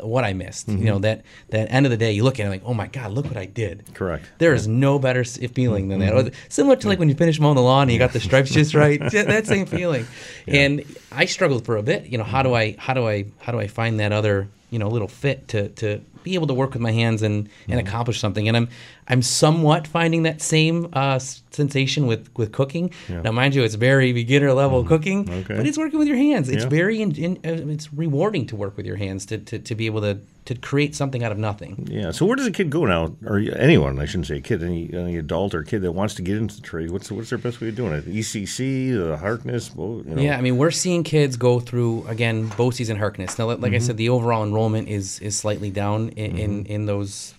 what 0.00 0.24
I 0.24 0.32
missed. 0.32 0.66
Mhm. 0.68 0.78
You 0.78 0.84
know, 0.86 0.98
that 1.00 1.22
that 1.50 1.70
end 1.70 1.84
of 1.84 1.90
the 1.90 1.98
day 1.98 2.12
you 2.12 2.24
look 2.24 2.40
at 2.40 2.46
it 2.46 2.48
like, 2.50 2.62
oh 2.64 2.72
my 2.72 2.86
God, 2.86 3.10
look 3.12 3.26
what 3.26 3.36
I 3.36 3.44
did. 3.44 3.84
Correct. 3.92 4.24
There 4.38 4.54
is 4.54 4.66
no 4.66 4.98
better 4.98 5.24
feeling 5.24 5.88
than 5.88 5.98
that. 6.00 6.14
Mhm. 6.14 6.28
Or 6.28 6.32
Similar 6.48 6.76
to 6.76 6.88
like 6.88 6.98
when 6.98 7.08
you 7.10 7.14
finish 7.14 7.38
mowing 7.38 7.56
the 7.56 7.62
lawn 7.62 7.82
and 7.82 7.92
you 7.92 7.98
got 7.98 8.12
the 8.12 8.20
stripes 8.20 8.50
just 8.50 8.74
right. 8.74 8.98
That 9.12 9.46
same 9.46 9.66
feeling. 9.66 10.06
And 10.48 10.84
I 11.12 11.26
struggled 11.26 11.66
for 11.66 11.76
a 11.76 11.82
bit. 11.82 12.06
You 12.06 12.18
know, 12.18 12.24
how 12.24 12.42
do 12.42 12.54
I 12.54 12.76
how 12.78 12.94
do 12.94 13.06
I 13.06 13.26
how 13.40 13.52
do 13.52 13.58
I 13.60 13.66
find 13.66 14.00
that 14.00 14.12
other 14.12 14.48
you 14.70 14.78
know 14.78 14.86
a 14.86 14.94
little 14.96 15.08
fit 15.08 15.48
to 15.48 15.68
to 15.70 16.00
be 16.22 16.34
able 16.34 16.46
to 16.48 16.54
work 16.54 16.72
with 16.72 16.82
my 16.82 16.92
hands 16.92 17.22
and 17.22 17.48
and 17.68 17.78
accomplish 17.80 18.18
something? 18.20 18.48
And 18.48 18.56
I'm 18.56 18.68
I'm 19.08 19.22
somewhat 19.22 19.86
finding 19.86 20.24
that 20.24 20.42
same 20.42 20.88
uh, 20.92 21.18
sensation 21.18 22.06
with 22.06 22.28
with 22.36 22.52
cooking. 22.52 22.90
Yeah. 23.08 23.22
Now, 23.22 23.32
mind 23.32 23.54
you, 23.54 23.62
it's 23.62 23.76
very 23.76 24.12
beginner 24.12 24.52
level 24.52 24.84
cooking, 24.84 25.28
Okay. 25.30 25.56
but 25.56 25.66
it's 25.66 25.78
working 25.78 25.98
with 25.98 26.08
your 26.08 26.16
hands. 26.16 26.48
It's 26.48 26.64
Yeah. 26.64 26.68
very 26.68 27.00
in, 27.00 27.14
in, 27.16 27.32
uh, 27.44 27.72
it's 27.72 27.92
rewarding 27.94 28.46
to 28.46 28.56
work 28.56 28.76
with 28.76 28.86
your 28.86 28.96
hands 28.96 29.24
to, 29.26 29.38
to, 29.38 29.58
to 29.58 29.74
be 29.74 29.86
able 29.86 30.00
to 30.02 30.18
to 30.46 30.54
create 30.54 30.94
something 30.94 31.22
out 31.22 31.32
of 31.32 31.38
nothing. 31.38 31.86
Yeah. 31.90 32.10
So 32.12 32.24
where 32.24 32.36
does 32.36 32.46
a 32.46 32.50
kid 32.52 32.70
go 32.70 32.84
now, 32.86 33.14
or 33.26 33.38
anyone? 33.38 33.98
I 33.98 34.06
shouldn't 34.06 34.26
say 34.28 34.36
a 34.38 34.40
kid, 34.40 34.62
any, 34.62 34.90
any 34.94 35.16
adult 35.18 35.54
or 35.54 35.62
kid 35.62 35.82
that 35.82 35.92
wants 35.92 36.14
to 36.14 36.22
get 36.22 36.36
into 36.38 36.56
the 36.56 36.62
trade. 36.62 36.90
What's 36.90 37.10
what's 37.12 37.30
their 37.30 37.38
best 37.38 37.60
way 37.60 37.68
of 37.68 37.74
doing 37.76 37.92
it? 37.92 38.06
ECC, 38.06 38.92
the 38.96 39.16
Harkness. 39.16 39.74
Well, 39.74 40.02
you 40.06 40.14
know. 40.14 40.22
Yeah, 40.22 40.38
I 40.38 40.40
mean, 40.40 40.56
we're 40.56 40.70
seeing 40.70 41.02
kids 41.04 41.36
go 41.36 41.60
through 41.60 42.06
again 42.08 42.48
BOCES 42.50 42.90
and 42.90 42.98
Harkness. 42.98 43.38
Now, 43.38 43.46
like 43.46 43.72
I 43.72 43.76
Mhm. 43.76 43.82
said, 43.82 43.96
the 43.96 44.08
overall 44.08 44.42
enrollment 44.44 44.88
is 44.88 45.18
is 45.20 45.36
slightly 45.36 45.70
down 45.70 46.08
in, 46.10 46.38
in, 46.38 46.50
Mm-hmm. 46.64 46.72
in 46.72 46.86
those 46.86 47.34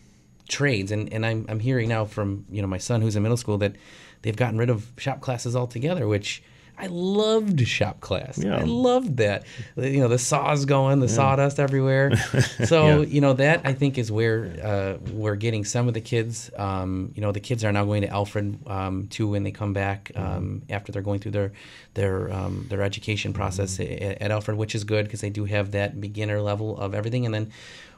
trades, 0.47 0.91
and 0.91 1.11
and 1.13 1.25
I'm 1.25 1.45
I'm 1.49 1.59
hearing 1.59 1.89
now 1.89 2.05
from 2.05 2.45
you 2.49 2.61
know 2.61 2.67
my 2.67 2.77
son 2.77 3.01
who's 3.01 3.15
in 3.15 3.23
middle 3.23 3.37
school 3.37 3.57
that 3.59 3.75
they've 4.21 4.35
gotten 4.35 4.57
rid 4.57 4.69
of 4.69 4.85
shop 4.97 5.21
classes 5.21 5.55
altogether, 5.55 6.07
which. 6.07 6.43
I 6.79 6.87
loved 6.87 7.65
shop 7.67 8.01
class. 8.01 8.37
Yeah. 8.37 8.57
I 8.57 8.61
loved 8.63 9.17
that. 9.17 9.43
You 9.75 9.99
know, 10.01 10.07
the 10.07 10.19
saws 10.19 10.65
going, 10.65 10.99
the 10.99 11.07
Yeah. 11.07 11.11
sawdust 11.13 11.59
everywhere. 11.59 12.11
So 12.65 13.01
Yeah. 13.01 13.05
you 13.07 13.21
know 13.21 13.33
that 13.33 13.61
I 13.65 13.73
think 13.73 13.97
is 13.97 14.11
where 14.11 14.51
uh, 14.63 14.97
we're 15.11 15.35
getting 15.35 15.65
some 15.65 15.87
of 15.87 15.93
the 15.93 16.01
kids. 16.01 16.51
Um, 16.57 17.11
you 17.15 17.21
know, 17.21 17.31
the 17.31 17.39
kids 17.39 17.63
are 17.63 17.71
now 17.71 17.85
going 17.85 18.01
to 18.03 18.09
Alfred 18.09 18.59
um, 18.67 19.07
too 19.07 19.27
when 19.29 19.43
they 19.43 19.51
come 19.51 19.73
back 19.73 20.11
um, 20.15 20.61
after 20.69 20.91
they're 20.91 21.01
going 21.01 21.19
through 21.19 21.31
their 21.31 21.51
their 21.95 22.31
um, 22.31 22.65
their 22.69 22.81
education 22.83 23.33
process 23.33 23.79
at, 23.79 23.87
at 24.21 24.31
Alfred, 24.31 24.57
which 24.57 24.75
is 24.75 24.83
good 24.83 25.05
because 25.05 25.21
they 25.21 25.29
do 25.31 25.45
have 25.45 25.71
that 25.71 25.99
beginner 25.99 26.41
level 26.41 26.77
of 26.77 26.93
everything. 26.93 27.25
And 27.25 27.33
then 27.33 27.51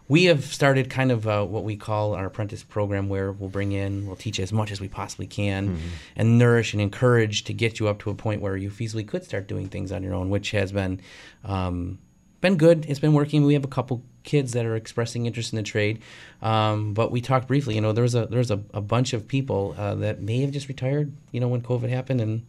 we 0.09 0.25
have 0.25 0.43
started 0.43 0.89
kind 0.89 1.11
of 1.11 1.27
uh, 1.27 1.45
what 1.45 1.63
we 1.63 1.77
call 1.77 2.15
our 2.15 2.25
apprentice 2.25 2.63
program, 2.63 3.07
where 3.09 3.31
we'll 3.31 3.49
bring 3.49 3.71
in, 3.71 4.07
we'll 4.07 4.15
teach 4.15 4.39
as 4.39 4.51
much 4.51 4.71
as 4.71 4.81
we 4.81 4.89
possibly 4.89 5.27
can, 5.27 5.79
and 6.15 6.39
nourish 6.39 6.73
and 6.73 6.81
encourage 6.81 7.43
to 7.45 7.53
get 7.53 7.79
you 7.79 7.87
up 7.87 7.99
to 7.99 8.09
a 8.09 8.15
point 8.15 8.41
where 8.41 8.57
you 8.57 8.71
feasibly 8.71 9.07
could 9.07 9.23
start 9.23 9.47
doing 9.47 9.69
things 9.69 9.91
on 9.91 10.01
your 10.03 10.15
own, 10.15 10.29
which 10.31 10.51
has 10.51 10.71
been 10.71 10.99
um, 11.45 11.99
been 12.41 12.57
good. 12.57 12.85
It's 12.89 12.99
been 12.99 13.13
working. 13.13 13.45
We 13.45 13.53
have 13.53 13.63
a 13.63 13.69
couple 13.69 14.01
kids 14.23 14.53
that 14.53 14.65
are 14.65 14.75
expressing 14.75 15.27
interest 15.27 15.53
in 15.53 15.57
the 15.57 15.63
trade, 15.63 16.01
um, 16.41 16.93
but 16.95 17.11
we 17.11 17.21
talked 17.21 17.47
briefly. 17.47 17.75
You 17.75 17.81
know, 17.81 17.93
there 17.93 18.03
was 18.03 18.15
a 18.15 18.25
there 18.25 18.39
was 18.39 18.49
a, 18.49 18.61
a 18.73 18.81
bunch 18.81 19.13
of 19.13 19.27
people 19.27 19.75
uh, 19.77 19.93
that 19.95 20.21
may 20.21 20.41
have 20.41 20.51
just 20.51 20.67
retired. 20.67 21.13
You 21.31 21.39
know, 21.39 21.47
when 21.47 21.61
COVID 21.61 21.89
happened 21.89 22.19
and 22.19 22.47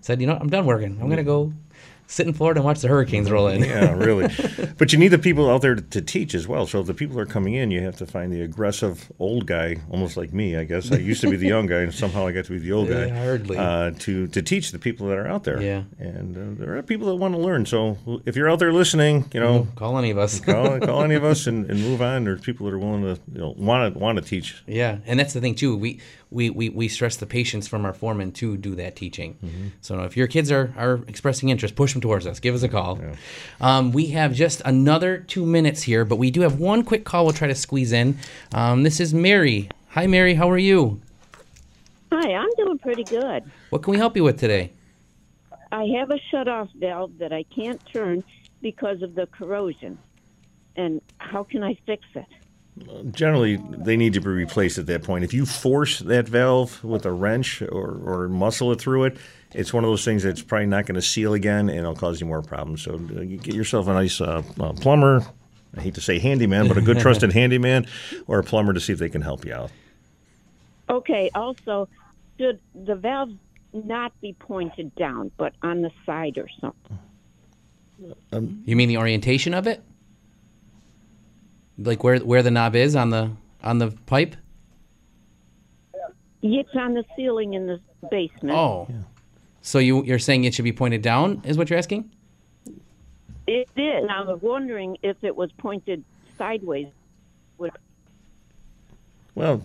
said, 0.00 0.20
you 0.20 0.26
know, 0.26 0.36
I'm 0.40 0.50
done 0.50 0.66
working. 0.66 0.98
I'm 1.00 1.08
gonna 1.08 1.22
go 1.22 1.52
sit 2.06 2.26
in 2.26 2.32
Florida 2.32 2.60
and 2.60 2.64
watch 2.64 2.80
the 2.80 2.88
hurricanes 2.88 3.30
roll 3.30 3.48
in. 3.48 3.62
yeah, 3.62 3.92
really. 3.92 4.32
But 4.78 4.92
you 4.92 4.98
need 4.98 5.08
the 5.08 5.18
people 5.18 5.48
out 5.48 5.62
there 5.62 5.74
to, 5.74 5.80
to 5.80 6.02
teach 6.02 6.34
as 6.34 6.46
well. 6.46 6.66
So 6.66 6.80
if 6.80 6.86
the 6.86 6.92
people 6.92 7.18
are 7.18 7.24
coming 7.24 7.54
in, 7.54 7.70
you 7.70 7.80
have 7.80 7.96
to 7.96 8.06
find 8.06 8.30
the 8.30 8.42
aggressive 8.42 9.10
old 9.18 9.46
guy, 9.46 9.78
almost 9.90 10.18
like 10.18 10.34
me, 10.34 10.54
I 10.56 10.64
guess. 10.64 10.92
I 10.92 10.96
used 10.96 11.22
to 11.22 11.30
be 11.30 11.36
the 11.36 11.46
young 11.46 11.66
guy, 11.66 11.78
and 11.80 11.94
somehow 11.94 12.26
I 12.26 12.32
got 12.32 12.44
to 12.44 12.52
be 12.52 12.58
the 12.58 12.72
old 12.72 12.88
guy. 12.90 13.06
Yeah, 13.06 13.24
hardly. 13.24 13.56
Uh, 13.56 13.92
to 14.00 14.26
to 14.26 14.42
teach 14.42 14.72
the 14.72 14.78
people 14.78 15.06
that 15.08 15.16
are 15.16 15.26
out 15.26 15.44
there. 15.44 15.62
Yeah. 15.62 15.84
And 15.98 16.36
uh, 16.36 16.62
there 16.62 16.76
are 16.76 16.82
people 16.82 17.06
that 17.08 17.14
want 17.14 17.34
to 17.34 17.40
learn. 17.40 17.64
So 17.64 17.96
if 18.26 18.36
you're 18.36 18.50
out 18.50 18.58
there 18.58 18.72
listening, 18.72 19.30
you 19.32 19.40
know, 19.40 19.66
call 19.76 19.96
any 19.96 20.10
of 20.10 20.18
us. 20.18 20.40
call, 20.40 20.78
call 20.80 21.02
any 21.02 21.14
of 21.14 21.24
us 21.24 21.46
and, 21.46 21.70
and 21.70 21.80
move 21.80 22.02
on. 22.02 22.24
There's 22.24 22.42
people 22.42 22.66
that 22.66 22.74
are 22.74 22.78
willing 22.78 23.02
to 23.02 23.18
you 23.32 23.38
know 23.40 23.54
want 23.56 23.94
to 23.94 23.98
want 23.98 24.18
to 24.18 24.24
teach. 24.24 24.62
Yeah, 24.66 24.98
and 25.06 25.18
that's 25.18 25.32
the 25.32 25.40
thing 25.40 25.54
too. 25.54 25.74
We 25.76 26.00
we, 26.30 26.50
we, 26.50 26.68
we 26.70 26.88
stress 26.88 27.16
the 27.16 27.26
patience 27.26 27.68
from 27.68 27.84
our 27.84 27.92
foreman 27.92 28.32
to 28.32 28.56
do 28.56 28.74
that 28.74 28.96
teaching. 28.96 29.72
So 29.80 30.00
if 30.00 30.16
your 30.16 30.26
kids 30.26 30.50
are, 30.50 30.74
are 30.76 31.00
expressing 31.06 31.48
interest, 31.48 31.76
push 31.76 31.92
them 31.92 32.02
towards 32.02 32.26
us. 32.26 32.40
Give 32.40 32.54
us 32.54 32.62
a 32.62 32.68
call. 32.68 33.00
Um, 33.60 33.92
we 33.92 34.06
have 34.08 34.34
just 34.34 34.60
another 34.64 35.18
two 35.18 35.46
minutes 35.46 35.82
here, 35.82 36.04
but 36.04 36.16
we 36.16 36.30
do 36.30 36.40
have 36.40 36.58
one 36.58 36.82
quick 36.82 37.04
call 37.04 37.24
we'll 37.24 37.32
try 37.32 37.48
to 37.48 37.54
squeeze 37.54 37.92
in. 37.92 38.18
Um, 38.52 38.82
this 38.82 38.98
is 39.00 39.14
Mary. 39.14 39.68
Hi, 39.90 40.06
Mary. 40.06 40.34
How 40.34 40.50
are 40.50 40.58
you? 40.58 41.00
Hi, 42.12 42.34
I'm 42.34 42.50
doing 42.56 42.78
pretty 42.78 43.04
good. 43.04 43.44
What 43.70 43.82
can 43.82 43.92
we 43.92 43.96
help 43.96 44.16
you 44.16 44.24
with 44.24 44.38
today? 44.38 44.72
I 45.72 45.84
have 45.98 46.10
a 46.10 46.18
shut-off 46.30 46.68
valve 46.76 47.18
that 47.18 47.32
I 47.32 47.44
can't 47.44 47.80
turn 47.92 48.22
because 48.62 49.02
of 49.02 49.14
the 49.14 49.26
corrosion. 49.26 49.98
And 50.76 51.00
how 51.18 51.44
can 51.44 51.62
I 51.62 51.78
fix 51.86 52.04
it? 52.14 52.26
Generally 53.10 53.56
they 53.56 53.96
need 53.96 54.12
to 54.14 54.20
be 54.20 54.28
replaced 54.28 54.78
at 54.78 54.86
that 54.86 55.02
point. 55.02 55.24
If 55.24 55.32
you 55.32 55.46
force 55.46 56.00
that 56.00 56.28
valve 56.28 56.82
with 56.84 57.06
a 57.06 57.12
wrench 57.12 57.62
or, 57.62 58.00
or 58.04 58.28
muscle 58.28 58.72
it 58.72 58.80
through 58.80 59.04
it, 59.04 59.16
it's 59.52 59.72
one 59.72 59.84
of 59.84 59.90
those 59.90 60.04
things 60.04 60.22
that's 60.22 60.42
probably 60.42 60.66
not 60.66 60.86
going 60.86 60.96
to 60.96 61.02
seal 61.02 61.34
again 61.34 61.68
and 61.68 61.78
it'll 61.78 61.94
cause 61.94 62.20
you 62.20 62.26
more 62.26 62.42
problems. 62.42 62.82
So 62.82 62.94
uh, 62.94 63.20
get 63.24 63.54
yourself 63.54 63.88
a 63.88 63.94
nice 63.94 64.20
uh, 64.20 64.42
uh, 64.60 64.72
plumber. 64.74 65.24
I 65.76 65.80
hate 65.80 65.94
to 65.94 66.00
say 66.00 66.18
handyman, 66.18 66.68
but 66.68 66.78
a 66.78 66.82
good 66.82 66.98
trusted 67.00 67.32
handyman 67.32 67.86
or 68.26 68.38
a 68.38 68.44
plumber 68.44 68.72
to 68.72 68.80
see 68.80 68.92
if 68.92 68.98
they 68.98 69.08
can 69.08 69.22
help 69.22 69.44
you 69.44 69.54
out. 69.54 69.70
Okay. 70.88 71.30
Also, 71.34 71.88
should 72.38 72.60
the 72.74 72.94
valves 72.94 73.34
not 73.72 74.18
be 74.20 74.34
pointed 74.34 74.94
down, 74.94 75.30
but 75.36 75.54
on 75.62 75.82
the 75.82 75.90
side 76.04 76.38
or 76.38 76.48
something? 76.60 76.98
Um, 78.32 78.62
You 78.66 78.76
mean 78.76 78.88
the 78.88 78.98
orientation 78.98 79.54
of 79.54 79.66
it? 79.66 79.82
Like 81.78 82.02
where 82.02 82.18
where 82.18 82.42
the 82.42 82.50
knob 82.50 82.74
is 82.74 82.96
on 82.96 83.10
the 83.10 83.30
on 83.62 83.78
the 83.78 83.90
pipe? 84.06 84.36
It's 86.42 86.74
on 86.74 86.94
the 86.94 87.04
ceiling 87.16 87.54
in 87.54 87.66
the 87.66 87.80
basement. 88.10 88.56
Oh. 88.56 88.88
So 89.62 89.78
you 89.78 90.04
you're 90.04 90.18
saying 90.18 90.44
it 90.44 90.54
should 90.54 90.64
be 90.64 90.72
pointed 90.72 91.02
down 91.02 91.42
is 91.44 91.58
what 91.58 91.68
you're 91.68 91.78
asking? 91.78 92.10
It 93.46 93.68
is. 93.76 94.02
And 94.02 94.10
I 94.10 94.22
was 94.22 94.40
wondering 94.42 94.96
if 95.02 95.22
it 95.22 95.36
was 95.36 95.52
pointed 95.52 96.04
sideways. 96.36 96.88
Well, 99.36 99.62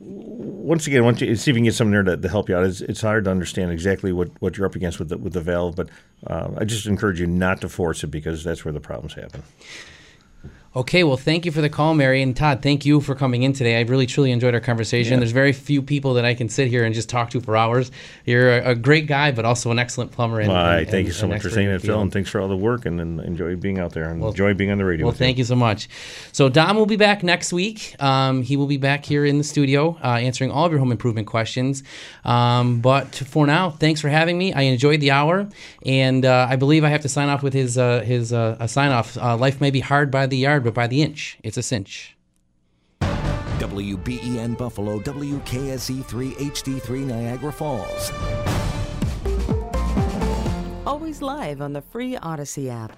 once 0.00 0.86
again, 0.86 1.04
once 1.04 1.20
you 1.20 1.36
see 1.36 1.50
if 1.50 1.54
you 1.54 1.60
can 1.60 1.64
get 1.64 1.74
someone 1.74 1.92
there 1.92 2.16
to, 2.16 2.20
to 2.20 2.28
help 2.28 2.48
you 2.48 2.56
out. 2.56 2.64
It's, 2.64 2.80
it's 2.80 3.00
hard 3.00 3.24
to 3.24 3.30
understand 3.30 3.70
exactly 3.70 4.12
what, 4.12 4.30
what 4.40 4.58
you're 4.58 4.66
up 4.66 4.74
against 4.74 4.98
with 4.98 5.08
the, 5.08 5.16
with 5.16 5.32
the 5.32 5.40
valve, 5.40 5.76
but 5.76 5.88
uh, 6.26 6.50
I 6.58 6.64
just 6.64 6.86
encourage 6.86 7.20
you 7.20 7.26
not 7.26 7.60
to 7.62 7.68
force 7.68 8.04
it 8.04 8.08
because 8.08 8.44
that's 8.44 8.64
where 8.64 8.72
the 8.72 8.80
problems 8.80 9.14
happen. 9.14 9.42
Okay, 10.76 11.04
well, 11.04 11.16
thank 11.16 11.46
you 11.46 11.52
for 11.52 11.62
the 11.62 11.70
call, 11.70 11.94
Mary 11.94 12.20
and 12.20 12.36
Todd. 12.36 12.60
Thank 12.62 12.84
you 12.84 13.00
for 13.00 13.14
coming 13.14 13.44
in 13.44 13.54
today. 13.54 13.78
I 13.78 13.80
really 13.84 14.04
truly 14.04 14.30
enjoyed 14.30 14.52
our 14.52 14.60
conversation. 14.60 15.14
Yeah. 15.14 15.20
There's 15.20 15.30
very 15.32 15.54
few 15.54 15.80
people 15.80 16.12
that 16.14 16.26
I 16.26 16.34
can 16.34 16.50
sit 16.50 16.68
here 16.68 16.84
and 16.84 16.94
just 16.94 17.08
talk 17.08 17.30
to 17.30 17.40
for 17.40 17.56
hours. 17.56 17.90
You're 18.26 18.58
a, 18.58 18.72
a 18.72 18.74
great 18.74 19.06
guy, 19.06 19.30
but 19.32 19.46
also 19.46 19.70
an 19.70 19.78
excellent 19.78 20.12
plumber. 20.12 20.38
And, 20.38 20.52
Well, 20.52 20.66
and- 20.78 20.86
thank 20.86 21.06
you 21.06 21.14
so 21.14 21.26
much 21.26 21.40
for 21.40 21.48
saying 21.48 21.68
that, 21.68 21.80
Phil, 21.80 21.98
and 21.98 22.12
thanks 22.12 22.28
for 22.28 22.42
all 22.42 22.48
the 22.48 22.56
work 22.58 22.84
and, 22.84 23.00
and 23.00 23.20
enjoy 23.20 23.56
being 23.56 23.78
out 23.78 23.94
there 23.94 24.10
and 24.10 24.22
enjoy 24.22 24.52
being 24.52 24.70
on 24.70 24.76
the 24.76 24.84
radio. 24.84 25.06
Well, 25.06 25.14
thank 25.14 25.38
you 25.38 25.44
so 25.44 25.56
much. 25.56 25.88
So 26.32 26.50
Dom 26.50 26.76
will 26.76 26.84
be 26.84 26.96
back 26.96 27.22
next 27.22 27.54
week. 27.54 27.96
Um, 27.98 28.42
he 28.42 28.58
will 28.58 28.66
be 28.66 28.76
back 28.76 29.06
here 29.06 29.24
in 29.24 29.38
the 29.38 29.44
studio 29.44 29.96
uh, 30.04 30.08
answering 30.18 30.50
all 30.50 30.66
of 30.66 30.72
your 30.72 30.78
home 30.78 30.92
improvement 30.92 31.26
questions. 31.26 31.84
Um, 32.22 32.82
but 32.82 33.14
for 33.14 33.46
now, 33.46 33.70
thanks 33.70 34.02
for 34.02 34.10
having 34.10 34.36
me. 34.36 34.52
I 34.52 34.62
enjoyed 34.62 35.00
the 35.00 35.12
hour, 35.12 35.48
and 35.86 36.26
uh, 36.26 36.48
I 36.50 36.56
believe 36.56 36.84
I 36.84 36.90
have 36.90 37.00
to 37.00 37.08
sign 37.08 37.30
off 37.30 37.42
with 37.42 37.54
his 37.54 37.78
uh, 37.78 38.00
his 38.00 38.34
uh, 38.34 38.66
sign 38.66 38.92
off. 38.92 39.16
Uh, 39.16 39.38
Life 39.38 39.62
may 39.62 39.70
be 39.70 39.80
hard 39.80 40.10
by 40.10 40.26
the 40.26 40.36
yard, 40.36 40.65
but 40.66 40.74
by 40.74 40.88
the 40.88 41.00
inch, 41.00 41.38
it's 41.44 41.56
a 41.56 41.62
cinch. 41.62 42.16
WBEN 43.00 44.58
Buffalo, 44.58 44.98
WKSE 44.98 46.04
3 46.04 46.30
HD3 46.32 47.06
Niagara 47.06 47.52
Falls. 47.52 48.10
Always 50.84 51.22
live 51.22 51.62
on 51.62 51.72
the 51.72 51.80
free 51.80 52.16
Audacy 52.16 52.68
app. 52.68 52.90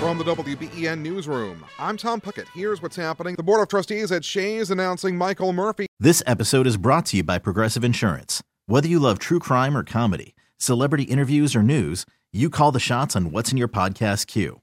From 0.00 0.16
the 0.16 0.24
WBEN 0.24 1.00
Newsroom, 1.00 1.62
I'm 1.78 1.98
Tom 1.98 2.22
Puckett. 2.22 2.46
Here's 2.54 2.80
what's 2.80 2.96
happening. 2.96 3.34
The 3.34 3.42
Board 3.42 3.60
of 3.60 3.68
Trustees 3.68 4.10
at 4.12 4.24
Shea's 4.24 4.70
announcing 4.70 5.18
Michael 5.18 5.52
Murphy. 5.52 5.88
This 6.00 6.22
episode 6.26 6.66
is 6.66 6.78
brought 6.78 7.04
to 7.06 7.18
you 7.18 7.22
by 7.22 7.38
Progressive 7.38 7.84
Insurance. 7.84 8.42
Whether 8.64 8.88
you 8.88 8.98
love 8.98 9.18
true 9.18 9.40
crime 9.40 9.76
or 9.76 9.84
comedy, 9.84 10.34
celebrity 10.56 11.04
interviews 11.04 11.54
or 11.54 11.62
news, 11.62 12.06
you 12.32 12.48
call 12.48 12.72
the 12.72 12.80
shots 12.80 13.14
on 13.14 13.30
what's 13.30 13.52
in 13.52 13.58
your 13.58 13.68
podcast 13.68 14.26
queue. 14.26 14.62